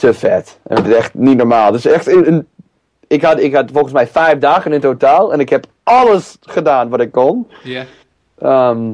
te 0.00 0.14
vet. 0.14 0.58
En 0.62 0.76
het 0.76 0.86
is 0.86 0.94
echt 0.94 1.14
niet 1.14 1.36
normaal. 1.36 1.72
Dus 1.72 1.84
echt 1.86 2.06
een, 2.06 2.48
ik, 3.06 3.22
had, 3.22 3.40
ik 3.40 3.54
had 3.54 3.70
volgens 3.72 3.92
mij 3.92 4.06
vijf 4.06 4.38
dagen 4.38 4.72
in 4.72 4.80
totaal. 4.80 5.32
En 5.32 5.40
ik 5.40 5.48
heb 5.48 5.66
alles 5.82 6.36
gedaan 6.40 6.88
wat 6.88 7.00
ik 7.00 7.12
kon. 7.12 7.50
Ja, 7.62 7.84
Ehm, 8.38 8.90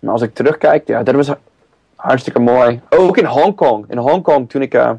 maar 0.00 0.12
als 0.12 0.22
ik 0.22 0.34
terugkijk, 0.34 0.86
ja, 0.86 1.02
dat 1.02 1.14
was 1.14 1.30
hartstikke 1.96 2.38
mooi. 2.40 2.80
Ook 2.88 3.16
in 3.16 3.24
Hongkong. 3.24 3.84
In 3.90 3.98
Hongkong, 3.98 4.50
toen 4.50 4.62
ik 4.62 4.74
eh, 4.74 4.90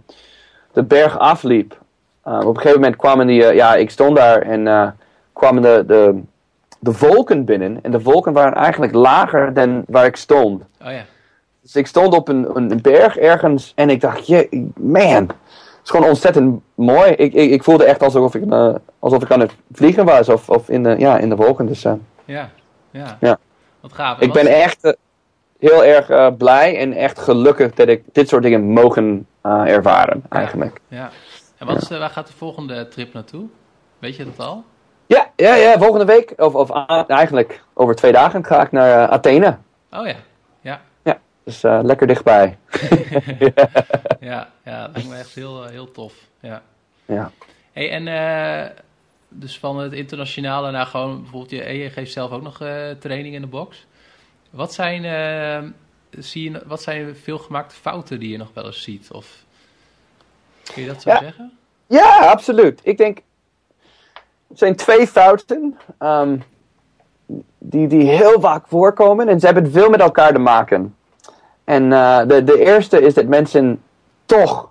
de 0.73 0.83
berg 0.83 1.17
afliep. 1.19 1.77
eh, 2.23 2.33
op 2.39 2.45
een 2.47 2.55
gegeven 2.55 2.79
moment 2.81 2.95
kwamen 2.95 3.27
die, 3.27 3.45
eh, 3.45 3.55
ja, 3.55 3.75
ik 3.75 3.89
stond 3.89 4.15
daar 4.15 4.41
en 4.41 4.95
kwamen 5.33 5.62
de, 5.62 5.83
de, 5.88 6.19
de 6.79 6.97
wolken 6.99 7.45
binnen. 7.45 7.79
En 7.81 7.91
de 7.91 8.01
wolken 8.01 8.33
waren 8.33 8.53
eigenlijk 8.57 8.93
lager 8.93 9.53
dan 9.53 9.83
waar 9.88 10.05
ik 10.05 10.15
stond. 10.15 10.63
oh 10.85 10.91
ja, 10.91 11.05
Dus 11.69 11.82
ik 11.82 11.88
stond 11.88 12.13
op 12.13 12.27
een, 12.27 12.55
een 12.55 12.82
berg 12.82 13.17
ergens 13.17 13.71
en 13.75 13.89
ik 13.89 14.01
dacht, 14.01 14.27
je, 14.27 14.69
man, 14.75 15.23
het 15.23 15.36
is 15.84 15.89
gewoon 15.89 16.08
ontzettend 16.08 16.62
mooi. 16.75 17.12
Ik, 17.12 17.34
ik, 17.34 17.51
ik 17.51 17.63
voelde 17.63 17.84
echt 17.84 18.03
alsof 18.03 18.36
ik, 18.36 18.51
eh, 18.51 18.75
alsof 18.99 19.23
ik 19.23 19.32
aan 19.32 19.39
het 19.39 19.51
vliegen 19.71 20.05
was 20.05 20.29
of, 20.29 20.49
of 20.49 20.69
in, 20.69 20.84
de, 20.84 20.95
ja, 20.97 21.17
in 21.17 21.29
de 21.29 21.36
wolken. 21.36 21.65
Dus, 21.65 21.86
eh, 21.86 21.93
ja, 22.25 22.49
ja. 22.91 23.17
Ja. 23.19 23.38
Wat 23.79 23.93
gaaf. 23.93 24.19
Ik 24.19 24.34
ben 24.34 24.47
echt 24.47 24.84
eh, 24.84 24.93
heel 25.60 25.86
erg 25.86 26.38
blij 26.38 26.77
en 26.77 26.93
echt 26.93 27.19
gelukkig 27.19 27.73
dat 27.73 27.88
ik 27.88 28.03
dit 28.12 28.29
soort 28.29 28.43
dingen 28.43 28.63
mogen 28.63 29.27
ervaren, 29.41 30.23
eigenlijk. 30.29 30.79
Ja. 30.88 31.10
En 31.58 31.67
wat 31.67 31.82
is, 31.82 31.89
waar 31.89 32.10
gaat 32.10 32.27
de 32.27 32.34
volgende 32.34 32.88
trip 32.88 33.13
naartoe? 33.13 33.45
Weet 33.99 34.15
je 34.15 34.25
dat 34.25 34.47
al? 34.47 34.63
Ja, 35.05 35.32
ja, 35.36 35.55
ja, 35.55 35.77
volgende 35.77 36.05
week, 36.05 36.34
of, 36.38 36.55
of 36.55 36.71
eigenlijk 37.08 37.63
over 37.73 37.95
twee 37.95 38.12
dagen, 38.12 38.45
ga 38.45 38.62
ik 38.62 38.71
naar 38.71 39.10
Athene. 39.10 39.58
Oh 39.91 40.08
ja, 40.08 40.15
Dus 41.49 41.63
eh, 41.63 41.79
lekker 41.83 42.07
dichtbij. 42.07 42.57
ja, 44.19 44.49
ja, 44.63 44.81
dat 44.81 44.91
lijkt 44.93 45.09
me 45.09 45.15
echt 45.15 45.35
heel, 45.35 45.63
eh, 45.63 45.69
heel 45.69 45.91
tof. 45.91 46.13
Ja. 46.39 46.62
Ja. 47.05 47.31
Hey, 47.71 47.91
en 47.91 48.07
eh, 48.07 48.69
dus 49.29 49.59
van 49.59 49.79
het 49.79 49.93
internationale 49.93 50.71
naar 50.71 50.85
gewoon 50.85 51.21
bijvoorbeeld, 51.21 51.51
je, 51.51 51.73
je 51.77 51.89
geeft 51.89 52.12
zelf 52.12 52.31
ook 52.31 52.41
nog 52.41 52.57
training 52.99 53.35
in 53.35 53.41
de 53.41 53.47
box. 53.47 53.85
Wat 54.49 54.73
zijn, 54.73 55.01
zie 56.09 56.51
je, 56.51 56.62
wat 56.65 56.81
zijn 56.81 57.15
veelgemaakte 57.15 57.75
fouten 57.75 58.19
die 58.19 58.29
je 58.31 58.38
nog 58.38 58.49
wel 58.53 58.65
eens 58.65 58.81
ziet? 58.83 59.12
Of 59.12 59.43
kun 60.73 60.81
je 60.81 60.88
dat 60.88 61.01
zo 61.01 61.09
Ja. 61.09 61.19
zeggen? 61.19 61.57
Ja, 61.88 62.17
absoluut. 62.17 62.79
Ik 62.83 62.97
denk, 62.97 63.17
er 64.49 64.57
zijn 64.57 64.75
twee 64.75 65.07
fouten 65.07 65.77
ehm, 65.97 66.38
die, 67.57 67.88
die 67.88 68.09
heel 68.09 68.39
vaak 68.39 68.67
voorkomen 68.67 69.27
en 69.27 69.39
ze 69.39 69.45
hebben 69.45 69.71
veel 69.71 69.89
met 69.89 69.99
elkaar 69.99 70.33
te 70.33 70.39
maken. 70.39 70.93
En 71.69 71.93
eh, 71.93 72.19
de, 72.27 72.43
de 72.43 72.60
eerste 72.60 73.01
is 73.01 73.13
dat 73.13 73.25
mensen 73.25 73.82
toch 74.25 74.69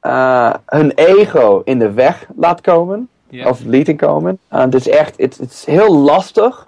eh, 0.00 0.54
hun 0.66 0.92
ego 0.94 1.62
in 1.64 1.78
de 1.78 1.92
weg 1.92 2.26
laat 2.36 2.60
komen. 2.60 3.08
Of 3.44 3.60
lieten 3.64 3.96
komen. 3.96 4.38
Uh, 4.52 4.60
het 4.60 4.74
is 4.74 4.88
echt, 4.88 5.14
het, 5.16 5.36
het 5.36 5.50
is 5.50 5.64
heel 5.64 5.96
lastig 5.96 6.66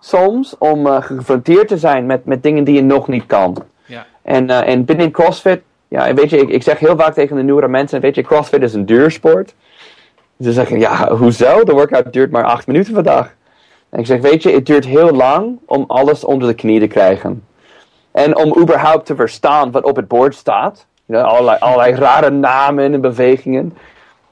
soms 0.00 0.58
om 0.58 0.86
geconfronteerd 0.86 1.68
te 1.68 1.78
zijn 1.78 2.06
met, 2.06 2.24
met 2.24 2.42
dingen 2.42 2.64
die 2.64 2.74
je 2.74 2.82
nog 2.82 3.08
niet 3.08 3.26
kan. 3.26 3.56
En, 4.22 4.50
en 4.50 4.84
binnen 4.84 5.10
CrossFit, 5.10 5.62
ja, 5.88 6.14
weet 6.14 6.30
je, 6.30 6.38
ik, 6.38 6.48
ik 6.48 6.62
zeg 6.62 6.78
heel 6.78 6.96
vaak 6.96 7.14
tegen 7.14 7.36
de 7.36 7.42
nieuwere 7.42 7.68
mensen, 7.68 8.00
weet 8.00 8.14
je, 8.14 8.22
CrossFit 8.22 8.62
is 8.62 8.74
een 8.74 8.86
duursport. 8.86 9.54
Ze 10.40 10.52
zeggen, 10.52 10.78
ja, 10.78 11.16
hoezo? 11.16 11.64
De 11.64 11.72
workout 11.72 12.12
duurt 12.12 12.30
maar 12.30 12.44
acht 12.44 12.66
minuten 12.66 13.04
dag. 13.04 13.34
En 13.88 13.98
ik 13.98 14.06
zeg, 14.06 14.20
weet 14.20 14.42
je, 14.42 14.50
het 14.50 14.66
duurt 14.66 14.84
heel 14.84 15.10
lang 15.10 15.58
om 15.66 15.84
alles 15.86 16.24
onder 16.24 16.48
de 16.48 16.54
knie 16.54 16.80
te 16.80 16.86
krijgen. 16.86 17.42
En 18.12 18.36
om 18.36 18.58
überhaupt 18.60 19.06
te 19.06 19.14
verstaan 19.14 19.70
wat 19.70 19.84
op 19.84 19.96
het 19.96 20.08
bord 20.08 20.34
staat. 20.34 20.86
You 21.04 21.20
know, 21.20 21.32
allerlei, 21.32 21.58
allerlei 21.58 21.94
rare 21.94 22.30
namen 22.30 22.92
en 22.92 23.00
bewegingen. 23.00 23.76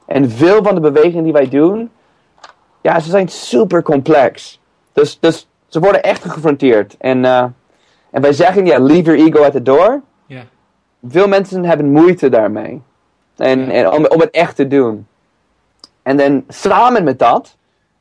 En 0.05 0.29
veel 0.29 0.63
van 0.63 0.75
de 0.75 0.81
bewegingen 0.81 1.23
die 1.23 1.33
wij 1.33 1.49
doen, 1.49 1.91
ja, 2.81 2.99
ze 2.99 3.09
zijn 3.09 3.27
super 3.27 3.83
complex. 3.83 4.59
Dus, 4.93 5.19
dus 5.19 5.47
ze 5.67 5.79
worden 5.79 6.03
echt 6.03 6.21
geconfronteerd. 6.21 6.95
En, 6.97 7.25
eh, 7.25 7.43
en 8.09 8.21
wij 8.21 8.33
zeggen, 8.33 8.65
ja, 8.65 8.79
leave 8.79 9.03
your 9.03 9.27
ego 9.27 9.43
at 9.43 9.51
the 9.51 9.61
door. 9.61 10.01
Veel 11.07 11.27
mensen 11.27 11.65
hebben 11.65 11.91
moeite 11.91 12.29
daarmee. 12.29 12.81
En, 13.37 13.69
en 13.69 13.91
om, 13.91 14.05
om 14.05 14.19
het 14.19 14.29
echt 14.29 14.55
te 14.55 14.67
doen. 14.67 15.07
En 16.03 16.17
dan 16.17 16.43
samen 16.47 17.03
met 17.03 17.19
dat 17.19 17.55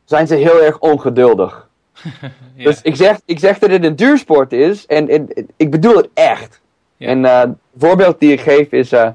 zijn 0.04 0.26
ze 0.26 0.34
heel 0.34 0.62
erg 0.62 0.78
ongeduldig. 0.78 1.65
ja, 2.55 2.64
Dus 2.64 2.83
ik 2.83 2.97
zeg, 2.97 3.19
ik 3.25 3.38
zeg 3.38 3.59
dat 3.59 3.71
het 3.71 3.85
een 3.85 3.97
duursport 3.97 4.53
is 4.53 4.87
en, 4.87 5.09
en 5.09 5.29
ik 5.57 5.71
bedoel 5.71 5.96
het 5.96 6.09
echt. 6.15 6.61
Ja. 6.96 7.09
En 7.09 7.25
eh, 7.25 7.38
het 7.40 7.50
voorbeeld 7.79 8.21
die 8.21 8.33
ik 8.33 8.40
geef 8.40 8.73
is, 8.73 8.92
eh, 8.92 9.09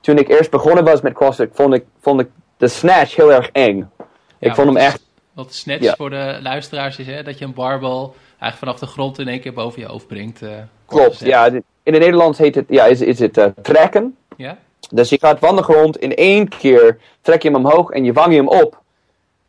toen 0.00 0.18
ik 0.18 0.28
eerst 0.28 0.50
begonnen 0.50 0.84
was 0.84 1.00
met 1.00 1.12
CrossFit, 1.12 1.50
vond 1.52 1.74
ik, 1.74 1.84
vond 2.00 2.20
ik 2.20 2.28
de 2.56 2.68
snatch 2.68 3.16
heel 3.16 3.32
erg 3.32 3.50
eng. 3.52 3.90
Ik 4.38 4.54
vond 4.54 4.66
hem 4.66 4.74
wat- 4.74 4.82
echt, 4.82 5.06
Wat 5.32 5.54
snatch 5.54 5.96
voor 5.96 6.10
de 6.10 6.38
luisteraars 6.42 6.98
is, 6.98 7.06
hè, 7.06 7.22
dat 7.22 7.38
je 7.38 7.44
een 7.44 7.54
barbel 7.54 8.14
eigenlijk 8.38 8.56
vanaf 8.58 8.78
de 8.78 8.86
grond 8.86 9.18
in 9.18 9.28
één 9.28 9.40
keer 9.40 9.52
boven 9.52 9.80
je 9.80 9.86
hoofd 9.88 10.06
brengt. 10.06 10.42
eh, 10.42 10.50
klopt. 10.86 11.18
Ja, 11.18 11.46
in 11.46 11.62
het 11.92 12.02
Nederlands 12.02 12.38
heet 12.38 12.54
het, 12.54 12.64
ja, 12.68 12.84
is, 12.84 13.00
is 13.00 13.18
het 13.18 13.50
trekken. 13.62 14.16
Ja? 14.36 14.58
Dus 14.90 15.08
je 15.08 15.18
gaat 15.20 15.38
van 15.38 15.56
de 15.56 15.62
grond 15.62 15.96
in 15.98 16.14
één 16.14 16.48
keer, 16.48 16.98
trek 17.20 17.42
je 17.42 17.48
hem 17.50 17.56
omhoog 17.64 17.90
en 17.90 18.04
je 18.04 18.12
vang 18.12 18.32
je 18.32 18.36
hem 18.38 18.48
op. 18.48 18.82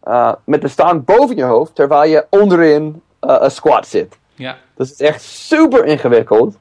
eh, 0.10 0.34
met 0.44 0.62
de 0.62 0.68
stang 0.68 1.06
boven 1.06 1.36
je 1.36 1.44
hoofd, 1.44 1.76
terwijl 1.76 2.10
je 2.10 2.26
onderin 2.30 3.02
eh, 3.20 3.36
een 3.40 3.52
squat 3.52 3.88
zit. 3.88 4.18
Ja, 4.36 4.58
Dus 4.76 4.90
het 4.90 5.00
is 5.00 5.08
echt 5.08 5.22
super 5.22 5.86
ingewikkeld. 5.86 6.58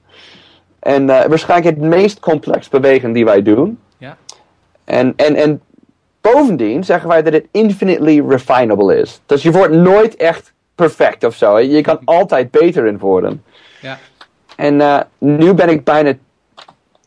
En 0.78 1.10
eh, 1.10 1.24
waarschijnlijk 1.28 1.76
het 1.76 1.88
meest 1.88 2.20
complex 2.20 2.68
bewegen 2.68 3.12
die 3.12 3.24
wij 3.24 3.42
doen. 3.42 3.78
ja, 3.98 4.16
En, 4.84 5.12
en, 5.16 5.34
en 5.34 5.62
bovendien 6.20 6.84
zeggen 6.84 7.08
wij 7.08 7.22
dat 7.22 7.32
het 7.32 7.46
infinitely 7.50 8.24
refinable 8.28 8.96
is. 8.96 9.20
Dus 9.26 9.42
je 9.42 9.50
wordt 9.50 9.72
nooit 9.72 10.16
echt 10.16 10.52
perfect 10.74 11.24
of 11.24 11.34
zo. 11.34 11.58
Je 11.58 11.80
kan 11.80 12.00
altijd 12.04 12.50
beter 12.50 12.86
in 12.86 12.98
worden. 12.98 13.44
Ja. 13.80 13.98
En 14.56 15.06
nu 15.18 15.54
ben 15.54 15.68
ik 15.68 15.84
bijna 15.84 16.14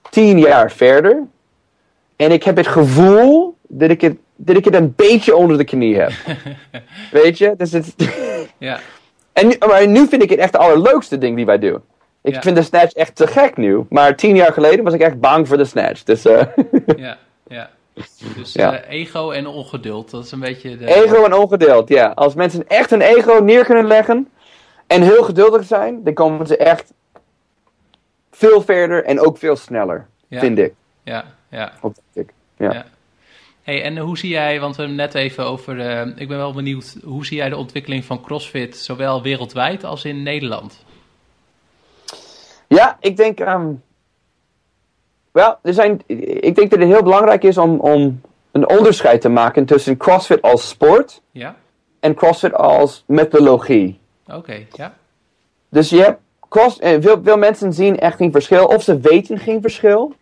tien 0.09 0.39
jaar 0.39 0.71
verder. 0.71 1.23
En 2.15 2.31
ik 2.31 2.43
heb 2.43 2.57
het 2.57 2.67
gevoel 2.67 3.55
dat 3.67 3.89
ik 3.89 4.01
het, 4.01 4.17
dat 4.45 4.57
ik 4.57 4.65
het 4.65 4.75
een 4.75 4.93
beetje 4.95 5.35
onder 5.35 5.57
de 5.57 5.63
knie 5.63 5.95
heb. 5.99 6.11
Weet 7.11 7.37
je? 7.37 7.53
Dus 7.57 7.71
het, 7.71 7.95
ja. 8.57 8.79
en 9.33 9.47
nu, 9.47 9.55
maar 9.67 9.87
nu 9.87 10.07
vind 10.07 10.23
ik 10.23 10.29
het 10.29 10.39
echt 10.39 10.51
het 10.53 10.61
allerleukste 10.61 11.17
ding 11.17 11.35
die 11.35 11.45
wij 11.45 11.59
doen. 11.59 11.81
Ik 12.21 12.33
Ja. 12.33 12.41
vind 12.41 12.55
de 12.55 12.61
snatch 12.61 12.93
echt 12.93 13.15
te 13.15 13.27
gek 13.27 13.57
nu. 13.57 13.85
Maar 13.89 14.15
tien 14.15 14.35
jaar 14.35 14.53
geleden 14.53 14.83
was 14.83 14.93
ik 14.93 15.01
echt 15.01 15.19
bang 15.19 15.47
voor 15.47 15.57
de 15.57 15.65
snatch. 15.65 16.03
Dus 16.03 16.25
eh, 16.25 16.41
Ja, 16.97 17.17
ja. 17.47 17.69
Dus 18.35 18.53
Ja. 18.53 18.73
eh, 18.81 18.99
ego 18.99 19.31
en 19.31 19.47
ongeduld, 19.47 20.11
dat 20.11 20.25
is 20.25 20.31
een 20.31 20.39
beetje 20.39 20.77
de... 20.77 20.85
ego 20.85 21.23
en 21.25 21.33
ongedeeld, 21.33 21.89
ja. 21.89 22.11
Als 22.15 22.33
mensen 22.33 22.67
echt 22.67 22.89
hun 22.89 23.01
ego 23.01 23.33
neer 23.43 23.65
kunnen 23.65 23.87
leggen 23.87 24.29
en 24.87 25.01
heel 25.01 25.23
geduldig 25.23 25.63
zijn, 25.65 26.03
dan 26.03 26.13
komen 26.13 26.47
ze 26.47 26.57
echt 26.57 26.93
veel 28.31 28.61
verder 28.61 29.03
en 29.03 29.19
ook 29.19 29.37
veel 29.37 29.55
sneller, 29.55 30.07
Ja. 30.27 30.39
vind 30.39 30.57
ik. 30.57 30.73
Ja, 31.03 31.25
ja, 31.49 31.71
denk 31.81 31.95
ik. 32.13 32.29
Ja. 32.57 32.73
ja. 32.73 32.85
Hey, 33.63 33.83
en 33.83 33.97
hoe 33.97 34.17
zie 34.17 34.29
jij, 34.29 34.59
want 34.59 34.75
we 34.75 34.81
hebben 34.81 34.99
net 34.99 35.13
even 35.13 35.45
over, 35.45 35.79
eh, 35.79 36.07
ik 36.15 36.27
ben 36.27 36.37
wel 36.37 36.53
benieuwd, 36.53 36.97
hoe 37.03 37.25
zie 37.25 37.37
jij 37.37 37.49
de 37.49 37.57
ontwikkeling 37.57 38.05
van 38.05 38.21
CrossFit, 38.21 38.77
zowel 38.77 39.21
wereldwijd 39.21 39.83
als 39.83 40.05
in 40.05 40.23
Nederland? 40.23 40.83
Ja, 42.67 42.97
ik 42.99 43.17
denk. 43.17 43.39
ehm, 43.39 43.67
wel, 45.31 45.57
er 45.61 45.73
zijn, 45.73 46.01
ik 46.05 46.55
denk 46.55 46.69
dat 46.69 46.79
het 46.79 46.87
heel 46.87 47.03
belangrijk 47.03 47.43
is 47.43 47.57
om, 47.57 47.79
om 47.79 48.21
een 48.51 48.69
onderscheid 48.69 49.21
te 49.21 49.29
maken 49.29 49.65
tussen 49.65 49.97
CrossFit 49.97 50.41
als 50.41 50.69
sport 50.69 51.21
Ja? 51.31 51.55
en 51.99 52.13
CrossFit 52.15 52.53
als 52.53 53.03
methodologie. 53.07 53.99
Oké, 54.27 54.65
ja. 54.71 54.93
Dus 55.69 55.89
je 55.89 56.01
hebt 56.01 56.19
cross, 56.49 56.79
eh, 56.79 56.97
veel, 57.01 57.21
veel 57.23 57.37
mensen 57.37 57.73
zien 57.73 57.99
echt 57.99 58.15
geen 58.17 58.31
verschil. 58.31 58.65
Of 58.65 58.83
ze 58.83 58.99
weten 58.99 59.37
geen 59.39 59.61
verschil. 59.61 60.13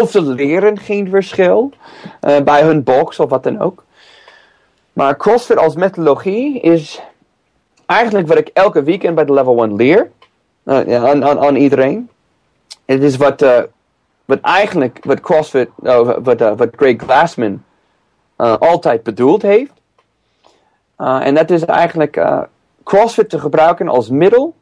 Of 0.00 0.14
leren 0.14 0.78
geen 0.78 1.08
verschil. 1.08 1.72
eh, 2.20 2.40
bij 2.40 2.62
hun 2.62 2.82
box 2.82 3.18
of 3.18 3.30
wat 3.30 3.42
dan 3.42 3.60
ook. 3.60 3.84
Maar 4.92 5.16
CrossFit 5.16 5.56
als 5.56 5.74
methodologie 5.74 6.60
is 6.60 7.02
eigenlijk 7.86 8.28
wat 8.28 8.38
ik 8.38 8.50
elke 8.52 8.82
weekend 8.82 9.14
bij 9.14 9.24
de 9.24 9.32
level 9.32 9.62
1 9.64 9.76
leer. 9.76 10.10
ja, 10.64 11.22
aan, 11.22 11.56
iedereen. 11.56 12.10
Het 12.84 13.02
is 13.02 13.16
wat, 13.16 13.42
eh, 13.42 13.62
wat 14.24 14.40
eigenlijk 14.40 14.98
wat 15.04 15.20
CrossFit, 15.20 15.68
wat, 15.76 16.40
wat 16.40 16.68
Greg 16.76 16.96
Glassman 16.96 17.62
altijd 18.36 19.02
bedoeld 19.02 19.42
heeft. 19.42 19.72
En 20.96 21.34
dat 21.34 21.50
is 21.50 21.64
eigenlijk 21.64 22.20
CrossFit 22.84 23.30
te 23.30 23.38
gebruiken 23.38 23.88
als 23.88 24.08
middel 24.08 24.54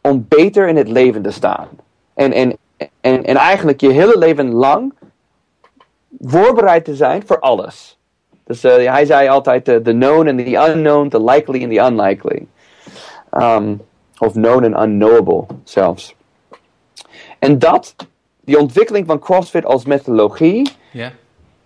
om 0.00 0.26
beter 0.28 0.68
in 0.68 0.76
het 0.76 0.88
leven 0.88 1.22
te 1.22 1.30
staan. 1.30 1.68
En, 2.14 2.32
en, 2.32 2.56
en, 3.00 3.24
en 3.24 3.36
eigenlijk 3.36 3.80
je 3.80 3.90
hele 3.90 4.18
leven 4.18 4.52
lang 4.52 4.94
voorbereid 6.20 6.84
te 6.84 6.94
zijn 6.94 7.22
voor 7.26 7.38
alles. 7.38 7.98
Dus 8.44 8.64
eh, 8.64 8.92
hij 8.92 9.04
zei 9.04 9.28
altijd 9.28 9.68
eh, 9.68 9.76
the 9.76 9.90
known 9.90 10.28
and 10.28 10.38
the 10.38 10.70
unknown, 10.70 11.08
the 11.08 11.24
likely 11.24 11.62
and 11.62 11.72
the 11.72 11.80
unlikely. 11.80 12.46
Um, 13.32 13.80
of 14.18 14.32
known 14.32 14.64
and 14.64 14.88
unknowable 14.88 15.46
zelfs. 15.64 16.14
En 17.38 17.58
dat, 17.58 17.94
die 18.40 18.58
ontwikkeling 18.58 19.06
van 19.06 19.18
CrossFit 19.18 19.64
als 19.64 19.84
methodologie, 19.84 20.70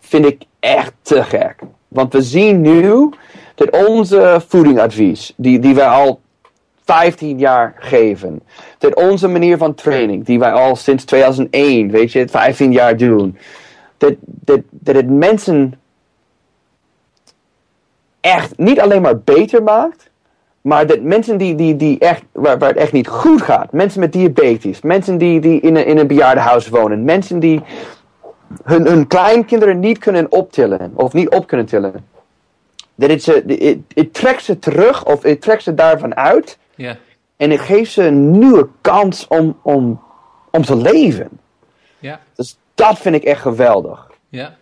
vind 0.00 0.26
ik 0.26 0.44
echt 0.60 0.92
te 1.02 1.24
gek. 1.24 1.60
Want 1.88 2.12
we 2.12 2.22
zien 2.22 2.60
nu 2.60 3.08
dat 3.54 3.86
onze 3.86 4.42
voedingadvies, 4.48 5.32
die, 5.36 5.58
die 5.58 5.74
wij 5.74 5.86
al 5.86 6.20
15 6.92 7.38
jaar 7.38 7.74
geven, 7.78 8.42
dat 8.78 8.94
onze 8.94 9.28
manier 9.28 9.56
van 9.56 9.74
training, 9.74 10.24
die 10.24 10.38
wij 10.38 10.52
al 10.52 10.76
sinds 10.76 11.04
2001, 11.04 11.90
weet 11.90 12.12
je, 12.12 12.28
15 12.28 12.72
jaar 12.72 12.96
doen, 12.96 13.38
dat, 13.96 14.14
dat, 14.20 14.60
dat 14.70 14.94
het 14.94 15.10
mensen 15.10 15.74
echt 18.20 18.58
niet 18.58 18.80
alleen 18.80 19.02
maar 19.02 19.18
beter 19.18 19.62
maakt, 19.62 20.10
maar 20.60 20.86
dat 20.86 21.00
mensen 21.00 21.38
die, 21.38 21.54
die, 21.54 21.76
die 21.76 21.98
echt, 21.98 22.22
waar, 22.32 22.58
waar 22.58 22.68
het 22.68 22.78
echt 22.78 22.92
niet 22.92 23.08
goed 23.08 23.42
gaat, 23.42 23.72
mensen 23.72 24.00
met 24.00 24.12
diabetes, 24.12 24.80
mensen 24.80 25.18
die, 25.18 25.40
die 25.40 25.60
in, 25.60 25.76
een, 25.76 25.86
in 25.86 25.98
een 25.98 26.06
bejaardenhuis 26.06 26.68
wonen, 26.68 27.04
mensen 27.04 27.38
die 27.38 27.62
hun, 28.64 28.86
hun 28.86 29.06
kleinkinderen 29.06 29.80
niet 29.80 29.98
kunnen 29.98 30.32
optillen 30.32 30.92
of 30.94 31.12
niet 31.12 31.28
op 31.28 31.46
kunnen 31.46 31.66
tillen. 31.66 31.92
Dat 32.94 33.10
het, 33.10 33.22
ze, 33.22 33.44
het, 33.46 33.78
het 33.94 34.14
trekt 34.14 34.42
ze 34.42 34.58
terug 34.58 35.04
of 35.04 35.22
het 35.22 35.40
trekt 35.40 35.62
ze 35.62 35.74
daarvan 35.74 36.16
uit 36.16 36.60
ja, 36.74 36.96
en 37.36 37.50
het 37.50 37.60
geeft 37.60 37.92
ze 37.92 38.02
een 38.02 38.38
nieuwe 38.38 38.68
kans 38.80 39.28
om, 39.28 39.58
om, 39.62 40.00
om 40.50 40.62
te 40.62 40.76
leven. 40.76 41.28
ja, 41.98 42.20
Dus 42.34 42.56
dat 42.74 42.98
vind 42.98 43.14
ik 43.14 43.24
echt 43.24 43.40
geweldig. 43.40 44.10
ja, 44.28 44.58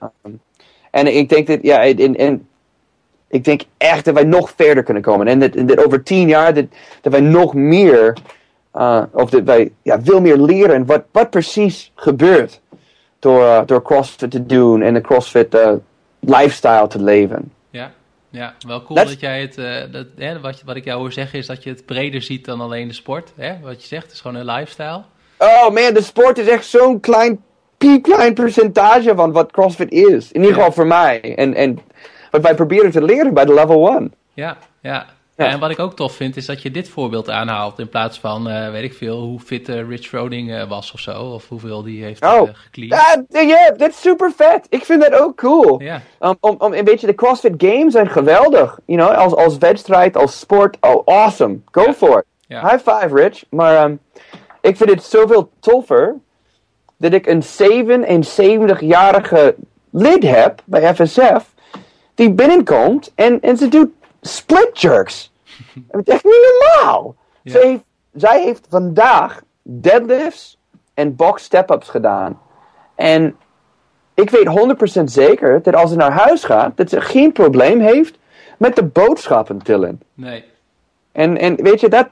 En 0.91 1.17
ik 1.17 1.29
denk 1.29 1.47
dat, 1.47 1.59
ja, 1.63 1.85
en, 1.85 2.17
en 2.17 2.49
ik 3.29 3.45
denk 3.45 3.63
echt 3.77 4.05
dat 4.05 4.15
wij 4.15 4.25
nog 4.25 4.53
verder 4.57 4.83
kunnen 4.83 5.03
komen. 5.03 5.27
En 5.27 5.39
dat, 5.39 5.55
en 5.55 5.67
dat 5.67 5.85
over 5.85 6.03
tien 6.03 6.29
jaar, 6.29 6.55
dat, 6.55 6.65
dat 7.01 7.13
wij 7.13 7.21
nog 7.21 7.55
meer, 7.55 8.17
uh, 8.75 9.03
of 9.13 9.31
dat 9.31 9.43
wij 9.43 9.73
ja, 9.83 10.03
veel 10.03 10.21
meer 10.21 10.37
leren 10.37 10.87
wat, 10.87 11.03
wat 11.13 11.31
precies 11.31 11.93
gebeurt 11.95 12.61
door, 13.19 13.43
uh, 13.43 13.63
door 13.67 13.83
CrossFit 13.83 14.31
te 14.31 14.47
doen 14.47 14.83
en 14.83 14.95
de 14.95 15.01
CrossFit 15.01 15.55
uh, 15.55 15.73
lifestyle 16.21 16.87
te 16.87 17.03
leven. 17.03 17.53
Ja. 18.31 18.55
Wel 18.67 18.83
cool 18.83 18.99
Dat- 18.99 19.09
dat, 19.09 19.21
jij 19.21 19.41
het, 19.41 19.59
eh, 19.59 19.75
dat, 19.93 20.07
hè, 20.17 20.41
wat, 20.41 20.63
wat 20.65 20.77
ik 20.77 20.85
jou 20.85 21.01
hoor 21.01 21.13
zeggen 21.13 21.39
is 21.39 21.47
dat 21.47 21.63
je 21.63 21.71
het 21.71 21.87
breder 21.87 22.23
ziet 22.23 22.45
dan 22.45 22.61
alleen 22.61 22.89
de 22.89 22.95
sport. 22.95 23.33
Hè? 23.37 23.53
Wat 23.63 23.81
je 23.83 23.89
zegt, 23.89 24.03
het 24.03 24.13
is 24.13 24.21
gewoon 24.21 24.37
een 24.37 24.45
lifestyle. 24.55 25.03
Oh 25.39 25.63
man, 25.71 25.95
de 25.95 26.03
sport 26.03 26.39
is 26.39 26.49
echt 26.49 26.65
zo'n 26.67 27.01
klein, 27.01 27.43
piepklein 27.79 28.35
percentage 28.35 29.15
van 29.15 29.33
wat 29.33 29.53
CrossFit 29.53 29.91
is. 29.93 30.33
In 30.33 30.41
ieder 30.41 30.49
Ja. 30.49 30.55
geval 30.55 30.73
voor 30.73 30.87
mij. 30.87 31.35
En, 31.37 31.55
en 31.55 31.79
wat 32.31 32.43
wij 32.43 32.55
proberen 32.55 32.91
te 32.91 33.03
leren 33.05 33.35
bij 33.35 33.45
de 33.45 33.55
level 33.55 33.89
1. 33.97 34.15
Ja, 34.35 34.57
ja. 34.81 35.07
Ja. 35.41 35.47
En 35.47 35.59
wat 35.59 35.71
ik 35.71 35.79
ook 35.79 35.97
tof 35.97 36.13
vind, 36.13 36.37
is 36.37 36.47
dat 36.47 36.63
je 36.63 36.71
dit 36.71 36.89
voorbeeld 36.89 37.31
aanhaalt. 37.31 37.79
In 37.79 37.89
plaats 37.89 38.19
van, 38.19 38.49
eh, 38.49 38.71
weet 38.71 38.83
ik 38.83 38.95
veel, 38.95 39.21
hoe 39.21 39.41
fit 39.41 39.69
eh, 39.69 39.89
Rich 39.89 40.07
Froning 40.07 40.53
eh, 40.53 40.69
was 40.69 40.93
of 40.93 41.01
zo. 41.01 41.23
Of 41.23 41.49
hoeveel 41.49 41.83
die 41.83 42.05
heeft 42.05 42.25
Oh. 42.25 42.49
Ja, 42.73 43.25
yeah, 43.31 43.79
dat 43.79 43.91
is 43.91 44.01
super 44.01 44.33
vet. 44.37 44.67
Ik 44.69 44.85
vind 44.85 45.03
dat 45.03 45.21
ook 45.21 45.37
cool. 45.37 45.83
Ja, 45.83 46.03
Um, 46.21 46.37
om, 46.41 46.55
om, 46.59 46.73
een 46.73 46.85
beetje 46.85 47.07
de 47.07 47.15
CrossFit 47.15 47.55
Games 47.57 47.93
zijn 47.93 48.09
geweldig. 48.09 48.79
You 48.85 48.99
know, 48.99 49.17
als, 49.17 49.35
als 49.35 49.59
wedstrijd, 49.59 50.17
als 50.17 50.39
sport. 50.39 50.77
Oh, 50.81 51.07
awesome. 51.07 51.59
Go 51.71 51.93
for 51.93 52.19
it. 52.19 52.25
High 52.59 52.79
five, 52.79 53.09
Rich. 53.13 53.45
Maar 53.51 53.85
um, 53.85 54.01
ik 54.61 54.77
vind 54.77 54.91
het 54.91 55.03
zoveel 55.03 55.51
toffer 55.61 56.17
dat 56.97 57.13
ik 57.13 57.27
een 57.27 57.43
77-jarige 57.43 59.55
lid 59.91 60.23
heb 60.23 60.63
bij 60.65 60.95
FSF 60.95 61.55
die 62.15 62.31
binnenkomt 62.31 63.13
en, 63.15 63.41
en 63.41 63.57
ze 63.57 63.69
doet 63.69 63.91
split 64.21 64.81
jerks. 64.81 65.33
Het 65.89 66.09
is 66.09 66.15
echt 66.15 66.25
niet 66.25 66.59
normaal. 66.61 67.15
Ja. 67.43 67.53
Ze 67.53 67.59
heeft, 67.59 67.83
zij 68.15 68.43
heeft 68.43 68.67
vandaag 68.71 69.41
deadlifts 69.63 70.59
en 70.95 71.17
box 71.17 71.43
step-ups 71.45 71.89
gedaan. 71.89 72.41
En 72.95 73.37
ik 74.15 74.31
weet 74.31 74.49
100% 75.01 75.05
zeker 75.05 75.63
dat 75.63 75.75
als 75.75 75.91
ze 75.91 75.97
naar 75.97 76.13
huis 76.13 76.45
gaat, 76.45 76.77
dat 76.77 76.91
ze 76.91 77.01
geen 77.01 77.33
probleem 77.33 77.81
heeft 77.81 78.19
met 78.59 78.77
de 78.77 78.85
boodschappen 78.85 79.59
tillen. 79.63 80.01
nee. 80.15 80.45
En, 81.13 81.39
en 81.39 81.63
weet 81.63 81.81
je, 81.81 81.89
dat, 81.89 82.09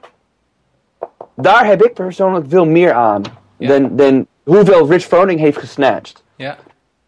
daar 1.35 1.65
heb 1.65 1.83
ik 1.83 1.93
persoonlijk 1.93 2.45
veel 2.49 2.65
meer 2.65 2.93
aan 2.93 3.21
Ja. 3.57 3.67
dan, 3.67 3.95
dan 3.95 4.27
hoeveel 4.43 4.89
Rich 4.89 5.03
Froning 5.03 5.39
heeft 5.39 5.57
gesnatcht. 5.57 6.23
Ja, 6.35 6.57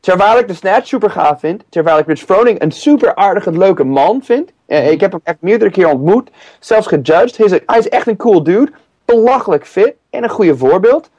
Terwijl 0.01 0.37
ik 0.39 0.47
de 0.47 0.53
snatch 0.53 0.87
super 0.87 1.09
gaaf 1.11 1.39
vind, 1.39 1.63
terwijl 1.69 1.97
ik 1.97 2.07
Rich 2.07 2.19
Froning 2.19 2.61
een 2.61 2.71
super 2.71 3.15
aardige, 3.15 3.51
leuke 3.51 3.83
man 3.83 4.21
vind. 4.23 4.51
Eh, 4.65 4.91
ik 4.91 4.99
heb 5.01 5.11
hem 5.11 5.21
echt 5.23 5.37
meerdere 5.39 5.71
keer 5.71 5.87
ontmoet, 5.89 6.29
zelfs 6.59 6.87
gejudged. 6.87 7.37
Hij 7.37 7.45
is, 7.45 7.51
hij 7.65 7.77
is 7.79 7.89
echt 7.89 8.07
een 8.07 8.17
cool 8.17 8.43
dude, 8.43 8.71
belachelijk 9.05 9.65
fit 9.67 9.93
en 10.09 10.23
een 10.23 10.29
goede 10.29 10.57
voorbeeld. 10.57 11.09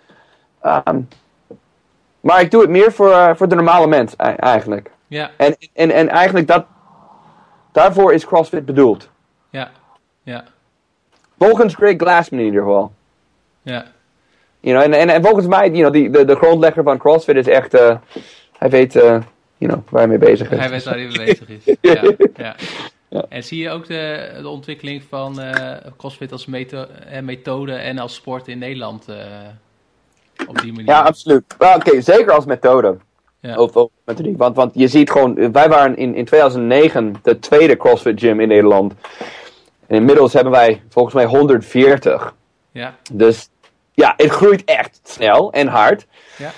Ehm, 0.60 1.00
maar 2.20 2.40
ik 2.40 2.50
doe 2.50 2.60
het 2.60 2.70
meer 2.70 2.92
voor, 2.92 3.10
eh, 3.10 3.30
voor 3.34 3.48
de 3.48 3.54
normale 3.54 3.86
mens, 3.86 4.16
ei- 4.16 4.34
eigenlijk. 4.36 4.90
ja, 5.06 5.30
En, 5.36 5.56
en, 5.72 5.90
en 5.90 6.08
eigenlijk 6.08 6.46
dat, 6.46 6.64
daarvoor 7.72 8.12
is 8.12 8.26
CrossFit 8.26 8.64
bedoeld. 8.64 9.08
ja, 9.50 9.70
ja, 10.22 10.44
Volgens 11.38 11.74
Greg 11.74 11.96
Glassman 11.96 12.40
in 12.40 12.46
ieder 12.46 12.62
geval. 12.62 12.92
ja. 13.62 13.84
You 14.60 14.74
know, 14.76 14.84
en, 14.94 15.00
en, 15.00 15.08
en 15.14 15.22
volgens 15.22 15.46
mij, 15.46 15.70
you 15.70 15.78
know, 15.80 15.92
die, 15.92 16.10
de, 16.10 16.24
de 16.24 16.34
grondlegger 16.36 16.82
van 16.82 16.98
CrossFit 16.98 17.36
is 17.36 17.46
echt, 17.46 17.74
eh, 17.74 17.96
hij 18.62 18.70
weet 18.70 18.96
eh, 18.96 19.02
you 19.58 19.72
know, 19.72 19.82
waar 19.88 20.00
hij 20.00 20.08
mee 20.08 20.18
bezig 20.18 20.50
is. 20.50 20.58
Hij 20.58 20.70
weet 20.70 20.84
waar 20.84 20.94
hij 20.94 21.06
mee 21.06 21.24
bezig 21.24 21.48
is. 21.48 21.64
Ja, 21.80 22.02
ja. 22.36 22.56
Ja. 23.08 23.24
En 23.28 23.44
zie 23.44 23.62
je 23.62 23.70
ook 23.70 23.86
de, 23.86 24.30
de 24.40 24.48
ontwikkeling 24.48 25.02
van 25.08 25.40
eh, 25.40 25.76
CrossFit 25.96 26.32
als 26.32 26.46
meto 26.46 26.86
eh, 27.08 27.22
methode 27.22 27.72
en 27.74 27.98
als 27.98 28.14
sport 28.14 28.48
in 28.48 28.58
Nederland 28.58 29.06
op 30.46 30.58
die 30.60 30.72
manier? 30.72 30.88
Ja, 30.88 31.00
absoluut. 31.00 31.44
Well, 31.58 31.74
Oké, 31.74 32.00
zeker 32.00 32.32
als 32.32 32.44
methode. 32.44 32.96
Ja. 33.40 33.56
Of, 33.56 33.76
of 33.76 33.90
met 34.04 34.16
drie. 34.16 34.36
Want, 34.36 34.56
want 34.56 34.74
je 34.74 34.88
ziet 34.88 35.10
gewoon, 35.10 35.52
wij 35.52 35.68
waren 35.68 35.96
in, 35.96 36.14
in 36.14 36.24
2009 36.24 37.14
de 37.22 37.38
tweede 37.38 37.76
CrossFit 37.76 38.20
gym 38.20 38.40
in 38.40 38.48
Nederland. 38.48 38.94
En 39.86 39.96
inmiddels 39.96 40.32
hebben 40.32 40.52
wij 40.52 40.82
volgens 40.88 41.14
mij 41.14 41.24
140. 41.24 42.34
Ja. 42.72 42.94
Dus 43.12 43.48
ja, 43.92 44.14
het 44.16 44.30
groeit 44.30 44.64
echt 44.64 45.00
snel 45.02 45.52
en 45.52 45.66
hard. 45.66 46.06
Ja. 46.36 46.50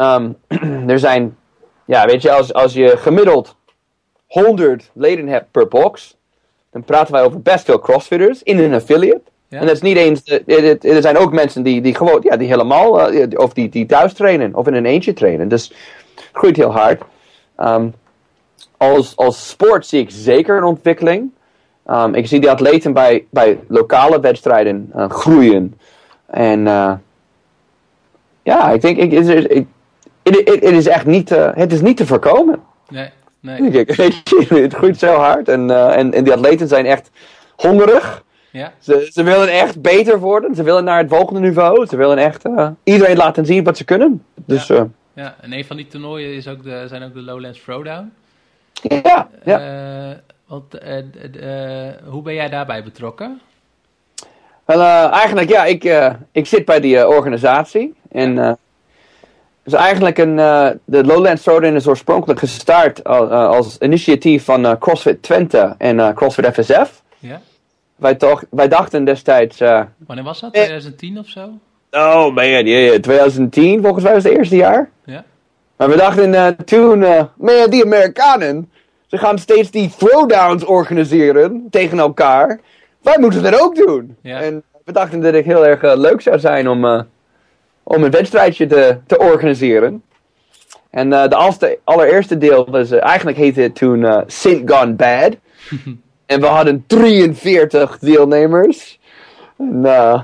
Um, 0.00 0.36
er 0.92 0.98
zijn, 0.98 1.36
ja, 1.84 2.06
weet 2.06 2.22
je, 2.22 2.32
als, 2.32 2.52
als 2.52 2.72
je 2.72 2.96
gemiddeld 2.96 3.56
100 4.26 4.90
leden 4.92 5.28
hebt 5.28 5.50
per 5.50 5.68
box, 5.68 6.16
dan 6.70 6.84
praten 6.84 7.12
wij 7.12 7.22
over 7.22 7.40
best 7.40 7.64
veel 7.64 7.78
crossfitters 7.78 8.42
in 8.42 8.58
een 8.58 8.74
affiliate. 8.74 9.22
Ja. 9.48 9.58
En 9.58 9.66
dat 9.66 9.74
is 9.74 9.82
niet 9.82 9.96
eens, 9.96 10.42
er 10.80 11.02
zijn 11.02 11.16
ook 11.16 11.32
mensen 11.32 11.62
die, 11.62 11.80
die 11.80 11.94
gewoon, 11.94 12.20
ja, 12.22 12.36
die 12.36 12.48
helemaal, 12.48 13.12
uh, 13.12 13.26
of 13.34 13.52
die, 13.52 13.68
die 13.68 13.86
thuis 13.86 14.12
trainen, 14.12 14.54
of 14.54 14.66
in 14.66 14.74
een 14.74 14.86
eentje 14.86 15.12
trainen. 15.12 15.48
Dus 15.48 15.68
het 16.14 16.28
groeit 16.32 16.56
heel 16.56 16.72
hard. 16.72 17.02
Um, 17.58 17.94
als, 18.76 19.16
als 19.16 19.48
sport 19.48 19.86
zie 19.86 20.00
ik 20.00 20.10
zeker 20.10 20.56
een 20.56 20.64
ontwikkeling. 20.64 21.30
Um, 21.90 22.14
ik 22.14 22.26
zie 22.26 22.40
die 22.40 22.50
atleten 22.50 22.92
bij, 22.92 23.26
bij 23.30 23.58
lokale 23.68 24.20
wedstrijden 24.20 24.92
uh, 24.96 25.10
groeien. 25.10 25.78
En 26.26 26.60
uh, 26.60 26.92
ja, 28.42 28.70
ik 28.70 28.80
denk, 28.80 28.96
ik, 28.96 29.12
ik, 29.50 29.66
het 30.22 30.62
is 30.62 30.86
echt 30.86 31.06
niet, 31.06 31.30
uh, 31.30 31.50
het 31.54 31.72
is 31.72 31.80
niet 31.80 31.96
te 31.96 32.06
voorkomen. 32.06 32.60
Nee, 32.88 33.10
nee. 33.40 33.72
het 34.48 34.74
groeit 34.74 34.98
zo 34.98 35.14
hard 35.14 35.48
en, 35.48 35.70
en, 35.70 36.14
en 36.14 36.24
die 36.24 36.32
atleten 36.32 36.68
zijn 36.68 36.86
echt 36.86 37.10
hongerig. 37.56 38.22
Ja. 38.50 38.72
Ze, 38.78 39.08
ze 39.12 39.22
willen 39.22 39.48
echt 39.48 39.80
beter 39.80 40.18
worden. 40.18 40.54
Ze 40.54 40.62
willen 40.62 40.84
naar 40.84 40.98
het 40.98 41.08
volgende 41.08 41.40
niveau. 41.40 41.86
Ze 41.86 41.96
willen 41.96 42.18
echt 42.18 42.46
uh, 42.46 42.68
iedereen 42.84 43.16
laten 43.16 43.46
zien 43.46 43.64
wat 43.64 43.76
ze 43.76 43.84
kunnen. 43.84 44.24
Dus, 44.34 44.66
ja. 44.66 44.88
Ja, 45.12 45.34
en 45.40 45.52
een 45.52 45.64
van 45.64 45.76
die 45.76 45.86
toernooien 45.86 46.34
is 46.34 46.48
ook 46.48 46.62
de, 46.62 46.84
zijn 46.88 47.02
ook 47.02 47.14
de 47.14 47.20
Lowlands 47.20 47.62
Throwdown. 47.62 48.12
Ja, 48.82 49.28
ja. 49.44 50.20
Want, 50.46 50.78
hoe 52.04 52.22
ben 52.22 52.34
jij 52.34 52.48
daarbij 52.48 52.82
betrokken? 52.82 53.40
Wel, 54.64 54.80
eigenlijk 55.10 55.48
ja, 55.48 55.64
ik, 55.64 56.12
ik 56.32 56.46
zit 56.46 56.64
bij 56.64 56.80
die 56.80 57.08
organisatie. 57.08 57.94
En 58.10 58.58
is 59.64 59.72
eigenlijk 59.72 60.18
een, 60.18 60.36
de 60.84 61.04
Lowlands 61.04 61.42
Throwdown 61.42 61.74
is 61.74 61.86
oorspronkelijk 61.86 62.40
gestart 62.40 63.04
als 63.04 63.78
initiatief 63.78 64.44
van 64.44 64.78
CrossFit 64.78 65.22
Twente 65.22 65.74
en 65.78 66.14
CrossFit 66.14 66.54
FSF. 66.54 67.02
Ja 67.18 67.40
wij, 68.00 68.14
toch, 68.14 68.44
wij 68.50 68.68
dachten 68.68 69.04
destijds... 69.04 69.60
Uh, 69.60 69.82
Wanneer 70.06 70.24
was 70.24 70.40
dat? 70.40 70.52
2010 70.52 71.18
of 71.18 71.28
zo? 71.28 71.48
Oh 71.90 72.34
man, 72.34 72.66
yeah, 72.66 73.00
2010 73.00 73.82
volgens 73.82 74.04
mij 74.04 74.14
was 74.14 74.24
het 74.24 74.32
eerste 74.32 74.56
jaar. 74.56 74.90
Ja. 75.04 75.24
Maar 75.76 75.88
we 75.88 75.96
dachten 75.96 76.32
uh, 76.32 76.46
toen, 76.46 77.02
uh, 77.02 77.22
man, 77.36 77.70
die 77.70 77.84
Amerikanen, 77.84 78.70
ze 79.06 79.18
gaan 79.18 79.38
steeds 79.38 79.70
die 79.70 79.90
throwdowns 79.98 80.64
organiseren 80.64 81.66
tegen 81.70 81.98
elkaar. 81.98 82.60
Wij 83.02 83.16
moeten 83.18 83.42
dat 83.42 83.60
ook 83.60 83.76
doen. 83.76 84.16
Ja. 84.22 84.40
En 84.40 84.62
we 84.84 84.92
dachten 84.92 85.20
dat 85.20 85.34
het 85.34 85.44
heel 85.44 85.66
erg 85.66 85.94
leuk 85.96 86.20
zou 86.20 86.38
zijn 86.38 86.68
om, 86.68 87.06
om 87.90 88.04
een 88.04 88.10
wedstrijdje 88.10 88.66
te, 88.66 88.98
te 89.06 89.18
organiseren. 89.18 90.02
En 90.90 91.10
de 91.10 91.78
allereerste 91.84 92.38
deel 92.38 92.70
was, 92.70 92.90
eigenlijk 92.90 93.36
heette 93.36 93.60
het 93.60 93.74
toen 93.74 94.24
St. 94.26 94.60
Gone 94.64 94.92
Bad. 94.92 95.36
En 96.26 96.40
we 96.40 96.46
hadden 96.46 96.84
43 96.86 97.98
deelnemers. 97.98 99.00
En, 99.58 99.80
uh, 99.82 100.22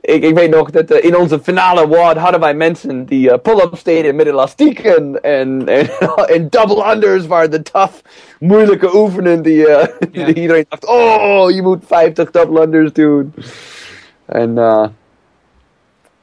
ik, 0.00 0.22
ik 0.22 0.34
weet 0.34 0.50
nog 0.50 0.70
dat 0.70 0.90
uh, 0.90 1.04
in 1.04 1.16
onze 1.16 1.40
finale 1.40 1.88
ward 1.88 2.16
hadden 2.16 2.40
wij 2.40 2.54
mensen 2.54 3.04
die 3.04 3.28
uh, 3.28 3.34
pull-ups 3.42 3.82
deden 3.82 4.16
met 4.16 4.26
elastieken. 4.26 5.22
En, 5.22 5.66
en, 5.66 5.88
en 6.34 6.48
double 6.48 6.92
unders 6.92 7.26
waren 7.26 7.50
de 7.50 7.62
tough, 7.62 7.94
moeilijke 8.38 8.96
oefenen 8.96 9.42
die, 9.42 9.66
die 10.12 10.34
iedereen 10.34 10.66
dacht, 10.68 10.86
oh, 10.86 11.50
je 11.50 11.62
moet 11.62 11.84
50 11.86 12.30
double 12.30 12.62
unders 12.62 12.92
doen. 12.92 13.34
En 14.26 14.54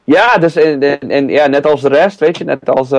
ja, 0.04 0.38
dus 0.38 0.56
en, 0.56 0.82
en, 0.82 1.10
en, 1.10 1.30
ja, 1.30 1.48
net 1.48 1.66
als 1.66 1.82
de 1.82 1.90
rest, 1.90 2.20
weet 2.20 2.38
je, 2.38 2.44
net 2.44 2.70
als 2.70 2.90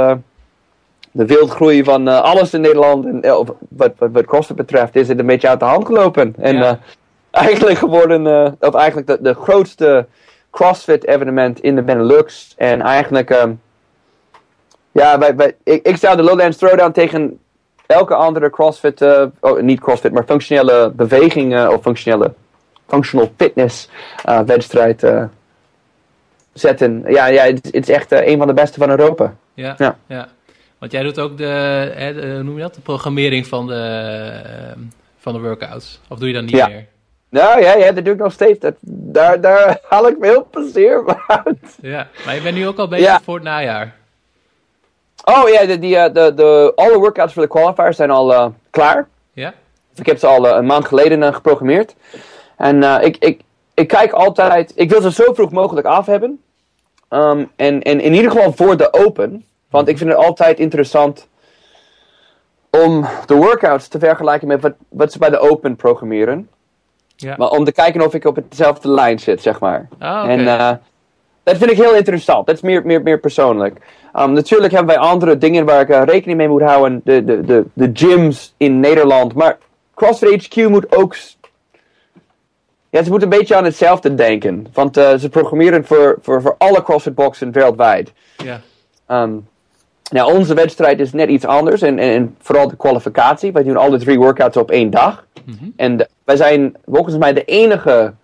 de 1.12 1.26
wildgroei 1.26 1.84
van 1.84 2.08
uh, 2.08 2.20
alles 2.20 2.54
in 2.54 2.60
Nederland, 2.60 3.04
en, 3.04 3.26
uh, 3.26 3.34
wat, 3.68 3.92
wat, 3.98 4.10
wat 4.12 4.24
CrossFit 4.24 4.56
betreft, 4.56 4.96
is 4.96 5.08
het 5.08 5.18
een 5.18 5.26
beetje 5.26 5.48
uit 5.48 5.60
de 5.60 5.64
hand 5.64 5.86
gelopen. 5.86 6.34
En 6.38 6.56
ja. 6.56 6.78
eigenlijk 7.30 7.78
geworden, 7.78 8.26
of 8.60 8.74
eigenlijk 8.74 9.06
de, 9.06 9.18
de 9.20 9.34
grootste 9.34 10.06
CrossFit 10.50 11.06
evenement 11.06 11.60
in 11.60 11.74
de 11.74 11.82
Benelux. 11.82 12.54
En 12.56 12.80
eigenlijk, 12.80 13.30
um, 13.30 13.60
ja, 14.92 15.18
wij, 15.18 15.36
wij, 15.36 15.56
ik, 15.62 15.86
ik 15.86 15.96
zou 15.96 16.16
de 16.16 16.22
Lowlands 16.22 16.56
Throwdown 16.56 16.92
tegen 16.92 17.38
elke 17.86 18.14
andere 18.14 18.50
CrossFit, 18.50 19.02
oh, 19.40 19.60
niet 19.60 19.80
CrossFit, 19.80 20.12
maar 20.12 20.24
functionele 20.24 20.92
bewegingen 20.94 21.72
of 21.72 21.82
functionele, 21.82 22.32
functional 22.86 23.30
fitness 23.36 23.88
wedstrijd 24.46 25.04
zetten. 26.52 27.04
Ja, 27.06 27.26
ja 27.26 27.44
het, 27.44 27.64
het 27.64 27.88
is 27.88 27.94
echt 27.94 28.12
een 28.12 28.38
van 28.38 28.46
de 28.46 28.54
beste 28.54 28.78
van 28.78 28.90
Europa. 28.90 29.34
Ja, 29.54 29.74
ja. 29.78 29.96
ja. 30.06 30.28
Want 30.78 30.94
jij 30.94 31.02
doet 31.02 31.18
ook 31.18 31.38
de, 31.38 31.44
hè, 31.94 32.14
de, 32.14 32.34
hoe 32.34 32.42
noem 32.42 32.56
je 32.56 32.62
dat, 32.62 32.74
de 32.74 32.80
programmering 32.80 33.46
van 33.46 33.66
de, 33.66 34.32
uh, 34.76 34.82
van 35.18 35.32
de 35.32 35.40
workouts. 35.40 36.00
Of 36.08 36.18
doe 36.18 36.28
je 36.28 36.34
dat 36.34 36.42
niet 36.42 36.50
ja. 36.50 36.68
meer? 36.68 36.86
Nou 37.28 37.60
ja, 37.62 37.74
ja, 37.74 37.92
dat 37.92 38.04
doe 38.04 38.14
ik 38.14 38.20
nog 38.20 38.32
steeds. 38.32 38.58
Dat, 38.58 38.74
daar, 38.80 39.40
daar 39.40 39.78
haal 39.88 40.08
ik 40.08 40.18
me 40.18 40.26
heel 40.26 40.46
plezier 40.50 41.16
uit. 41.26 41.78
Ja, 41.80 42.08
maar 42.24 42.34
je 42.34 42.40
bent 42.40 42.54
nu 42.54 42.66
ook 42.66 42.78
al 42.78 42.88
bezig 42.88 43.06
ja. 43.06 43.20
voor 43.20 43.34
het 43.34 43.44
najaar. 43.44 43.94
Oh 45.24 45.48
ja, 45.48 45.66
de, 45.66 45.78
die, 45.78 45.94
uh, 45.94 46.04
de, 46.04 46.34
de, 46.34 46.72
alle 46.74 46.98
workouts 46.98 47.32
voor 47.32 47.42
de 47.42 47.48
qualifiers 47.48 47.96
zijn 47.96 48.10
al 48.10 48.32
uh, 48.32 48.46
klaar. 48.70 49.08
Ja? 49.32 49.54
Ik 49.94 50.06
heb 50.06 50.18
ze 50.18 50.26
al 50.26 50.48
een 50.48 50.66
maand 50.66 50.84
geleden 50.84 51.34
geprogrammeerd. 51.34 51.94
En 52.56 52.82
ik, 53.02 53.16
ik, 53.16 53.40
ik 53.74 53.88
kijk 53.88 54.12
altijd, 54.12 54.72
ik 54.74 54.90
wil 54.90 55.00
ze 55.00 55.12
zo 55.12 55.32
vroeg 55.32 55.50
mogelijk 55.50 55.86
af 55.86 56.06
hebben. 56.06 56.40
Um, 57.10 57.50
en, 57.56 57.82
en 57.82 58.00
in 58.00 58.14
ieder 58.14 58.30
geval 58.30 58.52
voor 58.52 58.76
de 58.76 58.92
open. 58.92 59.44
Want 59.70 59.88
ik 59.88 59.98
vind 59.98 60.10
het 60.10 60.18
altijd 60.18 60.58
interessant 60.58 61.28
om 62.70 63.06
de 63.26 63.34
workouts 63.34 63.88
te 63.88 63.98
vergelijken 63.98 64.48
met 64.48 64.60
wat, 64.60 64.72
wat 64.88 65.12
ze 65.12 65.18
bij 65.18 65.30
de 65.30 65.38
open 65.38 65.76
programmeren. 65.76 66.48
Ja. 67.16 67.34
Maar 67.38 67.48
om 67.48 67.64
te 67.64 67.72
kijken 67.72 68.00
of 68.06 68.14
ik 68.14 68.24
op 68.24 68.38
dezelfde 68.48 68.88
lijn 68.88 69.18
zit, 69.18 69.42
zeg 69.42 69.60
maar. 69.60 69.88
Ah, 69.98 70.30
En 70.30 70.40
uh, 70.40 70.70
dat 71.42 71.56
vind 71.56 71.70
ik 71.70 71.76
heel 71.76 71.94
interessant. 71.94 72.46
Dat 72.46 72.54
is 72.54 72.60
meer, 72.60 72.86
meer, 72.86 73.02
meer 73.02 73.18
persoonlijk. 73.18 73.80
Um, 74.16 74.32
natuurlijk 74.32 74.72
hebben 74.72 74.94
wij 74.94 75.04
andere 75.04 75.38
dingen 75.38 75.64
waar 75.64 75.80
ik 75.80 75.88
uh, 75.88 76.02
rekening 76.04 76.38
mee 76.38 76.48
moet 76.48 76.62
houden. 76.62 77.00
De, 77.04 77.24
de, 77.24 77.40
de, 77.40 77.64
de 77.72 77.90
gyms 77.92 78.54
in 78.56 78.80
Nederland. 78.80 79.34
Maar 79.34 79.58
CrossFit 79.94 80.44
HQ 80.44 80.68
moet 80.68 80.96
ook... 80.96 81.16
Ja, 82.92 83.02
ze 83.02 83.10
moeten 83.10 83.32
een 83.32 83.38
beetje 83.38 83.56
aan 83.56 83.64
hetzelfde 83.64 84.14
denken. 84.14 84.66
Want 84.72 84.98
uh, 84.98 85.14
ze 85.14 85.28
programmeren 85.28 85.84
voor, 85.84 86.18
voor, 86.20 86.42
voor 86.42 86.54
alle 86.58 86.82
CrossFit 86.82 87.14
boxen 87.14 87.52
wereldwijd. 87.52 88.12
Ja. 88.36 88.60
Um, 89.22 89.48
nou, 90.10 90.34
onze 90.34 90.54
wedstrijd 90.54 91.00
is 91.00 91.12
net 91.12 91.28
iets 91.28 91.44
anders. 91.44 91.82
En, 91.82 91.98
en, 91.98 92.14
en, 92.14 92.36
vooral 92.38 92.68
de 92.68 92.76
kwalificatie. 92.76 93.52
Wij 93.52 93.62
doen 93.62 93.76
alle 93.76 93.98
drie 93.98 94.18
workouts 94.18 94.56
op 94.56 94.70
één 94.70 94.90
dag. 94.90 95.26
Mm 95.44 95.56
-hmm. 95.58 95.72
En 95.76 95.96
de, 95.96 96.08
wij 96.24 96.36
zijn 96.36 96.76
volgens 96.86 97.16
mij 97.16 97.32
de 97.32 97.44
enige 97.44 98.14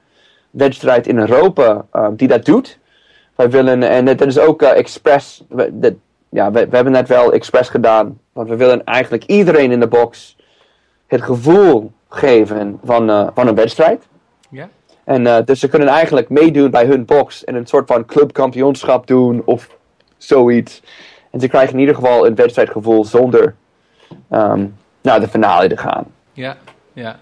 wedstrijd 0.51 1.07
in 1.07 1.19
Europa 1.19 1.85
uh, 1.93 2.09
die 2.13 2.29
dat 2.29 2.45
doet. 2.45 2.79
Wij 3.35 3.51
willen, 3.51 3.83
en 3.83 4.05
dat 4.05 4.21
is 4.21 4.39
ook 4.39 4.63
uh, 4.63 4.77
expres. 4.77 5.45
Dat, 5.71 5.93
ja, 6.29 6.51
we, 6.51 6.69
we, 6.69 6.75
hebben 6.75 6.93
net 6.93 7.09
wel 7.09 7.33
expres 7.33 7.69
gedaan. 7.69 8.19
Want 8.33 8.49
we 8.49 8.57
willen 8.57 8.85
eigenlijk 8.85 9.25
iedereen 9.25 9.73
in 9.73 9.81
de 9.81 9.89
box 9.89 10.37
het 11.07 11.23
gevoel 11.23 11.93
geven 12.09 12.79
van, 12.85 13.11
uh, 13.11 13.29
van 13.35 13.47
een 13.47 13.55
wedstrijd. 13.55 14.03
En 15.09 15.45
dus 15.45 15.61
ze 15.61 15.69
kunnen 15.69 15.89
eigenlijk 15.89 16.29
meedoen 16.29 16.71
bij 16.71 16.87
hun 16.87 17.05
box. 17.05 17.45
En 17.45 17.55
een 17.55 17.67
soort 17.67 17.87
van 17.87 18.07
clubkampioenschap 18.07 19.07
doen 19.07 19.43
of 19.45 19.77
zoiets. 20.17 20.83
En 21.31 21.41
ze 21.41 21.49
krijgen 21.49 21.73
in 21.73 21.81
ieder 21.81 21.95
geval 21.95 22.27
een 22.27 22.35
wedstrijdgevoel 22.35 23.05
zonder 23.05 23.55
um, 24.31 24.77
naar 25.03 25.21
de 25.21 25.29
finale 25.29 25.69
te 25.69 25.77
gaan. 25.77 26.07
Ja, 26.33 26.57
ja. 26.93 27.19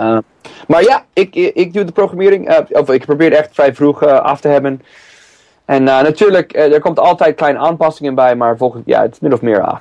Uh, 0.00 0.18
maar 0.66 0.82
ja, 0.82 1.04
ik, 1.12 1.34
ik 1.34 1.72
doe 1.72 1.84
de 1.84 1.92
programmering, 1.92 2.50
uh, 2.50 2.58
of 2.68 2.90
ik 2.90 3.04
probeer 3.04 3.30
het 3.30 3.38
echt 3.38 3.54
vrij 3.54 3.74
vroeg 3.74 4.02
uh, 4.02 4.20
af 4.20 4.40
te 4.40 4.48
hebben. 4.48 4.82
En 5.64 5.82
natuurlijk, 5.82 6.56
er 6.56 6.80
komt 6.80 6.98
altijd 6.98 7.36
kleine 7.36 7.58
aanpassingen 7.58 8.14
bij, 8.14 8.36
maar 8.36 8.56
volgens, 8.56 8.82
ja, 8.86 9.02
het 9.02 9.12
is 9.12 9.20
min 9.20 9.32
of 9.32 9.40
meer 9.40 9.62
af. 9.62 9.80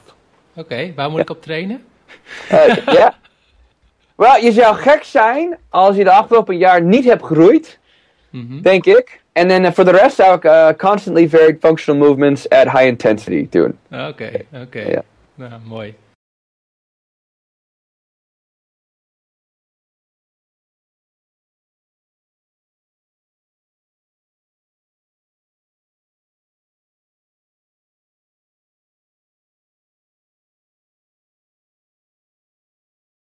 Oké, 0.55 0.60
okay, 0.60 0.93
waar 0.95 1.08
moet 1.10 1.18
ja. 1.18 1.24
ik 1.24 1.30
op 1.30 1.41
trainen? 1.41 1.84
ja. 2.86 3.14
Wel, 4.18 4.38
je 4.38 4.51
zou 4.51 4.76
gek 4.76 5.03
zijn 5.03 5.57
als 5.70 5.95
je 5.95 6.03
de 6.03 6.11
afgelopen 6.11 6.57
jaar 6.57 6.82
niet 6.82 7.05
hebt 7.05 7.26
gegroeid, 7.26 7.80
mm 8.30 8.47
-hmm. 8.49 8.61
denk 8.61 8.86
ik. 8.86 9.22
En 9.32 9.47
dan 9.47 9.74
voor 9.74 9.86
de 9.86 9.91
rest 9.91 10.15
zou 10.15 10.36
ik 10.36 10.43
uh, 10.43 10.70
constantly 10.78 11.30
varied 11.30 11.57
functional 11.59 12.07
movements 12.07 12.49
at 12.49 12.72
high 12.72 12.86
intensity 12.86 13.47
doen. 13.49 13.78
Oké, 13.91 14.07
okay, 14.07 14.45
oké. 14.53 14.61
Okay. 14.61 14.91
Ja. 14.91 15.03
Nou, 15.36 15.51
mooi. 15.65 15.95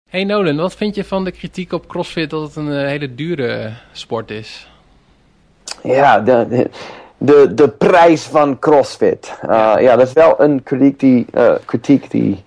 Hey 0.10 0.24
Nolan, 0.24 0.57
wat 0.57 0.74
vind 0.74 0.95
je 0.95 1.03
van 1.03 1.24
de 1.24 1.32
kritiek 1.32 1.74
op 1.74 1.88
CrossFit 1.88 2.30
dat 2.30 2.41
het 2.41 2.55
een 2.55 2.88
hele 2.88 3.16
dure 3.16 3.74
sport 3.91 4.32
is? 4.32 4.70
Ja, 5.84 6.20
de, 6.20 6.70
de, 7.18 7.53
de 7.53 7.70
prijs 7.70 8.24
van 8.24 8.60
CrossFit. 8.60 9.38
ja. 9.41 9.80
ja, 9.80 9.95
dat 9.95 10.07
is 10.07 10.14
wel 10.14 10.41
een 10.41 10.64
kritiek 10.64 10.99
die, 10.99 11.28
kritiek 11.66 12.12
die 12.12 12.43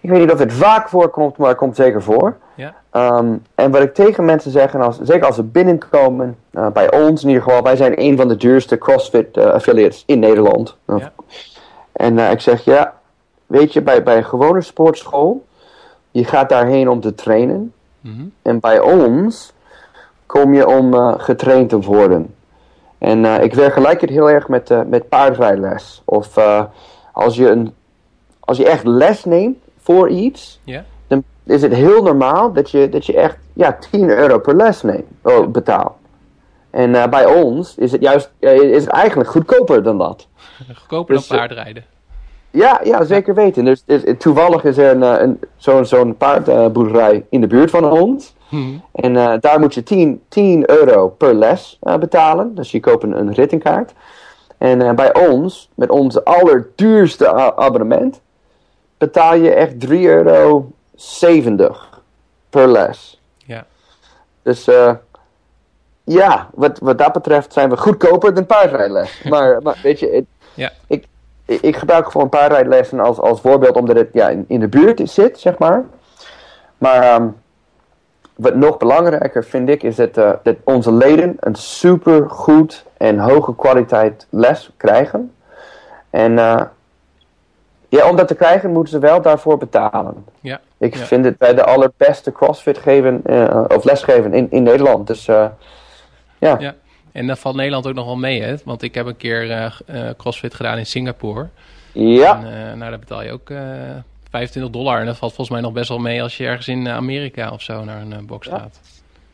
ik 0.00 0.10
weet 0.10 0.20
niet 0.20 0.32
of 0.32 0.38
het 0.38 0.52
vaak 0.52 0.88
voorkomt, 0.88 1.36
maar 1.36 1.48
het 1.48 1.56
komt 1.56 1.76
zeker 1.76 2.02
voor. 2.02 2.36
Ja. 2.54 2.74
Um, 3.18 3.42
en 3.54 3.70
wat 3.70 3.82
ik 3.82 3.94
tegen 3.94 4.24
mensen 4.24 4.50
zeg, 4.50 4.74
als, 4.74 4.98
zeker 5.02 5.26
als 5.26 5.36
ze 5.36 5.42
binnenkomen, 5.42 6.36
uh, 6.52 6.66
bij 6.68 6.92
ons 6.92 7.22
in 7.22 7.28
ieder 7.28 7.42
geval, 7.42 7.62
wij 7.62 7.76
zijn 7.76 8.00
een 8.00 8.16
van 8.16 8.28
de 8.28 8.36
duurste 8.36 8.78
CrossFit 8.78 9.36
affiliates 9.36 10.02
in 10.06 10.18
Nederland. 10.18 10.76
Ja. 10.86 11.12
En 11.92 12.18
ik 12.18 12.40
zeg, 12.40 12.64
ja, 12.64 12.94
weet 13.46 13.72
je, 13.72 13.82
bij, 13.82 14.02
bij 14.02 14.16
een 14.16 14.24
gewone 14.24 14.60
sportschool, 14.60 15.44
je 16.14 16.24
gaat 16.24 16.48
daarheen 16.48 16.88
om 16.88 17.00
te 17.00 17.14
trainen. 17.14 17.72
Mm 18.00 18.16
-hmm. 18.16 18.32
En 18.42 18.60
bij 18.60 18.80
ons 18.80 19.52
kom 20.26 20.54
je 20.54 20.68
om 20.68 20.94
getraind 21.18 21.68
te 21.68 21.80
worden. 21.80 22.34
En 22.98 23.24
ik 23.24 23.54
vergelijk 23.54 24.00
het 24.00 24.10
heel 24.10 24.30
erg 24.30 24.48
met, 24.48 24.88
met 24.88 25.08
paardrijles. 25.08 26.02
Of 26.04 26.38
als, 27.12 27.36
je 27.36 27.48
een, 27.48 27.74
als 28.40 28.56
je 28.56 28.68
echt 28.68 28.84
les 28.84 29.24
neemt 29.24 29.58
voor 29.78 30.08
iets, 30.08 30.60
dan 31.06 31.24
is 31.44 31.62
het 31.62 31.74
heel 31.74 32.02
normaal 32.02 32.52
dat 32.52 32.70
je, 32.70 32.88
dat 32.88 33.06
je 33.06 33.16
echt 33.16 33.36
ja, 33.52 33.78
10 33.90 34.08
euro 34.08 34.38
per 34.38 34.56
les 34.56 34.82
neemt, 34.82 35.06
oh, 35.22 35.46
betaalt. 35.46 35.92
En 36.70 37.10
bij 37.10 37.26
ons 37.26 37.76
is 37.76 37.92
het 37.92 38.00
juist 38.00 38.30
is 38.38 38.84
het 38.84 38.92
eigenlijk 38.92 39.30
goedkoper 39.30 39.82
dan 39.82 39.98
dat. 39.98 40.26
goedkoper 40.78 41.14
dus, 41.14 41.26
dan 41.26 41.38
paardrijden. 41.38 41.84
Ja, 42.54 42.80
ja, 42.84 43.04
zeker 43.04 43.34
weten. 43.34 43.64
Dus, 43.64 43.82
dus, 43.84 44.02
toevallig 44.18 44.64
is 44.64 44.76
er 44.76 44.90
een, 44.90 45.02
een, 45.02 45.40
zo'n 45.56 45.86
zo'n 45.86 46.16
paardboerderij 46.16 47.26
in 47.28 47.40
de 47.40 47.46
buurt 47.46 47.70
van 47.70 47.90
ons. 47.90 48.34
Hmm. 48.48 48.82
En 48.92 49.14
uh, 49.14 49.34
daar 49.40 49.60
moet 49.60 49.74
je 49.74 49.82
10, 49.82 50.22
10 50.28 50.70
euro 50.70 51.08
per 51.08 51.34
les 51.34 51.78
betalen. 52.00 52.54
Dus 52.54 52.70
je 52.70 52.80
koopt 52.80 53.02
een, 53.02 53.18
een 53.18 53.32
rittenkaart. 53.32 53.92
En 54.58 54.96
bij 54.96 55.28
ons, 55.28 55.70
met 55.74 55.90
onze 55.90 56.24
allerduurste 56.24 57.32
abonnement, 57.56 58.20
betaal 58.98 59.34
je 59.34 59.50
echt 59.50 59.86
3,70 59.86 59.90
euro 59.90 60.70
per 62.50 62.68
les. 62.68 63.20
Ja. 63.36 63.66
Dus 64.42 64.68
ja, 66.04 66.48
wat, 66.54 66.78
wat 66.78 66.98
dat 66.98 67.12
betreft 67.12 67.52
zijn 67.52 67.70
we 67.70 67.76
goedkoper 67.76 68.34
dan 68.34 68.46
paardrijles. 68.46 69.22
maar, 69.30 69.62
maar 69.62 69.78
weet 69.82 69.98
je, 69.98 70.10
het, 70.10 70.24
ja. 70.54 70.72
ik, 70.86 71.04
ik 71.46 71.76
gebruik 71.76 72.10
gewoon 72.10 72.28
paardrijlessen 72.28 73.00
als, 73.00 73.18
als 73.18 73.40
voorbeeld 73.40 73.76
omdat 73.76 73.96
het 73.96 74.08
ja, 74.12 74.28
in, 74.28 74.44
in 74.48 74.60
de 74.60 74.68
buurt 74.68 75.00
zit, 75.04 75.40
zeg 75.40 75.58
maar. 75.58 75.84
Maar 76.78 77.14
um, 77.14 77.36
wat 78.34 78.54
nog 78.54 78.76
belangrijker 78.76 79.44
vind 79.44 79.68
ik 79.68 79.82
is 79.82 79.96
dat, 79.96 80.18
uh, 80.18 80.30
dat 80.42 80.56
onze 80.64 80.92
leden 80.92 81.36
een 81.40 81.54
super 81.54 82.30
goed 82.30 82.84
en 82.96 83.18
hoge 83.18 83.54
kwaliteit 83.54 84.26
les 84.30 84.70
krijgen. 84.76 85.34
En 86.10 86.32
uh, 86.32 86.60
ja, 87.88 88.08
om 88.08 88.16
dat 88.16 88.28
te 88.28 88.34
krijgen 88.34 88.70
moeten 88.70 88.92
ze 88.92 88.98
wel 88.98 89.22
daarvoor 89.22 89.58
betalen. 89.58 90.24
Ja. 90.40 90.60
Ik 90.78 90.94
ja. 90.94 91.04
vind 91.04 91.24
het 91.24 91.38
bij 91.38 91.54
de 91.54 91.64
allerbeste 91.64 92.32
CrossFit 92.32 92.78
geven, 92.78 93.22
uh, 93.26 93.64
of 93.68 93.84
lesgeven 93.84 94.34
in, 94.34 94.46
in 94.50 94.62
Nederland. 94.62 95.06
Dus 95.06 95.24
ja. 95.24 95.56
ja. 96.38 96.74
En 97.14 97.26
daar 97.26 97.36
valt 97.36 97.56
Nederland 97.56 97.86
ook 97.86 97.94
nog 97.94 98.04
wel 98.04 98.16
mee, 98.16 98.42
hè? 98.42 98.54
Want 98.64 98.82
ik 98.82 98.94
heb 98.94 99.06
een 99.06 99.16
keer 99.16 99.50
uh, 99.50 100.10
CrossFit 100.16 100.54
gedaan 100.54 100.78
in 100.78 100.86
Singapore. 100.86 101.48
Ja. 101.92 102.36
En, 102.44 102.78
nou, 102.78 102.90
daar 102.90 102.98
betaal 102.98 103.22
je 103.22 103.32
ook 103.32 103.50
25 104.30 104.72
dollar. 104.72 105.00
En 105.00 105.06
dat 105.06 105.16
valt 105.16 105.34
volgens 105.34 105.56
mij 105.56 105.66
nog 105.66 105.72
best 105.72 105.88
wel 105.88 105.98
mee 105.98 106.22
als 106.22 106.36
je 106.36 106.46
ergens 106.46 106.68
in 106.68 106.88
Amerika 106.88 107.50
of 107.50 107.62
zo 107.62 107.84
naar 107.84 108.00
een 108.00 108.26
box 108.26 108.46
ja. 108.46 108.58
gaat. 108.58 108.80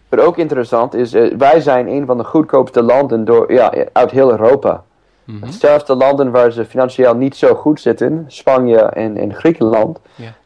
Wat 0.09 0.21
ook 0.21 0.37
interessant 0.37 0.95
is, 0.95 1.13
wij 1.39 1.61
zijn 1.61 1.89
een 1.89 2.07
van 2.07 2.17
de 2.17 2.25
goedkoopste 2.25 2.83
landen 2.83 3.25
door, 3.25 3.53
ja, 3.53 3.75
uit 3.93 4.11
heel 4.11 4.31
Europa. 4.31 4.83
Mm 5.25 5.43
-hmm. 5.43 5.51
Zelfs 5.51 5.87
de 5.87 5.95
landen 5.95 6.31
waar 6.31 6.53
ze 6.53 6.65
financieel 6.65 7.15
niet 7.15 7.37
zo 7.37 7.55
goed 7.55 7.81
zitten, 7.81 8.25
Spanje 8.29 8.79
en, 8.79 9.17
en 9.17 9.35
Griekenland, 9.35 9.99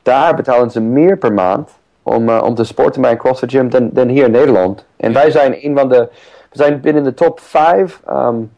daar 0.02 0.34
betalen 0.34 0.70
ze 0.70 0.80
meer 0.80 1.18
per 1.18 1.32
maand 1.32 1.70
om, 2.02 2.28
uh, 2.28 2.42
om 2.44 2.54
te 2.54 2.64
sporten 2.64 3.02
bij 3.02 3.10
een 3.10 3.18
CrossFit 3.18 3.50
gym 3.50 3.68
dan, 3.68 3.90
dan 3.92 4.08
hier 4.08 4.24
in 4.24 4.30
Nederland. 4.30 4.84
En 4.96 5.12
wij 5.12 5.30
zijn 5.30 5.64
een 5.64 5.76
van 5.76 5.88
de, 5.88 6.08
zijn 6.56 6.80
binnen 6.80 7.04
de 7.04 7.14
top 7.14 7.40
5 7.40 8.00
um, 8.08 8.50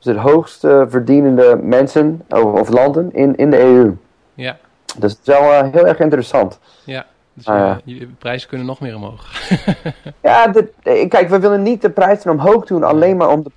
het 0.00 0.16
hoogste 0.16 0.86
verdienende 0.88 1.58
mensen 1.62 2.22
of, 2.28 2.60
of, 2.60 2.68
landen 2.68 3.12
in, 3.12 3.36
in 3.36 3.50
de 3.50 3.60
EU. 3.60 3.96
Ja. 4.34 4.56
Dus 4.98 5.10
het 5.12 5.20
is 5.20 5.26
wel 5.26 5.42
uh, 5.42 5.72
heel 5.72 5.86
erg 5.86 5.98
interessant. 5.98 6.58
Ja. 6.84 7.06
Dus 7.32 7.46
uh, 7.46 7.76
de 7.84 8.08
prijzen 8.18 8.48
kunnen 8.48 8.66
nog 8.66 8.80
meer 8.80 8.94
omhoog. 8.94 9.30
ja, 10.22 10.46
de, 10.46 10.72
kijk, 11.08 11.28
we 11.28 11.38
willen 11.38 11.62
niet 11.62 11.82
de 11.82 11.90
prijzen 11.90 12.30
omhoog 12.30 12.64
doen 12.64 12.84
alleen 12.84 13.16
maar 13.16 13.28
om 13.28 13.42
de 13.42 13.50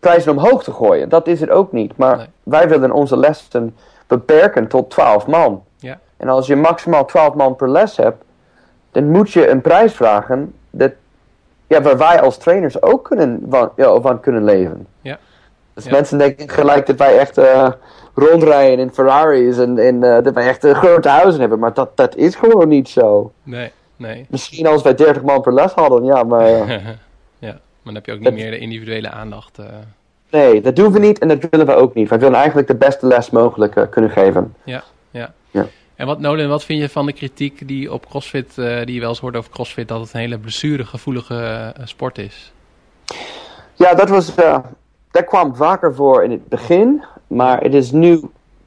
prijzen 0.00 0.32
omhoog 0.32 0.64
te 0.64 0.72
gooien. 0.72 1.08
Dat 1.08 1.26
is 1.26 1.40
het 1.40 1.50
ook 1.50 1.72
niet. 1.72 1.96
Maar 1.96 2.16
nee. 2.16 2.26
wij 2.42 2.68
willen 2.68 2.92
onze 2.92 3.16
lessen 3.16 3.76
beperken 4.06 4.68
tot 4.68 4.90
12 4.90 5.26
man. 5.26 5.64
Ja. 5.76 5.98
En 6.16 6.28
als 6.28 6.46
je 6.46 6.56
maximaal 6.56 7.04
12 7.04 7.34
man 7.34 7.56
per 7.56 7.70
les 7.70 7.96
hebt, 7.96 8.24
dan 8.90 9.10
moet 9.10 9.30
je 9.30 9.48
een 9.48 9.60
prijs 9.60 9.94
vragen 9.94 10.54
dat, 10.70 10.92
ja, 11.70 11.82
waar 11.82 11.98
wij 11.98 12.20
als 12.20 12.38
trainers 12.38 12.82
ook 12.82 13.04
kunnen, 13.04 13.46
van, 13.48 13.72
ja, 13.76 14.00
van 14.00 14.20
kunnen 14.20 14.44
leven. 14.44 14.86
Ja. 15.00 15.18
Dus 15.74 15.84
ja. 15.84 15.90
mensen 15.90 16.18
denken 16.18 16.48
gelijk 16.48 16.86
dat 16.86 16.96
wij 16.96 17.18
echt 17.18 17.38
uh, 17.38 17.68
rondrijden 18.14 18.78
in 18.78 18.90
Ferraris 18.92 19.58
en, 19.58 19.78
en 19.78 19.94
uh, 19.94 20.22
dat 20.22 20.34
wij 20.34 20.48
echt 20.48 20.64
uh, 20.64 20.78
grote 20.78 21.08
huizen 21.08 21.40
hebben. 21.40 21.58
Maar 21.58 21.74
dat, 21.74 21.96
dat 21.96 22.16
is 22.16 22.34
gewoon 22.34 22.68
niet 22.68 22.88
zo. 22.88 23.32
Nee, 23.42 23.72
nee. 23.96 24.26
Misschien 24.28 24.66
als 24.66 24.82
wij 24.82 24.94
30 24.94 25.22
man 25.22 25.40
per 25.40 25.54
les 25.54 25.72
hadden, 25.72 26.04
ja, 26.04 26.22
maar... 26.22 26.48
ja. 27.48 27.58
Maar 27.82 27.82
dan 27.82 27.94
heb 27.94 28.06
je 28.06 28.12
ook 28.12 28.18
niet 28.18 28.28
dat... 28.28 28.36
meer 28.38 28.50
de 28.50 28.58
individuele 28.58 29.10
aandacht. 29.10 29.58
Uh... 29.58 29.66
Nee, 30.30 30.60
dat 30.60 30.76
doen 30.76 30.92
we 30.92 30.98
niet 30.98 31.18
en 31.18 31.28
dat 31.28 31.46
willen 31.50 31.66
we 31.66 31.74
ook 31.74 31.94
niet. 31.94 32.08
Wij 32.08 32.18
willen 32.18 32.38
eigenlijk 32.38 32.68
de 32.68 32.74
beste 32.74 33.06
les 33.06 33.30
mogelijk 33.30 33.86
kunnen 33.90 34.10
geven. 34.10 34.54
Ja, 34.64 34.82
ja. 35.10 35.32
ja. 35.50 35.66
En 36.00 36.06
wat, 36.06 36.20
Nolan, 36.20 36.48
wat 36.48 36.64
vind 36.64 36.80
je 36.80 36.88
van 36.88 37.06
de 37.06 37.12
kritiek 37.12 37.68
die 37.68 37.92
op 37.92 38.08
CrossFit, 38.08 38.56
uh, 38.56 38.84
die 38.84 38.94
je 38.94 39.00
wel 39.00 39.08
eens 39.08 39.20
hoort 39.20 39.36
over 39.36 39.50
CrossFit, 39.50 39.88
dat 39.88 40.00
het 40.00 40.12
een 40.12 40.20
hele 40.20 40.38
blessuregevoelige 40.38 41.74
sport 41.84 42.18
is? 42.18 42.52
Ja, 43.74 43.94
dat, 43.94 44.08
was, 44.08 44.34
dat 45.10 45.24
kwam 45.24 45.56
vaker 45.56 45.94
voor 45.94 46.24
in 46.24 46.30
het 46.30 46.48
begin, 46.48 47.04
maar 47.26 47.60
het 47.60 47.74
is 47.74 47.90
nu 47.90 48.20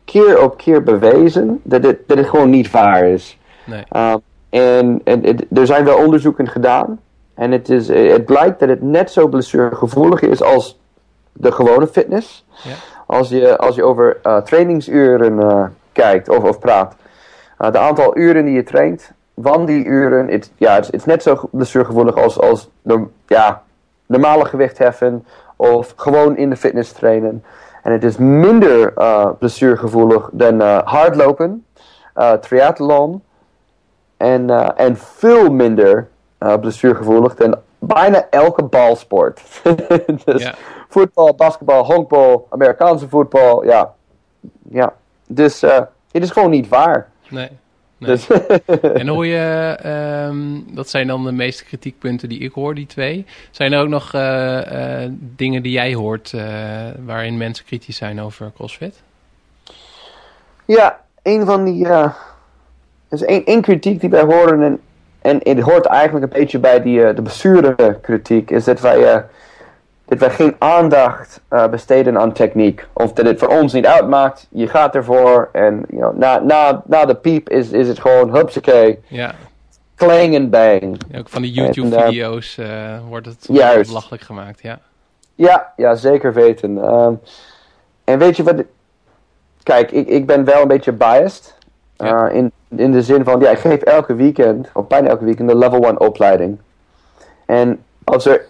keer 0.06 0.42
op 0.42 0.58
keer 0.58 0.84
bewezen 0.84 1.60
dat 1.64 1.84
het, 1.84 2.08
dat 2.08 2.18
het 2.18 2.30
gewoon 2.30 2.50
niet 2.50 2.72
waar 2.72 3.06
is. 3.06 3.38
Nee. 3.64 3.84
Uh, 3.92 4.16
en, 4.50 5.02
en 5.04 5.24
het, 5.24 5.46
er 5.54 5.66
zijn 5.66 5.86
wel 5.86 5.98
onderzoeken 5.98 6.48
gedaan. 6.48 7.00
En 7.34 7.52
het, 7.52 7.70
is, 7.70 7.88
het 7.88 8.26
blijkt 8.26 8.60
dat 8.60 8.70
het 8.70 8.82
net 8.82 9.12
zo 9.12 9.28
blessuregevoelig 9.28 10.22
is 10.22 10.42
als 10.42 10.80
de 11.32 11.52
gewone 11.52 11.88
fitness. 11.88 12.46
Ja. 12.64 12.74
Als, 13.06 13.30
je, 13.30 13.58
als 13.58 13.76
je 13.76 13.84
over 13.84 14.18
uh, 14.24 14.38
trainingsuren 14.38 15.34
uh, 15.34 15.66
kijkt 15.92 16.30
of, 16.30 16.44
of 16.44 16.60
praat. 16.60 16.96
Uh, 17.64 17.72
de 17.72 17.78
aantal 17.78 18.18
uren 18.18 18.46
die 18.46 18.54
je 18.54 18.64
traint, 18.64 19.12
van 19.36 19.66
die 19.66 19.86
uren, 19.86 20.28
het 20.28 20.52
ja, 20.58 20.76
het 20.76 20.94
is 20.94 21.06
net 21.06 21.24
zo 21.24 21.40
blessuregevoelig 21.52 22.18
als, 22.18 22.40
als 22.40 22.70
de, 22.82 23.06
ja, 23.28 23.62
normale 24.06 24.46
gewicht 24.46 24.78
heffen 24.78 25.26
of 25.56 25.94
gewoon 25.96 26.38
in 26.38 26.50
de 26.50 26.56
fitness 26.56 26.92
trainen. 26.92 27.44
En 27.84 27.92
het 27.92 28.04
is 28.04 28.18
minder 28.18 28.94
blessuregevoelig 29.40 30.30
dan 30.32 30.62
hardlopen, 30.86 31.66
triathlon 32.40 33.24
en, 34.18 34.50
en 34.76 34.98
veel 34.98 35.52
minder 35.52 36.08
uh, 36.40 36.56
blessuregevoelig 36.60 37.36
dan 37.36 37.56
bijna 37.80 38.28
elke 38.30 38.64
balsport. 38.64 39.42
dus 40.26 40.54
voetbal, 40.90 41.36
basketbal, 41.36 41.86
honkbal, 41.86 42.48
Amerikaanse 42.50 43.10
voetbal, 43.10 43.66
ja. 43.66 43.94
ja. 44.70 44.94
Dus 45.28 45.64
uh, 45.64 45.80
het 46.12 46.24
is 46.24 46.32
gewoon 46.32 46.50
niet 46.50 46.68
waar. 46.68 47.12
Nee. 47.34 47.50
nee. 47.98 48.10
Dus 48.10 48.28
en 49.02 49.08
hoor 49.08 49.26
je, 49.26 49.78
um, 50.30 50.66
dat 50.76 50.90
zijn 50.90 51.08
dan 51.08 51.24
de 51.24 51.32
meeste 51.32 51.66
kritiekpunten 51.66 52.30
die 52.30 52.40
ik 52.40 52.52
hoor, 52.52 52.76
die 52.76 52.86
twee. 52.86 53.26
Zijn 53.52 53.74
er 53.74 53.82
ook 53.82 53.88
nog 53.88 54.14
uh, 54.14 55.06
dingen 55.20 55.64
die 55.64 55.72
jij 55.72 55.94
hoort 55.94 56.34
waarin 57.06 57.38
mensen 57.38 57.66
kritisch 57.66 57.98
zijn 57.98 58.22
over 58.22 58.52
CrossFit? 58.56 59.02
Ja, 60.66 61.02
een 61.24 61.46
van 61.46 61.66
die... 61.66 61.86
er 61.86 62.16
is 63.10 63.24
één 63.24 63.62
kritiek 63.62 64.00
die 64.00 64.10
wij 64.10 64.24
horen 64.24 64.62
en 64.62 64.80
en 65.24 65.40
het 65.44 65.60
hoort 65.60 65.86
eigenlijk 65.86 66.26
een 66.26 66.40
beetje 66.40 66.60
bij 66.60 66.82
die, 66.82 67.14
de 67.14 67.22
blessurekritiek, 67.22 68.52
is 68.52 68.64
dat 68.64 68.80
wij, 68.82 69.26
dat 70.06 70.20
wij 70.20 70.30
geen 70.30 70.56
aandacht 70.58 71.42
uh, 71.50 71.68
besteden 71.68 72.20
aan 72.20 72.34
techniek. 72.34 72.88
Of 72.94 73.14
dat 73.14 73.26
het 73.26 73.40
voor 73.40 73.48
ons 73.48 73.74
niet 73.74 73.86
uitmaakt, 73.86 74.48
je 74.50 74.68
gaat 74.68 74.96
ervoor 74.96 75.50
en 75.52 75.86
you 75.90 76.02
know, 76.02 76.18
na, 76.18 76.40
na, 76.40 76.84
na 76.86 77.06
de 77.06 77.16
piep 77.16 77.50
is, 77.50 77.70
is 77.70 77.88
het 77.88 78.00
gewoon 78.00 78.36
hupsakee. 78.36 79.00
Ja. 79.08 79.36
Kling 79.96 80.36
en 80.36 80.50
bang. 80.50 80.98
Ja, 81.10 81.20
ook 81.20 81.30
van 81.30 81.42
die 81.42 81.52
YouTube-video's 81.52 82.60
wordt 83.10 83.26
het 83.26 83.48
juist. 83.50 83.88
belachelijk 83.88 84.24
gemaakt, 84.24 84.62
ja. 84.62 84.80
Ja, 85.36 85.74
ja 85.76 85.96
zeker 85.96 86.34
weten. 86.34 86.78
Um, 86.78 87.20
en 88.04 88.20
weet 88.20 88.36
je 88.36 88.44
wat... 88.44 88.64
Kijk, 89.64 89.92
ik, 89.92 90.08
ik 90.08 90.26
ben 90.26 90.44
wel 90.44 90.62
een 90.62 90.68
beetje 90.68 90.92
biased. 90.92 91.58
Uh, 91.98 92.26
in, 92.32 92.52
in 92.70 92.92
de 92.92 93.02
zin 93.02 93.24
van, 93.24 93.40
ja, 93.40 93.50
ik 93.50 93.60
geef 93.60 93.82
elke 93.82 94.16
weekend, 94.16 94.70
of 94.74 94.88
bijna 94.88 95.10
elke 95.10 95.26
weekend, 95.26 95.50
de 95.50 95.58
level 95.58 95.84
1 95.84 96.00
opleiding. 96.00 96.60
En 97.46 97.84
als 98.04 98.26
er 98.26 98.46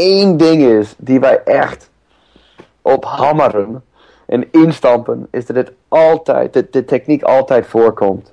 één 0.00 0.36
ding 0.36 0.62
is 0.62 0.94
die 0.98 1.20
wij 1.20 1.42
echt 1.44 1.90
op 2.82 3.04
hammeren 3.04 3.84
en 4.26 4.52
instampen, 4.52 5.26
is 5.30 5.46
dat 5.46 5.56
het 5.56 5.72
altijd, 5.88 6.52
de, 6.52 6.66
de 6.70 6.84
techniek 6.84 7.22
altijd 7.22 7.66
voorkomt. 7.66 8.32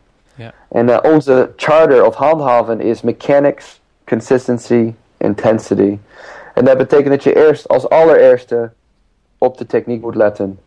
En 0.69 0.87
uh, 0.87 0.97
onze 1.01 1.49
charter 1.55 2.05
of 2.05 2.15
handhaven 2.15 2.81
is 2.81 3.01
mechanics, 3.01 3.81
consistency, 4.05 4.93
intensity. 5.17 5.97
En 6.53 6.65
dat 6.65 6.77
betekent 6.77 7.09
dat 7.09 7.23
je 7.23 7.35
eerst 7.35 7.67
als 7.67 7.89
allereerste 7.89 8.71
op 9.37 9.57
de 9.57 9.65
techniek 9.65 10.01
moet 10.01 10.15
letten. 10.15 10.59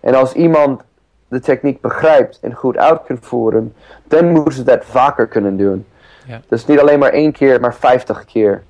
En 0.00 0.14
als 0.14 0.32
iemand 0.32 0.82
de 1.28 1.40
techniek 1.40 1.80
begrijpt 1.80 2.38
en 2.40 2.54
goed 2.54 2.76
uit 2.76 3.00
kan 3.06 3.18
voeren, 3.20 3.74
dan 4.04 4.28
moeten 4.28 4.52
ze 4.52 4.62
dat 4.62 4.84
vaker 4.84 5.26
kunnen 5.26 5.56
doen. 5.56 5.86
Ja. 6.26 6.40
Dus 6.48 6.66
niet 6.66 6.78
alleen 6.78 6.98
maar 6.98 7.12
één 7.12 7.32
keer, 7.32 7.60
maar 7.60 7.74
vijftig 7.74 8.24
keer. 8.24 8.62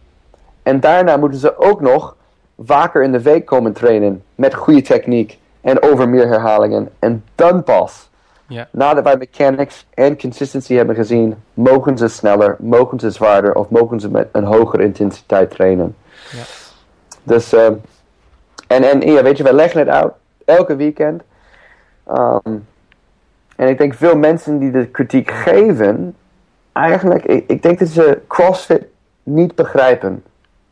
En 0.68 0.80
daarna 0.80 1.16
moeten 1.16 1.38
ze 1.38 1.58
ook 1.58 1.80
nog 1.80 2.16
vaker 2.58 3.02
in 3.02 3.12
de 3.12 3.22
week 3.22 3.46
komen 3.46 3.72
trainen 3.72 4.22
met 4.34 4.54
goede 4.54 4.82
techniek 4.82 5.38
en 5.60 5.82
over 5.82 6.08
meer 6.08 6.26
herhalingen. 6.26 6.90
En 6.98 7.24
dan 7.34 7.62
pas, 7.62 8.10
nadat 8.70 9.04
wij 9.04 9.16
mechanics 9.16 9.86
en 9.94 10.18
consistency 10.18 10.74
hebben 10.74 10.94
gezien, 10.94 11.34
mogen 11.54 11.98
ze 11.98 12.08
sneller, 12.08 12.56
mogen 12.58 13.00
ze 13.00 13.10
zwaarder 13.10 13.54
of 13.54 13.68
mogen 13.68 14.00
ze 14.00 14.10
met 14.10 14.28
een 14.32 14.44
hogere 14.44 14.82
intensiteit 14.82 15.50
trainen. 15.50 15.96
Dus, 17.22 17.52
ehm, 17.52 17.74
en, 18.66 18.82
en 18.82 19.00
ja, 19.00 19.22
weet 19.22 19.36
je, 19.36 19.42
wij 19.42 19.52
leggen 19.52 19.80
het 19.80 19.88
uit 19.88 20.12
elke 20.44 20.76
weekend. 20.76 21.22
Ehm, 22.06 22.56
en 23.56 23.68
ik 23.68 23.78
denk 23.78 23.94
veel 23.94 24.16
mensen 24.16 24.58
die 24.58 24.70
de 24.70 24.86
kritiek 24.86 25.30
geven, 25.30 26.16
eigenlijk, 26.72 27.24
ik, 27.24 27.44
ik 27.46 27.62
denk 27.62 27.78
dat 27.78 27.88
ze 27.88 28.18
CrossFit 28.26 28.86
niet 29.22 29.54
begrijpen. 29.54 30.22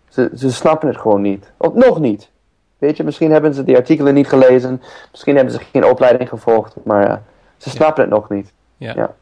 Ze, 0.08 0.30
ze 0.34 0.52
snappen 0.52 0.88
het 0.88 0.96
gewoon 0.96 1.22
niet. 1.22 1.52
Of 1.56 1.74
nog 1.74 2.00
niet. 2.00 2.30
Weet 2.78 2.96
je, 2.96 3.04
misschien 3.04 3.30
hebben 3.30 3.54
ze 3.54 3.64
die 3.64 3.76
artikelen 3.76 4.14
niet 4.14 4.28
gelezen. 4.28 4.82
Misschien 5.10 5.34
hebben 5.34 5.54
ze 5.54 5.60
geen 5.72 5.84
opleiding 5.84 6.28
gevolgd. 6.28 6.74
Maar 6.84 7.10
eh, 7.10 7.16
ze 7.56 7.70
snappen 7.70 8.02
het 8.02 8.12
nog 8.12 8.28
niet. 8.28 8.52
Ja. 8.76 8.92
Ja. 8.96 9.14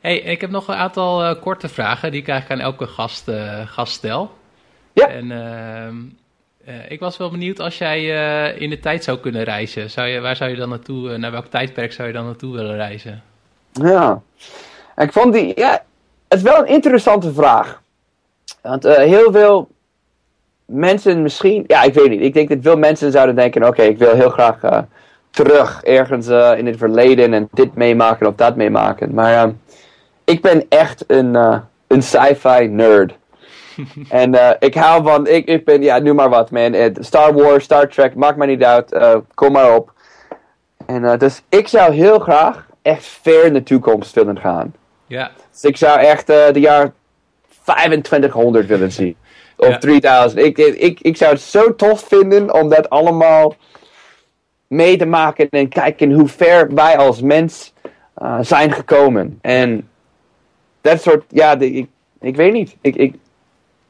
Hey, 0.00 0.18
ik 0.18 0.40
heb 0.40 0.50
nog 0.50 0.68
een 0.68 0.74
aantal 0.74 1.22
eh, 1.22 1.40
korte 1.40 1.68
vragen 1.68 2.10
die 2.10 2.20
ik 2.20 2.28
eigenlijk 2.28 2.60
aan 2.60 2.66
elke 2.66 2.86
gast, 2.86 3.28
eh, 3.28 3.66
gast 3.66 3.92
stel. 3.92 4.30
Ja. 4.92 5.08
En 5.08 5.30
ehm, 5.30 5.96
eh, 6.64 6.90
ik 6.90 7.00
was 7.00 7.16
wel 7.16 7.30
benieuwd 7.30 7.60
als 7.60 7.78
jij 7.78 8.04
in 8.54 8.70
de 8.70 8.78
tijd 8.78 9.04
zou 9.04 9.18
kunnen 9.18 9.44
reizen. 9.44 9.90
Zou 9.90 10.08
je, 10.08 10.20
waar 10.20 10.36
zou 10.36 10.50
je 10.50 10.56
dan 10.56 10.68
naartoe, 10.68 11.16
naar 11.18 11.30
welk 11.30 11.46
tijdperk 11.46 11.92
zou 11.92 12.08
je 12.08 12.14
dan 12.14 12.24
naartoe 12.24 12.52
willen 12.52 12.76
reizen? 12.76 13.22
Ja. 13.72 14.22
Ik 14.96 15.12
vond 15.12 15.32
die, 15.32 15.52
ja, 15.60 15.70
het 16.28 16.38
is 16.38 16.42
wel 16.42 16.58
een 16.58 16.66
interessante 16.66 17.32
vraag. 17.32 17.82
Want 18.60 18.82
heel 18.82 19.32
veel 19.32 19.68
mensen 20.72 21.22
misschien, 21.22 21.64
ja, 21.66 21.82
ik 21.82 21.94
weet 21.94 22.08
niet. 22.08 22.20
Ik 22.20 22.34
denk 22.34 22.48
dat 22.48 22.58
veel 22.62 22.76
mensen 22.76 23.12
zouden 23.12 23.34
denken: 23.34 23.66
oké, 23.66 23.82
ik 23.82 23.98
wil 23.98 24.14
heel 24.14 24.30
graag 24.30 24.62
eh, 24.62 24.78
terug 25.30 25.82
ergens 25.82 26.28
eh, 26.28 26.52
in 26.56 26.66
het 26.66 26.76
verleden 26.76 27.34
en 27.34 27.48
dit 27.52 27.74
meemaken 27.74 28.26
of 28.26 28.34
dat 28.34 28.56
meemaken. 28.56 29.14
Maar 29.14 29.34
ehm, 29.34 29.50
ik 30.24 30.42
ben 30.42 30.64
echt 30.68 31.04
een, 31.06 31.36
eh, 31.36 31.58
een 31.86 32.02
sci-fi 32.02 32.66
nerd. 32.68 33.14
en 34.08 34.56
ik 34.58 34.74
hou 34.74 35.02
van, 35.02 35.26
ik, 35.26 35.46
ik 35.46 35.64
ben, 35.64 35.82
ja, 35.82 35.98
noem 35.98 36.16
maar 36.16 36.28
wat, 36.28 36.50
man. 36.50 36.94
Star 37.00 37.34
Wars, 37.34 37.64
Star 37.64 37.88
Trek, 37.88 38.14
maakt 38.14 38.36
mij 38.36 38.46
niet 38.46 38.64
uit. 38.64 38.98
kom 39.34 39.52
maar 39.52 39.74
op. 39.74 39.92
En 40.86 41.18
dus 41.18 41.42
ik 41.48 41.68
zou 41.68 41.92
heel 41.92 42.18
graag 42.18 42.66
echt 42.82 43.04
ver 43.04 43.44
in 43.44 43.52
de 43.52 43.62
toekomst 43.62 44.14
willen 44.14 44.38
gaan. 44.38 44.74
Ja, 45.06 45.30
Dus 45.50 45.64
ik 45.64 45.76
zou 45.76 46.00
echt 46.00 46.26
de 46.26 46.50
jaar 46.54 46.92
2500 47.64 48.66
willen 48.66 48.92
zien. 48.92 49.16
Of 49.62 49.68
Ja. 49.68 49.78
3000. 49.78 50.44
Ik, 50.44 50.58
ik, 50.58 51.00
ik 51.00 51.16
zou 51.16 51.32
het 51.32 51.40
zo 51.40 51.74
tof 51.74 52.04
vinden 52.08 52.54
om 52.54 52.68
dat 52.68 52.90
allemaal 52.90 53.56
mee 54.66 54.96
te 54.96 55.06
maken 55.06 55.48
en 55.50 55.68
kijken 55.68 56.12
hoe 56.12 56.28
ver 56.28 56.74
wij 56.74 56.96
als 56.96 57.20
mens 57.20 57.72
eh, 58.14 58.38
zijn 58.40 58.72
gekomen. 58.72 59.38
En 59.40 59.88
dat 60.80 61.02
soort, 61.02 61.24
ja, 61.28 61.56
de, 61.56 61.72
ik, 61.72 61.88
ik 62.20 62.36
weet 62.36 62.52
niet. 62.52 62.76
Ik, 62.80 62.96
ik, 62.96 63.14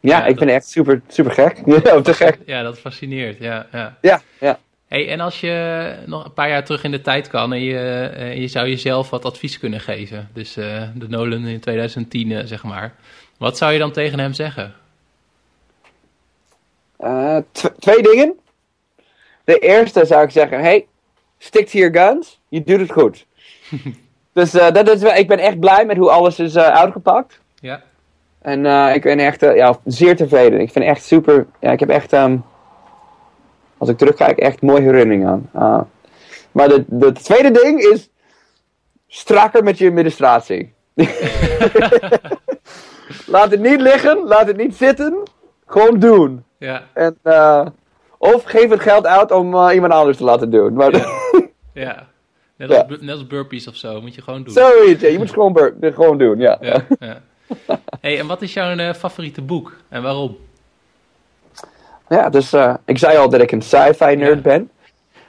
ja, 0.01 0.19
Ja, 0.19 0.27
ik 0.27 0.37
ben 0.37 0.49
echt 0.49 0.69
super, 0.69 1.01
super 1.09 1.33
gek. 1.33 1.63
Ja, 1.67 2.01
te 2.01 2.15
gek. 2.15 2.39
ja 2.47 2.63
dat 2.63 2.79
fascineert. 2.79 3.39
Ja, 3.39 3.67
ja. 3.73 3.97
Ja, 4.01 4.21
ja. 4.41 4.59
Hey, 4.89 5.09
en 5.09 5.21
als 5.21 5.41
je 5.41 5.95
nog 6.07 6.25
een 6.25 6.33
paar 6.33 6.49
jaar 6.49 6.65
terug 6.65 6.85
in 6.85 6.91
de 6.91 7.01
tijd 7.01 7.29
kan 7.29 7.53
en 7.53 7.61
je, 7.61 7.79
eh, 8.17 8.37
je 8.41 8.49
zou 8.49 8.69
jezelf 8.69 9.11
wat 9.11 9.25
advies 9.25 9.59
kunnen 9.59 9.81
geven. 9.81 10.29
Dus 10.33 10.57
eh, 10.57 10.83
de 10.95 11.09
Nolan 11.09 11.47
in 11.47 11.61
2010, 11.61 12.33
eh, 12.33 12.45
zeg 12.45 12.63
maar. 12.63 12.95
Wat 13.39 13.57
zou 13.59 13.73
je 13.73 13.79
dan 13.79 13.93
tegen 13.93 14.19
hem 14.19 14.33
zeggen? 14.33 14.75
Eh, 17.03 17.37
tw- 17.53 17.79
twee 17.79 18.03
dingen. 18.03 18.39
De 19.45 19.59
eerste 19.59 20.05
zou 20.05 20.23
ik 20.23 20.31
zeggen, 20.31 20.61
hey, 20.61 20.87
stick 21.39 21.69
to 21.69 21.79
your 21.79 21.99
guns. 21.99 22.41
Je 22.49 22.63
doet 22.63 22.81
het 22.81 22.93
goed. 22.93 23.27
dus 24.33 24.55
eh, 24.55 24.73
dat 24.73 24.89
is 24.89 25.03
wel, 25.03 25.15
ik 25.15 25.29
ben 25.29 25.39
echt 25.39 25.61
blij 25.61 25.87
met 25.87 25.97
hoe 25.97 26.11
alles 26.11 26.39
is 26.39 26.55
eh, 26.55 26.69
uitgepakt. 26.69 27.41
Ja, 27.61 27.83
En 28.39 28.67
ik 28.95 29.03
ben 29.03 29.19
echt 29.19 29.41
ja, 29.41 29.79
zeer 29.85 30.17
tevreden. 30.17 30.61
Ik 30.61 30.73
vind 30.73 30.85
echt 30.85 31.05
super, 31.05 31.47
ja, 31.61 31.73
ik 31.73 31.81
heb 31.81 31.89
echt, 31.89 32.13
ehm, 32.13 32.37
als 33.79 33.89
ik 33.89 33.99
terugkijk, 33.99 34.39
echt 34.39 34.63
mooie 34.63 34.83
herinneringen 34.83 35.29
aan. 35.29 35.51
Ah. 35.53 35.81
maar 36.53 36.69
de, 36.69 36.85
de 36.87 37.13
tweede 37.13 37.51
ding 37.51 37.81
is, 37.81 38.11
strakker 39.09 39.63
met 39.63 39.79
je 39.79 39.89
administratie. 39.89 40.73
laat 43.35 43.51
het 43.51 43.61
niet 43.61 43.81
liggen, 43.81 44.19
laat 44.25 44.47
het 44.47 44.57
niet 44.57 44.77
zitten. 44.77 45.23
Gewoon 45.67 45.99
doen. 45.99 46.45
Ja, 46.63 46.83
En, 46.93 47.19
eh, 47.23 47.67
of 48.19 48.45
geef 48.45 48.71
het 48.71 48.81
geld 48.81 49.07
uit 49.07 49.31
om 49.31 49.55
eh, 49.55 49.75
iemand 49.75 49.93
anders 49.93 50.17
te 50.17 50.25
laten 50.25 50.51
doen. 50.51 50.73
Maar 50.73 50.93
ja. 51.73 52.07
Net 52.57 52.71
als, 52.71 53.01
net 53.01 53.15
als 53.15 53.27
burpees 53.27 53.69
of 53.69 53.77
zo, 53.77 54.01
moet 54.01 54.15
je 54.15 54.23
gewoon 54.23 54.43
doen. 54.43 54.55
zoiets, 54.55 55.03
je 55.03 55.13
moet 55.19 55.21
het 55.21 55.33
gewoon, 55.33 55.73
gewoon 55.81 56.19
doen, 56.19 56.39
ja. 56.39 56.59
Ja. 56.61 56.85
Hey, 58.01 58.19
en 58.19 58.27
wat 58.27 58.43
is 58.43 58.53
jouw 58.53 58.77
eh, 58.77 58.95
favoriete 58.95 59.43
boek 59.43 59.77
en 59.89 60.03
waarom? 60.03 60.37
Ja, 62.09 62.29
dus 62.29 62.55
ik 62.85 62.99
zei 62.99 63.17
al 63.17 63.29
dat 63.29 63.41
ik 63.41 63.53
een 63.53 63.63
sci-fi 63.63 64.17
nerd 64.17 64.43
ben. 64.43 64.71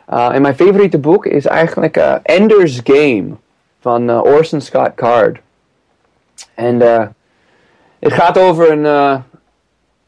En 0.05 0.41
mijn 0.41 0.55
favoriete 0.55 0.97
boek 0.97 1.25
is 1.25 1.45
eigenlijk 1.45 1.95
Ender's 2.23 2.81
Game 2.84 3.36
van 3.79 4.09
Orson 4.09 4.61
Scott 4.61 4.95
Card. 4.95 5.39
En 6.53 6.79
het 7.99 8.13
gaat 8.13 8.38
over 8.38 8.71
een, 8.71 9.23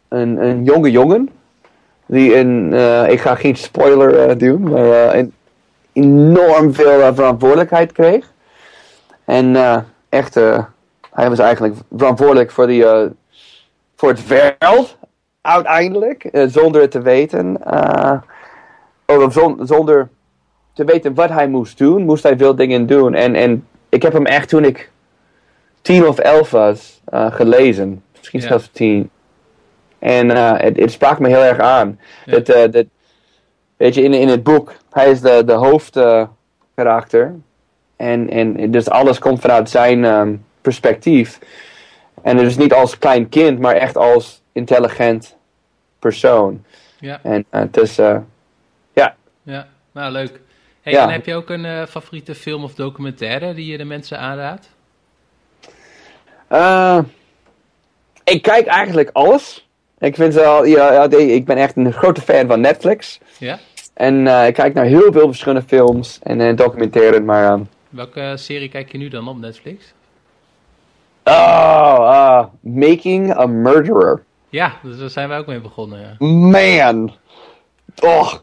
een, 0.07 0.45
een 0.45 0.63
jonge 0.63 0.91
jongen. 0.91 1.29
Die 2.05 2.35
een, 2.37 2.73
eh, 2.73 3.09
ik 3.09 3.19
ga 3.19 3.35
geen 3.35 3.55
spoiler 3.55 4.19
eh, 4.29 4.37
doen, 4.37 4.61
maar 4.69 5.09
eh, 5.09 5.19
een 5.19 5.33
enorm 5.93 6.73
veel 6.73 7.13
verantwoordelijkheid 7.15 7.91
kreeg. 7.91 8.31
En 9.25 9.55
echt, 10.09 10.33
hij 11.13 11.29
was 11.29 11.39
eigenlijk 11.39 11.75
verantwoordelijk 11.97 12.51
voor, 12.51 12.67
die, 12.67 12.85
voor 13.95 14.09
het 14.09 14.27
wereld 14.27 14.97
uiteindelijk, 15.41 16.29
zonder 16.47 16.81
het 16.81 16.91
te 16.91 17.01
weten. 17.01 17.57
of 19.05 19.33
zon- 19.33 19.59
zonder 19.63 20.09
te 20.73 20.83
weten 20.83 21.13
wat 21.13 21.29
hij 21.29 21.47
moest 21.47 21.77
doen, 21.77 22.03
moest 22.05 22.23
hij 22.23 22.37
veel 22.37 22.55
dingen 22.55 22.85
doen. 22.85 23.13
En, 23.13 23.35
en 23.35 23.67
ik 23.89 24.01
heb 24.01 24.13
hem 24.13 24.25
echt 24.25 24.49
toen 24.49 24.63
ik 24.63 24.91
tien 25.81 26.07
of 26.07 26.17
elf 26.17 26.51
was 26.51 27.01
gelezen. 27.11 28.03
Misschien 28.17 28.39
Ja. 28.39 28.47
zelfs 28.47 28.69
tien. 28.71 29.09
En 30.05 30.31
eh, 30.31 30.53
het, 30.57 30.77
het 30.77 30.91
sprak 30.91 31.19
me 31.19 31.27
heel 31.27 31.43
erg 31.43 31.59
aan. 31.59 31.99
Ja. 32.25 32.31
Dat, 32.31 32.49
eh, 32.49 32.71
dat, 32.71 32.85
weet 33.77 33.93
je, 33.93 34.01
in, 34.01 34.13
in 34.13 34.27
het 34.27 34.43
boek, 34.43 34.73
hij 34.91 35.09
is 35.09 35.21
de, 35.21 35.43
de 35.45 35.53
hoofdkarakter. 35.53 37.35
en, 37.95 38.29
en 38.29 38.71
dus 38.71 38.89
alles 38.89 39.19
komt 39.19 39.41
vanuit 39.41 39.69
zijn 39.69 40.05
ehm, 40.05 40.35
perspectief. 40.61 41.39
En 42.21 42.37
dus 42.37 42.57
niet 42.57 42.73
als 42.73 42.97
klein 42.97 43.29
kind, 43.29 43.59
maar 43.59 43.75
echt 43.75 43.97
als 43.97 44.41
intelligent 44.51 45.35
persoon. 45.99 46.63
Ja, 46.99 47.19
En 47.23 47.45
eh, 47.49 47.59
het 47.59 47.77
is, 47.77 47.95
ja, 47.95 49.15
ja. 49.43 49.67
Nou, 49.91 50.11
leuk. 50.11 50.39
Hey, 50.81 50.93
Ja. 50.93 51.03
En 51.03 51.09
heb 51.09 51.25
je 51.25 51.35
ook 51.35 51.49
een 51.49 51.87
favoriete 51.87 52.35
film 52.35 52.63
of 52.63 52.73
documentaire 52.73 53.53
die 53.53 53.71
je 53.71 53.77
de 53.77 53.85
mensen 53.85 54.19
aanraadt? 54.19 54.69
Ik 58.23 58.41
kijk 58.41 58.67
eigenlijk 58.67 59.09
alles. 59.13 59.64
Ik 59.99 60.15
vind 60.15 60.33
wel, 60.33 60.65
ja, 60.65 61.09
ik 61.09 61.45
ben 61.45 61.57
echt 61.57 61.75
een 61.75 61.93
grote 61.93 62.21
fan 62.21 62.47
van 62.47 62.61
Netflix. 62.61 63.19
Ja? 63.37 63.59
En 63.93 64.27
eh, 64.27 64.47
ik 64.47 64.53
kijk 64.53 64.73
naar 64.73 64.85
heel 64.85 65.11
veel 65.11 65.27
verschillende 65.27 65.67
films 65.67 66.19
en 66.23 66.41
eh, 66.41 66.55
documentaires, 66.55 67.21
maar... 67.21 67.45
ehm, 67.45 67.61
Welke 67.89 68.33
serie 68.35 68.69
kijk 68.69 68.91
je 68.91 68.97
nu 68.97 69.07
dan 69.07 69.27
op 69.27 69.39
Netflix? 69.39 69.93
oh, 71.23 71.33
ah, 71.99 72.45
Making 72.59 73.37
a 73.37 73.45
Murderer. 73.45 74.23
Ja, 74.49 74.73
dus 74.83 74.97
daar 74.97 75.09
zijn 75.09 75.29
wij 75.29 75.37
ook 75.37 75.47
mee 75.47 75.59
begonnen. 75.59 75.99
Ja. 75.99 76.25
Man. 76.27 77.13
Oh. 78.01 78.33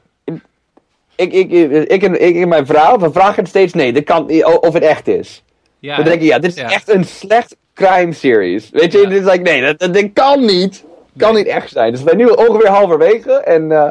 Ik, 1.14 1.32
ik, 1.32 1.50
ik, 1.50 1.70
ik, 1.88 2.02
en, 2.02 2.22
ik 2.26 2.36
en 2.36 2.48
mijn 2.48 2.66
vrouw, 2.66 2.98
we 2.98 3.12
vragen 3.12 3.38
het 3.38 3.48
steeds 3.48 3.72
nee, 3.72 3.92
dat 3.92 4.04
kan, 4.04 4.44
of 4.60 4.74
het 4.74 4.82
echt 4.82 5.08
is. 5.08 5.42
Ja, 5.78 5.96
dan 5.96 6.04
denk 6.04 6.20
je, 6.20 6.26
ja, 6.26 6.38
dit 6.38 6.56
is 6.56 6.62
echt 6.62 6.88
een 6.88 7.04
slecht 7.04 7.56
crime 7.74 8.12
series. 8.12 8.70
Weet 8.70 8.92
je, 8.92 9.06
dit 9.06 9.20
is 9.20 9.30
like, 9.30 9.42
nee, 9.42 9.74
dat, 9.76 9.94
dat, 9.94 10.12
kan 10.12 10.44
niet. 10.44 10.84
Kan 11.16 11.34
niet 11.34 11.46
echt 11.46 11.70
zijn. 11.70 11.90
Dus 11.90 12.02
we 12.02 12.06
zijn 12.06 12.20
nu 12.20 12.26
ongeveer 12.26 12.68
halverwege 12.68 13.32
en 13.32 13.70
uh, 13.70 13.88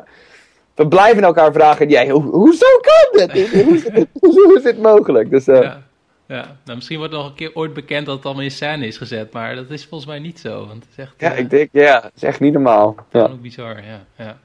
we 0.75 0.87
blijven 0.87 1.23
elkaar 1.23 1.53
vragen, 1.53 1.89
ja, 1.89 2.07
ho 2.07 2.21
hoezo 2.21 2.65
kan 2.81 3.27
dit? 3.27 3.51
hoe, 3.51 3.73
is 3.73 3.83
dit 3.83 4.07
hoe 4.19 4.55
is 4.57 4.63
dit 4.63 4.81
mogelijk? 4.91 5.29
Dus, 5.29 5.47
uh, 5.47 5.61
ja. 5.61 5.81
Ja, 6.31 6.57
nou, 6.65 6.75
misschien 6.77 6.97
wordt 6.97 7.13
nog 7.13 7.25
een 7.25 7.33
keer 7.33 7.51
ooit 7.53 7.73
bekend 7.73 8.05
dat 8.05 8.15
het 8.15 8.25
allemaal 8.25 8.43
in 8.43 8.51
scène 8.51 8.87
is 8.87 8.97
gezet, 8.97 9.33
maar 9.33 9.55
dat 9.55 9.69
is 9.69 9.85
volgens 9.85 10.09
mij 10.09 10.19
niet 10.19 10.39
zo. 10.39 10.67
Want 10.67 10.83
het 10.83 10.91
is 10.91 10.97
echt, 10.97 11.13
ja, 11.17 11.31
ik 11.31 11.49
denk, 11.49 11.69
ja, 11.71 12.01
het 12.03 12.11
is 12.15 12.23
echt 12.23 12.39
niet 12.39 12.53
normaal. 12.53 12.95
Ja. 13.11 13.21
ook 13.21 13.41
bizar, 13.41 13.83
ja. 13.83 14.05
ja. 14.15 14.37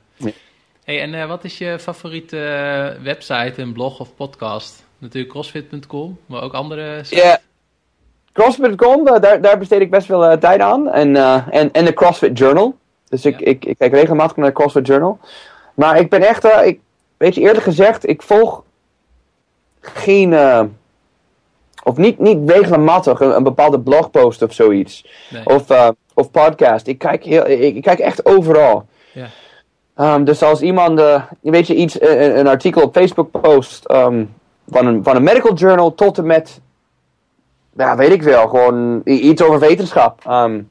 Hey, 0.85 1.01
en 1.01 1.14
uh, 1.14 1.27
wat 1.27 1.45
is 1.45 1.59
je 1.59 1.79
favoriete 1.79 2.97
website, 3.03 3.62
een 3.62 3.72
blog 3.72 4.01
of 4.01 4.14
podcast? 4.14 4.85
Natuurlijk 4.99 5.33
crossfit.com, 5.33 6.18
maar 6.27 6.43
ook 6.43 6.53
andere 6.53 7.05
sites? 7.05 7.24
Ja, 7.24 7.41
crossfit.com, 8.37 9.05
daar, 9.05 9.41
daar 9.41 9.59
besteed 9.59 9.80
ik 9.80 9.91
best 9.91 10.07
veel 10.07 10.30
uh, 10.30 10.32
tijd 10.32 10.61
aan. 10.61 10.89
En, 10.89 11.16
en, 11.51 11.72
en 11.72 11.84
de 11.84 11.95
CrossFit 11.95 12.39
Journal. 12.39 12.74
Dus 13.09 13.24
ik, 13.24 13.41
ik, 13.41 13.64
ik, 13.64 13.78
kijk 13.78 13.93
regelmatig 13.93 14.37
naar 14.37 14.47
de 14.47 14.53
CrossFit 14.53 14.87
Journal. 14.87 15.18
Maar 15.74 15.99
ik 15.99 16.11
ben 16.11 16.22
echt, 16.22 16.45
ik, 16.45 16.80
weet 17.16 17.34
je 17.34 17.41
eerlijk 17.41 17.64
gezegd, 17.64 18.09
ik 18.09 18.22
volg 18.22 18.62
geen 19.80 20.32
of 21.87 21.97
niet, 21.97 22.18
niet 22.18 22.51
regelmatig 22.51 23.20
een, 23.20 23.37
een 23.37 23.43
bepaalde 23.43 23.80
blogpost 23.80 24.43
of 24.43 24.53
zoiets. 24.53 25.07
Of, 25.45 25.70
uh, 25.70 25.89
of 26.14 26.30
podcast. 26.30 26.87
Ik 26.87 26.99
kijk, 26.99 27.24
heel, 27.24 27.47
ik, 27.49 27.82
kijk 27.82 27.99
echt 27.99 28.26
overal. 28.26 28.87
Ja. 29.12 30.14
Um, 30.14 30.24
dus 30.24 30.43
als 30.43 30.61
iemand, 30.61 31.01
uh, 31.01 31.22
weet 31.41 31.66
je, 31.66 31.74
iets, 31.74 32.01
een, 32.01 32.09
eh, 32.09 32.37
een, 32.37 32.47
artikel 32.47 32.82
op 32.82 32.95
Facebook 32.95 33.41
post 33.41 33.91
um, 33.91 34.34
van, 34.68 34.87
een, 34.87 35.05
van 35.05 35.16
een 35.16 35.22
medical 35.22 35.55
journal 35.55 35.95
tot 35.95 36.18
en 36.18 36.26
met, 36.26 36.61
ja, 37.77 37.97
weet 37.97 38.12
ik 38.12 38.22
wel, 38.22 38.49
gewoon 38.49 39.01
iets 39.05 39.43
over 39.43 39.59
wetenschap. 39.59 40.24
Um, 40.29 40.70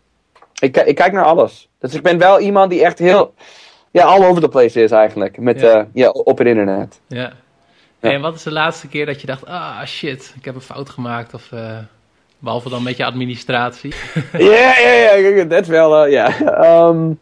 ik, 0.59 0.77
ik 0.77 0.95
kijk 0.95 1.11
naar 1.11 1.23
alles. 1.23 1.69
Dus 1.79 1.93
ik 1.93 2.01
ben 2.01 2.17
wel 2.17 2.39
iemand 2.39 2.69
die 2.69 2.83
echt 2.83 2.99
heel, 2.99 3.33
ja, 3.91 4.03
all 4.03 4.25
over 4.25 4.41
the 4.41 4.49
place 4.49 4.83
is 4.83 4.91
eigenlijk. 4.91 5.37
Met, 5.37 5.59
ja. 5.59 5.77
Uh, 5.77 5.85
ja 5.93 6.09
op 6.09 6.37
het 6.37 6.47
internet. 6.47 6.99
Ja. 7.07 7.31
En 7.99 8.21
wat 8.21 8.35
is 8.35 8.43
de 8.43 8.51
laatste 8.51 8.87
keer 8.87 9.05
dat 9.05 9.21
je 9.21 9.27
dacht, 9.27 9.45
ah 9.45 9.85
shit, 9.85 10.33
ik 10.37 10.45
heb 10.45 10.55
een 10.55 10.61
fout 10.61 10.89
gemaakt? 10.89 11.33
Of, 11.33 11.51
uh, 11.53 11.77
behalve 12.39 12.69
dan 12.69 12.83
met 12.83 12.97
je 12.97 13.05
administratie. 13.05 13.93
Ja, 14.37 14.79
ja, 14.79 15.13
ja, 15.13 15.43
dat 15.43 15.67
wel, 15.67 16.05
uh, 16.05 16.11
ja. 16.11 16.87
Um, 16.87 17.19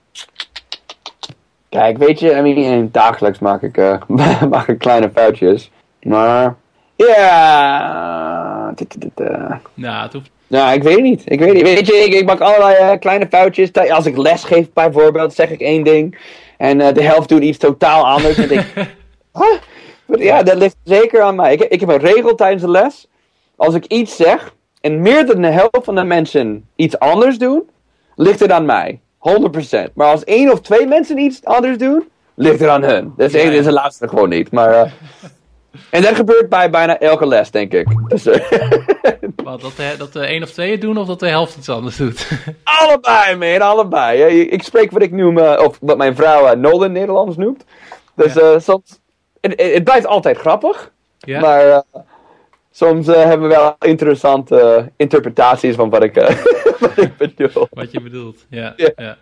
kijk, 1.70 1.98
weet 1.98 2.20
je, 2.20 2.36
I 2.36 2.42
mean, 2.42 2.90
dagelijks 2.92 3.40
maak 3.40 3.62
ik, 3.62 3.78
uh, 3.78 4.02
maak 4.50 4.68
ik 4.68 4.80
kleine 4.80 5.12
foutjes. 5.14 5.72
Maar, 6.02 6.56
ja... 7.08 8.74
Nou, 9.74 10.04
het 10.04 10.14
hoeft... 10.14 10.30
Nou, 10.48 10.74
ik 10.74 10.84
weet 10.84 11.02
niet. 11.02 11.22
Ik 11.26 11.40
weet 11.40 11.54
niet. 11.54 11.64
Weet 11.64 11.88
je, 11.88 11.94
ik, 11.94 12.14
ik 12.14 12.26
maak 12.26 12.40
allerlei 12.40 12.98
kleine 12.98 13.28
foutjes. 13.30 13.74
Als 13.74 14.06
ik 14.06 14.18
les 14.18 14.44
geef 14.44 14.74
bijvoorbeeld, 14.74 15.34
zeg 15.34 15.50
ik 15.50 15.62
één 15.62 15.84
ding. 15.84 16.18
En 16.58 16.78
de 16.78 17.04
helft 17.04 17.30
doet 17.30 17.42
iets 17.42 17.58
totaal 17.58 18.08
anders. 18.08 18.38
En 18.38 18.50
huh? 19.40 19.58
Ja, 20.06 20.44
dat 20.44 20.56
ligt 20.56 20.76
zeker 20.84 21.22
aan 21.22 21.36
mij. 21.36 21.54
Ik, 21.54 21.62
ik 21.62 21.80
heb 21.80 21.90
een 21.90 21.98
regel 21.98 22.36
tijdens 22.36 22.62
de 22.62 22.70
les. 22.70 23.08
Als 23.56 23.76
ik 23.76 23.86
iets 23.86 24.16
zeg 24.16 24.54
en 24.82 25.02
meer 25.02 25.26
dan 25.26 25.42
de 25.42 25.48
helft 25.48 25.84
van 25.84 25.96
de 25.96 26.04
mensen 26.04 26.68
iets 26.76 27.00
anders 27.00 27.38
doen, 27.38 27.70
ligt 28.16 28.40
het 28.40 28.52
aan 28.52 28.66
mij. 28.66 29.00
100%. 29.88 29.94
Maar 29.94 30.08
als 30.08 30.24
één 30.24 30.52
of 30.52 30.62
twee 30.62 30.88
mensen 30.88 31.18
iets 31.18 31.46
anders 31.46 31.78
doen, 31.78 32.04
ligt 32.34 32.60
het 32.60 32.70
aan 32.70 32.84
hun. 32.84 33.14
Dus 33.18 33.34
één 33.34 33.52
is 33.52 33.66
de 33.66 33.72
laatste 33.72 34.08
gewoon 34.08 34.30
niet. 34.30 34.52
Maar, 34.52 34.86
uh, 34.86 34.92
en 35.90 36.02
dat 36.02 36.16
gebeurt 36.16 36.50
bij 36.50 36.70
bijna 36.70 37.00
elke 37.00 37.28
les, 37.28 37.52
denk 37.52 37.74
ik. 37.74 37.88
Dus, 38.08 38.28
uh, 38.28 38.36
Wat, 39.44 39.62
dat, 39.62 39.76
de, 39.76 39.96
dat 39.98 40.14
de 40.14 40.26
één 40.26 40.44
of 40.44 40.52
twee 40.52 40.72
het 40.72 40.82
doen 40.82 40.98
of 40.98 41.08
dat 41.08 41.20
de 41.20 41.28
helft 41.28 41.58
iets 41.58 41.70
anders 41.70 41.98
doet? 41.98 42.30
allebei, 42.80 43.36
man, 43.36 43.68
allebei. 43.68 44.42
Ik 44.42 44.64
spreek 44.64 44.92
wat 44.92 45.02
ik 45.02 45.12
noem, 45.12 45.38
uh, 45.38 45.60
of 45.64 45.78
wat 45.82 45.98
mijn 45.98 46.16
vrouw 46.16 46.56
Nolan 46.56 46.92
Nederlands 46.92 47.38
noemt. 47.38 47.66
Dus 48.16 48.34
ja. 48.34 48.60
soms 48.60 49.00
het, 49.42 49.62
het 49.62 49.84
blijft 49.84 50.06
altijd 50.06 50.38
grappig. 50.38 50.92
Ja. 51.18 51.40
Maar 51.40 51.68
uh, 51.68 51.80
soms 52.72 53.08
uh, 53.08 53.16
hebben 53.16 53.48
we 53.48 53.56
wel 53.56 53.76
interessante 53.80 54.92
interpretaties 54.96 55.76
van 55.76 55.90
wat 55.90 56.04
ik, 56.04 56.16
wat 56.80 56.98
ik 56.98 57.18
bedoel. 57.18 57.68
Wat 57.70 57.92
je 57.92 58.02
bedoelt, 58.02 58.46
ja. 58.50 58.74
ja. 58.76 58.92
ja. 58.96 59.18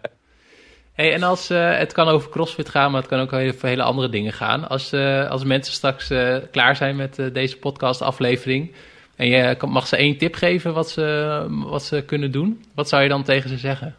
Hey, 0.93 1.13
en 1.13 1.23
als, 1.23 1.47
het 1.53 1.93
kan 1.93 2.07
over 2.07 2.29
CrossFit 2.29 2.69
gaan, 2.69 2.91
maar 2.91 3.01
het 3.01 3.09
kan 3.09 3.19
ook 3.19 3.33
over 3.33 3.67
hele 3.67 3.83
andere 3.83 4.09
dingen 4.09 4.33
gaan. 4.33 4.69
Als, 4.69 4.93
als 5.29 5.43
mensen 5.43 5.73
straks 5.73 6.07
klaar 6.51 6.75
zijn 6.75 6.95
met 6.95 7.29
deze 7.33 7.57
podcast 7.57 8.01
aflevering 8.01 8.71
en 9.15 9.27
je 9.27 9.57
mag 9.67 9.87
ze 9.87 9.95
één 9.95 10.17
tip 10.17 10.35
geven 10.35 10.73
wat 10.73 10.89
ze, 10.89 11.45
wat 11.49 11.83
ze 11.83 12.03
kunnen 12.05 12.31
doen, 12.31 12.63
wat 12.75 12.89
zou 12.89 13.03
je 13.03 13.09
dan 13.09 13.23
tegen 13.23 13.49
ze 13.49 13.57
zeggen? 13.57 13.95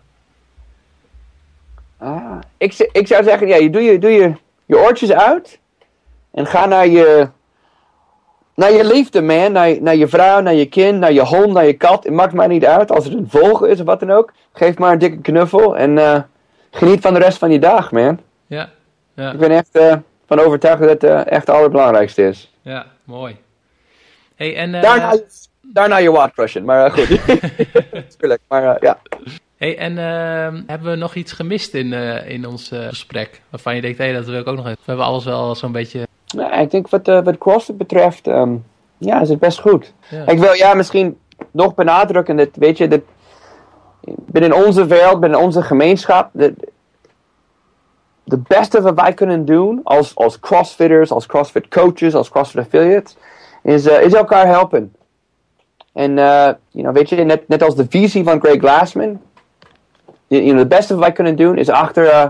Ah, 1.99 2.39
ik, 2.57 2.89
ik 2.93 3.07
zou 3.07 3.25
zeggen, 3.25 3.49
ja, 3.49 3.57
je 3.57 3.71
doe 3.71 3.83
je, 3.83 3.99
doe 3.99 4.11
je, 4.11 4.33
je 4.67 4.79
oortjes 4.79 5.13
uit 5.13 5.59
en 6.31 6.47
ga 6.47 6.67
naar 6.67 6.87
je, 6.87 7.29
naar 8.55 8.73
je 8.73 8.85
liefde, 8.85 9.23
man. 9.23 9.53
Naar, 9.53 9.83
naar 9.83 9.97
je 9.97 10.09
vrouw, 10.09 10.41
naar 10.41 10.55
je 10.55 10.67
kind, 10.67 10.99
naar 10.99 11.13
je 11.13 11.25
hond, 11.25 11.53
naar 11.53 11.67
je 11.67 11.73
kat. 11.73 12.05
Het 12.05 12.13
maakt 12.13 12.33
mij 12.33 12.47
niet 12.47 12.65
uit. 12.65 12.91
Als 12.91 13.05
het 13.05 13.15
een 13.15 13.29
vogel 13.29 13.67
is 13.67 13.81
of 13.81 13.87
wat 13.87 14.01
dan 14.01 14.11
ook. 14.11 14.33
Geef 14.53 14.79
maar 14.79 14.93
een 14.93 14.99
dikke 14.99 15.21
knuffel. 15.21 15.77
En 15.77 15.91
uh, 15.91 16.19
geniet 16.73 17.01
van 17.01 17.15
de 17.15 17.21
rest 17.21 17.39
van 17.39 17.51
je 17.51 17.59
dag, 17.59 17.93
man. 17.93 18.21
Ja. 18.47 18.71
ja. 19.15 19.33
Ik 19.33 19.39
ben 19.39 19.51
echt 19.51 19.77
uh, 19.77 19.95
van 20.27 20.39
overtuigd 20.39 20.81
dat 20.81 20.91
het 20.91 21.05
uh, 21.05 21.19
echt 21.19 21.47
het 21.47 21.51
allerbelangrijkste 21.57 22.29
is. 22.29 22.53
Ja, 22.63 22.87
mooi. 23.05 23.37
Hey, 24.35 24.57
en, 24.57 24.73
daarna, 24.73 25.17
daarna 25.61 25.97
je 25.97 26.11
watt 26.11 26.65
Maar 26.65 26.91
goed. 26.91 27.21
Tuurlijk, 28.19 28.41
maar 28.49 28.77
ja. 28.81 28.99
Hey, 29.57 29.79
en 29.79 29.93
uh, 29.93 30.61
hebben 30.67 30.91
we 30.91 30.97
nog 30.97 31.15
iets 31.15 31.33
gemist 31.33 31.75
in, 31.75 31.93
in 32.27 32.47
ons 32.47 32.69
gesprek? 32.73 33.41
Waarvan 33.51 33.75
je 33.75 33.81
denkt, 33.81 33.99
hé, 33.99 34.05
hey, 34.05 34.15
dat 34.15 34.27
wil 34.27 34.41
ik 34.41 34.47
ook 34.47 34.57
nog 34.57 34.67
even. 34.67 34.79
We 34.79 34.85
hebben 34.87 35.07
alles 35.07 35.25
wel 35.25 35.55
zo'n 35.55 35.73
beetje... 35.73 36.07
Nou, 36.35 36.61
ik 36.61 36.71
denk 36.71 36.89
wat, 36.89 37.07
wat 37.07 37.39
CrossFit 37.39 37.79
betreft, 37.79 38.27
um, 38.27 38.65
ja, 38.99 39.21
is 39.21 39.29
het 39.29 39.39
best 39.39 39.61
goed. 39.61 39.93
Ja. 40.11 40.27
Ik 40.27 40.39
wil 40.39 40.53
ja, 40.53 40.75
misschien 40.75 41.19
nog 41.51 41.75
benadrukken 41.75 42.37
dat, 42.37 42.49
weet 42.53 42.79
je, 42.79 42.89
dat 42.89 43.01
binnen 44.05 44.67
onze 44.67 44.87
wereld, 44.87 45.21
binnen 45.21 45.41
onze 45.41 45.63
gemeenschap, 45.63 46.31
de, 46.33 46.55
de 48.25 48.39
beste 48.39 48.83
wat 48.83 48.95
wij 48.95 49.13
kunnen 49.13 49.45
doen 49.45 49.81
als, 49.85 50.15
als 50.17 50.41
crossfitters, 50.41 51.11
als 51.11 51.27
crossfit 51.27 51.69
coaches, 51.69 52.15
als 52.15 52.31
crossfit 52.31 52.61
affiliates, 52.61 53.17
is, 53.63 53.87
is 53.87 54.13
elkaar 54.13 54.47
helpen. 54.47 54.95
En 55.93 56.15
you 56.15 56.57
know, 56.71 56.95
weet 56.95 57.09
je, 57.09 57.17
net, 57.17 57.49
net 57.49 57.63
als 57.63 57.77
de 57.77 57.87
visie 57.89 58.25
van 58.25 58.41
Greg 58.41 58.59
Glassman, 58.59 59.21
you 60.27 60.43
know, 60.43 60.59
het 60.59 60.69
beste 60.69 60.95
wat 60.95 61.03
wij 61.03 61.13
kunnen 61.13 61.37
doen 61.37 61.59
is 61.59 61.69
achter 61.69 62.05
uh, 62.05 62.27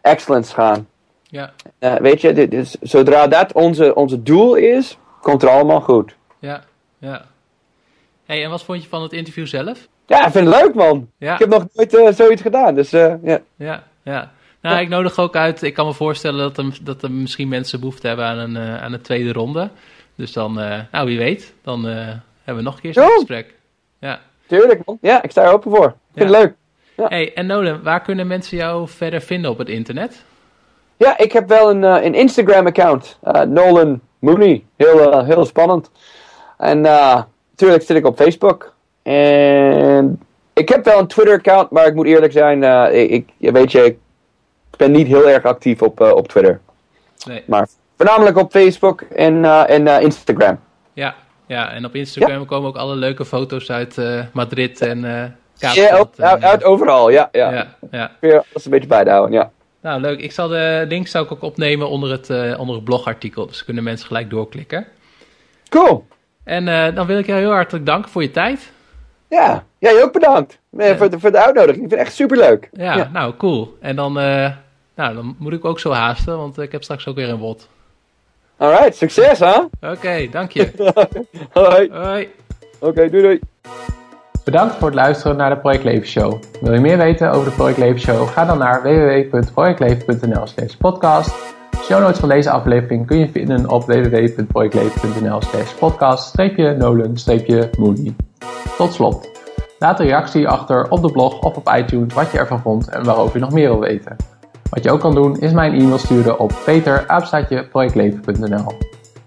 excellence 0.00 0.54
gaan. 0.54 0.88
Ja. 1.22 1.52
Uh, 1.80 1.94
weet 1.94 2.20
je, 2.20 2.32
dit 2.32 2.52
is, 2.52 2.76
zodra 2.80 3.26
dat 3.26 3.52
onze, 3.52 3.94
onze 3.94 4.22
doel 4.22 4.54
is, 4.54 4.98
komt 5.20 5.42
er 5.42 5.48
allemaal 5.48 5.80
goed. 5.80 6.14
Ja, 6.38 6.64
ja. 6.98 7.24
Hey, 8.24 8.44
en 8.44 8.50
wat 8.50 8.62
vond 8.62 8.82
je 8.82 8.88
van 8.88 9.02
het 9.02 9.12
interview 9.12 9.46
zelf? 9.46 9.88
Ja, 10.06 10.26
ik 10.26 10.32
vind 10.32 10.46
het 10.46 10.62
leuk, 10.62 10.74
man. 10.74 11.10
Ja. 11.18 11.32
Ik 11.32 11.38
heb 11.38 11.48
nog 11.48 11.66
nooit 11.74 11.94
uh, 11.94 12.12
zoiets 12.12 12.42
gedaan, 12.42 12.74
dus 12.74 12.90
ja. 12.90 13.18
Ja, 13.56 13.82
ja. 14.02 14.30
Nou, 14.60 14.80
ik 14.80 14.88
nodig 14.88 15.18
ook 15.18 15.36
uit. 15.36 15.62
Ik 15.62 15.74
kan 15.74 15.86
me 15.86 15.92
voorstellen 15.92 16.38
dat 16.38 16.58
er, 16.58 16.78
dat 16.82 17.02
er 17.02 17.10
misschien 17.10 17.48
mensen 17.48 17.80
behoefte 17.80 18.06
hebben 18.06 18.24
aan 18.24 18.38
een, 18.38 18.58
aan 18.58 18.92
een 18.92 19.00
tweede 19.00 19.32
ronde. 19.32 19.70
Dus 20.14 20.32
dan, 20.32 20.54
nou 20.90 21.06
wie 21.06 21.18
weet, 21.18 21.54
dan 21.62 21.84
hebben 21.84 22.22
we 22.44 22.62
nog 22.62 22.74
een 22.74 22.80
keer 22.80 22.92
zo'n 22.92 23.10
gesprek. 23.10 23.54
Ja. 23.98 24.20
Tuurlijk, 24.46 24.80
man. 24.84 24.98
Ja, 25.00 25.22
ik 25.22 25.30
sta 25.30 25.42
er 25.42 25.52
open 25.52 25.70
voor. 25.70 25.86
Ik 25.86 25.94
vind 26.14 26.28
het 26.28 26.38
leuk. 26.38 26.54
Ja. 26.96 27.06
Hey, 27.08 27.34
en 27.34 27.46
Nolan, 27.46 27.82
waar 27.82 28.02
kunnen 28.02 28.26
mensen 28.26 28.56
jou 28.56 28.88
verder 28.88 29.20
vinden 29.20 29.50
op 29.50 29.58
het 29.58 29.68
internet? 29.68 30.24
Ja, 30.96 31.18
ik 31.18 31.32
heb 31.32 31.48
wel 31.48 31.70
een, 31.70 31.82
uh, 31.82 32.04
een 32.04 32.14
Instagram-account. 32.14 33.18
Uh, 33.24 33.40
Nolan 33.40 34.00
Mooney. 34.18 34.64
Heel, 34.76 35.12
uh, 35.12 35.26
heel 35.26 35.44
spannend. 35.44 35.90
En 36.58 36.80
natuurlijk 36.80 37.82
zit 37.82 37.96
ik 37.96 38.06
op 38.06 38.16
Facebook. 38.16 38.73
En 39.12 40.20
ik 40.52 40.68
heb 40.68 40.84
wel 40.84 40.98
een 40.98 41.06
Twitter-account, 41.06 41.70
maar 41.70 41.86
ik 41.86 41.94
moet 41.94 42.06
eerlijk 42.06 42.32
zijn, 42.32 42.62
ik, 42.92 43.30
ik, 43.38 43.50
weet 43.50 43.72
je, 43.72 43.84
ik 43.84 43.98
ben 44.76 44.92
niet 44.92 45.06
heel 45.06 45.28
erg 45.28 45.44
actief 45.44 45.82
op, 45.82 46.00
op 46.00 46.28
Twitter. 46.28 46.60
Nee. 47.26 47.42
Maar 47.46 47.68
voornamelijk 47.96 48.36
op 48.36 48.50
Facebook 48.50 49.00
en, 49.00 49.44
en 49.68 50.02
Instagram. 50.02 50.60
Ja, 50.92 51.14
ja, 51.46 51.72
en 51.72 51.84
op 51.84 51.94
Instagram 51.94 52.40
ja. 52.40 52.46
komen 52.46 52.68
ook 52.68 52.76
alle 52.76 52.94
leuke 52.94 53.24
foto's 53.24 53.70
uit 53.70 54.00
Madrid 54.32 54.80
en 54.80 55.00
ja, 55.56 55.90
uit, 55.90 56.20
uit, 56.20 56.42
uit, 56.42 56.64
overal, 56.64 57.10
ja. 57.10 57.28
ja. 57.32 57.52
ja, 57.90 58.10
ja. 58.20 58.44
een 58.52 58.70
beetje 58.70 58.88
bij 58.88 59.04
te 59.04 59.10
houden, 59.10 59.32
ja. 59.32 59.50
Nou, 59.84 60.00
leuk. 60.00 60.20
Ik 60.20 60.32
zal 60.32 60.48
de 60.48 60.84
link 60.88 61.06
zou 61.06 61.24
ik 61.24 61.32
ook 61.32 61.42
opnemen 61.42 61.88
onder 61.88 62.10
het, 62.10 62.28
uh, 62.28 62.60
onder 62.60 62.74
het 62.74 62.84
blogartikel. 62.84 63.46
Dus 63.46 63.64
kunnen 63.64 63.84
mensen 63.84 64.06
gelijk 64.06 64.30
doorklikken. 64.30 64.86
Cool. 65.68 66.06
En 66.44 66.66
uh, 66.66 66.94
dan 66.94 67.06
wil 67.06 67.18
ik 67.18 67.26
jou 67.26 67.40
heel 67.40 67.52
hartelijk 67.52 67.86
danken 67.86 68.10
voor 68.10 68.22
je 68.22 68.30
tijd. 68.30 68.72
Ja, 69.34 69.64
jij 69.78 70.02
ook 70.02 70.12
bedankt 70.12 70.58
ja. 70.70 70.96
voor, 70.96 71.10
de, 71.10 71.18
voor 71.18 71.30
de 71.30 71.44
uitnodiging. 71.44 71.82
Ik 71.82 71.88
vind 71.88 71.90
het 71.90 72.00
echt 72.00 72.14
superleuk. 72.14 72.68
Ja, 72.72 72.96
ja. 72.96 73.10
nou, 73.12 73.34
cool. 73.36 73.76
En 73.80 73.96
dan, 73.96 74.18
uh, 74.18 74.50
nou, 74.94 75.14
dan 75.14 75.36
moet 75.38 75.52
ik 75.52 75.64
ook 75.64 75.80
zo 75.80 75.92
haasten, 75.92 76.36
want 76.36 76.58
ik 76.58 76.72
heb 76.72 76.82
straks 76.82 77.06
ook 77.06 77.14
weer 77.14 77.28
een 77.28 77.38
bot. 77.38 77.68
Alright, 78.56 78.96
succes 78.96 79.38
hè? 79.38 79.54
Oké, 79.54 79.68
okay, 79.80 80.30
dank 80.30 80.50
je. 80.50 80.92
Hoi. 81.52 81.90
Hoi. 81.92 82.28
Oké, 82.78 83.10
doei 83.10 83.22
doei. 83.22 83.40
Bedankt 84.44 84.74
voor 84.74 84.86
het 84.86 84.96
luisteren 84.96 85.36
naar 85.36 85.50
de 85.50 85.56
Project 85.56 85.84
Leven 85.84 86.08
Show. 86.08 86.42
Wil 86.60 86.72
je 86.72 86.80
meer 86.80 86.98
weten 86.98 87.30
over 87.30 87.50
de 87.50 87.56
Project 87.56 87.78
Leven 87.78 88.00
Show? 88.00 88.28
Ga 88.28 88.44
dan 88.44 88.58
naar 88.58 88.82
www.projectleven.nl 88.82 90.46
slash 90.46 90.74
podcast. 90.74 91.34
Show 91.82 92.00
notes 92.00 92.18
van 92.18 92.28
deze 92.28 92.50
aflevering 92.50 93.06
kun 93.06 93.18
je 93.18 93.28
vinden 93.28 93.70
op 93.70 93.84
www.projectleven.nl 93.84 95.42
slash 95.42 95.72
podcast-nolen-moody. 95.72 98.14
Tot 98.76 98.92
slot, 98.92 99.30
laat 99.78 100.00
een 100.00 100.06
reactie 100.06 100.48
achter 100.48 100.90
op 100.90 101.02
de 101.02 101.10
blog 101.10 101.40
of 101.40 101.56
op 101.56 101.72
iTunes 101.76 102.14
wat 102.14 102.30
je 102.30 102.38
ervan 102.38 102.60
vond 102.60 102.88
en 102.88 103.04
waarover 103.04 103.34
je 103.34 103.40
nog 103.40 103.52
meer 103.52 103.68
wil 103.68 103.80
weten. 103.80 104.16
Wat 104.70 104.84
je 104.84 104.90
ook 104.90 105.00
kan 105.00 105.14
doen 105.14 105.38
is 105.38 105.52
mij 105.52 105.68
een 105.68 105.80
e-mail 105.80 105.98
sturen 105.98 106.38
op 106.38 106.52
peter.projectleven.nl 106.64 108.76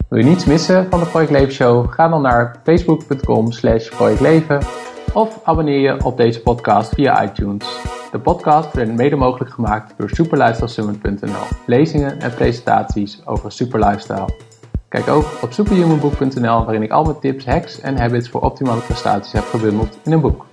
Wil 0.09 0.20
je 0.20 0.26
niets 0.26 0.45
missen 0.45 0.88
van 0.89 0.99
de 0.99 1.05
Project 1.05 1.32
Leven 1.32 1.53
Show? 1.53 1.91
Ga 1.91 2.07
dan 2.07 2.22
naar 2.22 2.55
facebook.com 2.63 3.51
slash 3.51 3.89
projectleven 3.89 4.59
of 5.13 5.39
abonneer 5.43 5.80
je 5.80 6.05
op 6.05 6.18
deze 6.18 6.41
podcast 6.41 6.93
via 6.93 7.24
iTunes. 7.24 7.65
De 8.11 8.20
podcast 8.20 8.74
werd 8.74 8.95
mede 8.95 9.15
mogelijk 9.15 9.51
gemaakt 9.51 9.93
door 9.97 10.09
superlifestylesummit.nl. 10.09 11.57
Lezingen 11.65 12.20
en 12.20 12.34
presentaties 12.34 13.22
over 13.26 13.51
superlifestyle. 13.51 14.26
Kijk 14.89 15.07
ook 15.07 15.25
op 15.41 15.51
superhumanboek.nl 15.51 16.63
waarin 16.63 16.83
ik 16.83 16.91
al 16.91 17.03
mijn 17.03 17.19
tips, 17.19 17.45
hacks 17.45 17.79
en 17.79 17.97
habits 17.97 18.29
voor 18.29 18.41
optimale 18.41 18.81
prestaties 18.81 19.31
heb 19.31 19.43
gebundeld 19.43 19.97
in 20.03 20.11
een 20.11 20.21
boek. 20.21 20.46